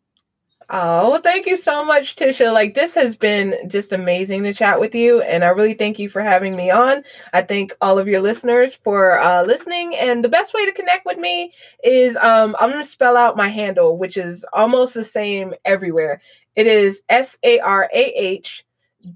Oh, 0.75 1.19
thank 1.19 1.45
you 1.45 1.55
so 1.55 1.85
much, 1.85 2.15
Tisha. 2.15 2.51
Like, 2.51 2.73
this 2.73 2.95
has 2.95 3.15
been 3.15 3.69
just 3.69 3.93
amazing 3.93 4.41
to 4.43 4.55
chat 4.55 4.79
with 4.79 4.95
you. 4.95 5.21
And 5.21 5.43
I 5.43 5.49
really 5.49 5.75
thank 5.75 5.99
you 5.99 6.09
for 6.09 6.19
having 6.19 6.55
me 6.55 6.71
on. 6.71 7.03
I 7.31 7.43
thank 7.43 7.73
all 7.79 7.99
of 7.99 8.07
your 8.07 8.21
listeners 8.21 8.73
for 8.73 9.19
uh, 9.19 9.43
listening. 9.43 9.95
And 9.95 10.23
the 10.23 10.29
best 10.29 10.55
way 10.55 10.65
to 10.65 10.71
connect 10.71 11.05
with 11.05 11.19
me 11.19 11.51
is 11.83 12.17
um, 12.17 12.55
I'm 12.59 12.71
going 12.71 12.81
to 12.81 12.87
spell 12.89 13.15
out 13.17 13.37
my 13.37 13.49
handle, 13.49 13.99
which 13.99 14.17
is 14.17 14.45
almost 14.51 14.95
the 14.95 15.05
same 15.05 15.53
everywhere. 15.63 16.21
It 16.55 16.65
is 16.65 17.03
S 17.07 17.37
A 17.43 17.59
R 17.59 17.87
A 17.93 18.03
H 18.05 18.65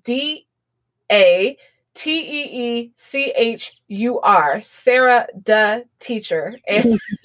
D 0.06 0.46
A 1.12 1.58
T 1.98 2.12
E 2.12 2.44
E 2.52 2.92
C 2.96 3.34
H 3.36 3.82
U 3.88 4.20
R, 4.20 4.62
Sarah 4.62 5.28
the 5.46 5.84
teacher. 6.00 6.56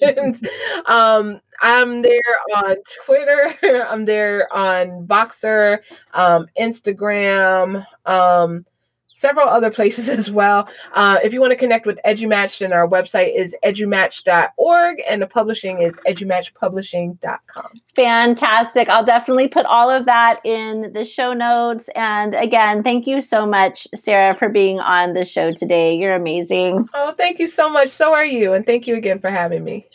And 0.01 0.47
um, 0.87 1.39
I'm 1.61 2.01
there 2.01 2.19
on 2.57 2.75
Twitter, 3.05 3.53
I'm 3.87 4.03
there 4.05 4.51
on 4.51 5.05
Voxer, 5.05 5.79
um, 6.15 6.47
Instagram, 6.59 7.85
um, 8.07 8.65
several 9.13 9.47
other 9.47 9.71
places 9.71 10.09
as 10.19 10.29
well. 10.29 10.67
Uh, 10.93 11.19
if 11.23 11.31
you 11.33 11.39
want 11.39 11.51
to 11.51 11.57
connect 11.57 11.85
with 11.85 11.99
EduMatch, 12.05 12.59
then 12.59 12.73
our 12.73 12.87
website 12.87 13.33
is 13.33 13.55
edumatch.org 13.63 15.01
and 15.09 15.21
the 15.21 15.27
publishing 15.27 15.79
is 15.81 15.99
edumatchpublishing.com. 16.07 17.81
Fantastic. 17.95 18.89
I'll 18.89 19.05
definitely 19.05 19.47
put 19.47 19.65
all 19.65 19.89
of 19.89 20.05
that 20.05 20.41
in 20.43 20.91
the 20.91 21.05
show 21.05 21.33
notes. 21.33 21.89
And 21.95 22.33
again, 22.35 22.83
thank 22.83 23.07
you 23.07 23.21
so 23.21 23.45
much, 23.45 23.87
Sarah, 23.95 24.35
for 24.35 24.49
being 24.49 24.79
on 24.79 25.13
the 25.13 25.23
show 25.23 25.53
today. 25.53 25.95
You're 25.95 26.15
amazing. 26.15 26.87
Oh, 26.93 27.13
thank 27.17 27.39
you 27.39 27.47
so 27.47 27.69
much. 27.69 27.89
So 27.89 28.13
are 28.13 28.25
you. 28.25 28.53
And 28.53 28.65
thank 28.65 28.87
you 28.87 28.95
again 28.95 29.19
for 29.19 29.29
having 29.29 29.63
me. 29.63 29.87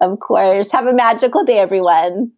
Of 0.00 0.20
course. 0.20 0.70
Have 0.72 0.86
a 0.86 0.92
magical 0.92 1.44
day, 1.44 1.58
everyone. 1.58 2.32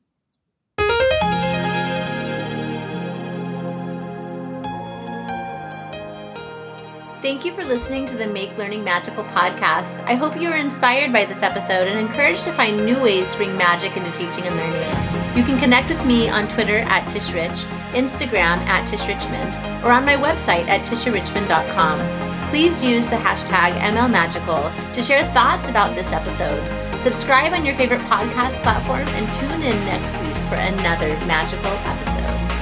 Thank 7.21 7.45
you 7.45 7.53
for 7.53 7.65
listening 7.65 8.07
to 8.07 8.17
the 8.17 8.29
Make 8.29 8.57
Learning 8.57 8.85
Magical 8.85 9.25
podcast. 9.25 10.05
I 10.05 10.15
hope 10.15 10.41
you 10.41 10.51
were 10.51 10.55
inspired 10.55 11.13
by 11.13 11.25
this 11.25 11.43
episode 11.43 11.89
and 11.89 11.99
encouraged 11.99 12.45
to 12.45 12.53
find 12.53 12.87
new 12.87 12.97
ways 13.01 13.33
to 13.33 13.39
bring 13.39 13.57
magic 13.57 13.97
into 13.97 14.13
teaching 14.13 14.45
and 14.45 14.55
learning. 14.55 15.37
You 15.37 15.43
can 15.43 15.59
connect 15.59 15.89
with 15.89 16.07
me 16.07 16.29
on 16.29 16.47
Twitter 16.47 16.79
at 16.79 17.09
TishRich, 17.09 17.65
Instagram 17.91 18.59
at 18.69 18.89
TishRichmond, 18.89 19.83
or 19.83 19.91
on 19.91 20.05
my 20.05 20.15
website 20.15 20.69
at 20.69 20.87
tisharichmond.com. 20.87 22.51
Please 22.51 22.85
use 22.85 23.09
the 23.09 23.17
hashtag 23.17 23.77
MLMagical 23.81 24.95
to 24.95 25.03
share 25.03 25.25
thoughts 25.35 25.69
about 25.69 25.97
this 25.97 26.13
episode. 26.13 26.63
Subscribe 27.01 27.53
on 27.53 27.67
your 27.67 27.75
favorite 27.75 28.01
podcast 28.03 28.63
platform 28.63 29.09
and 29.09 29.35
tune 29.35 29.63
in 29.63 29.85
next 29.87 30.13
week 30.21 30.37
for 30.47 30.55
another 30.55 31.09
magical 31.27 31.67
episode. 31.67 32.58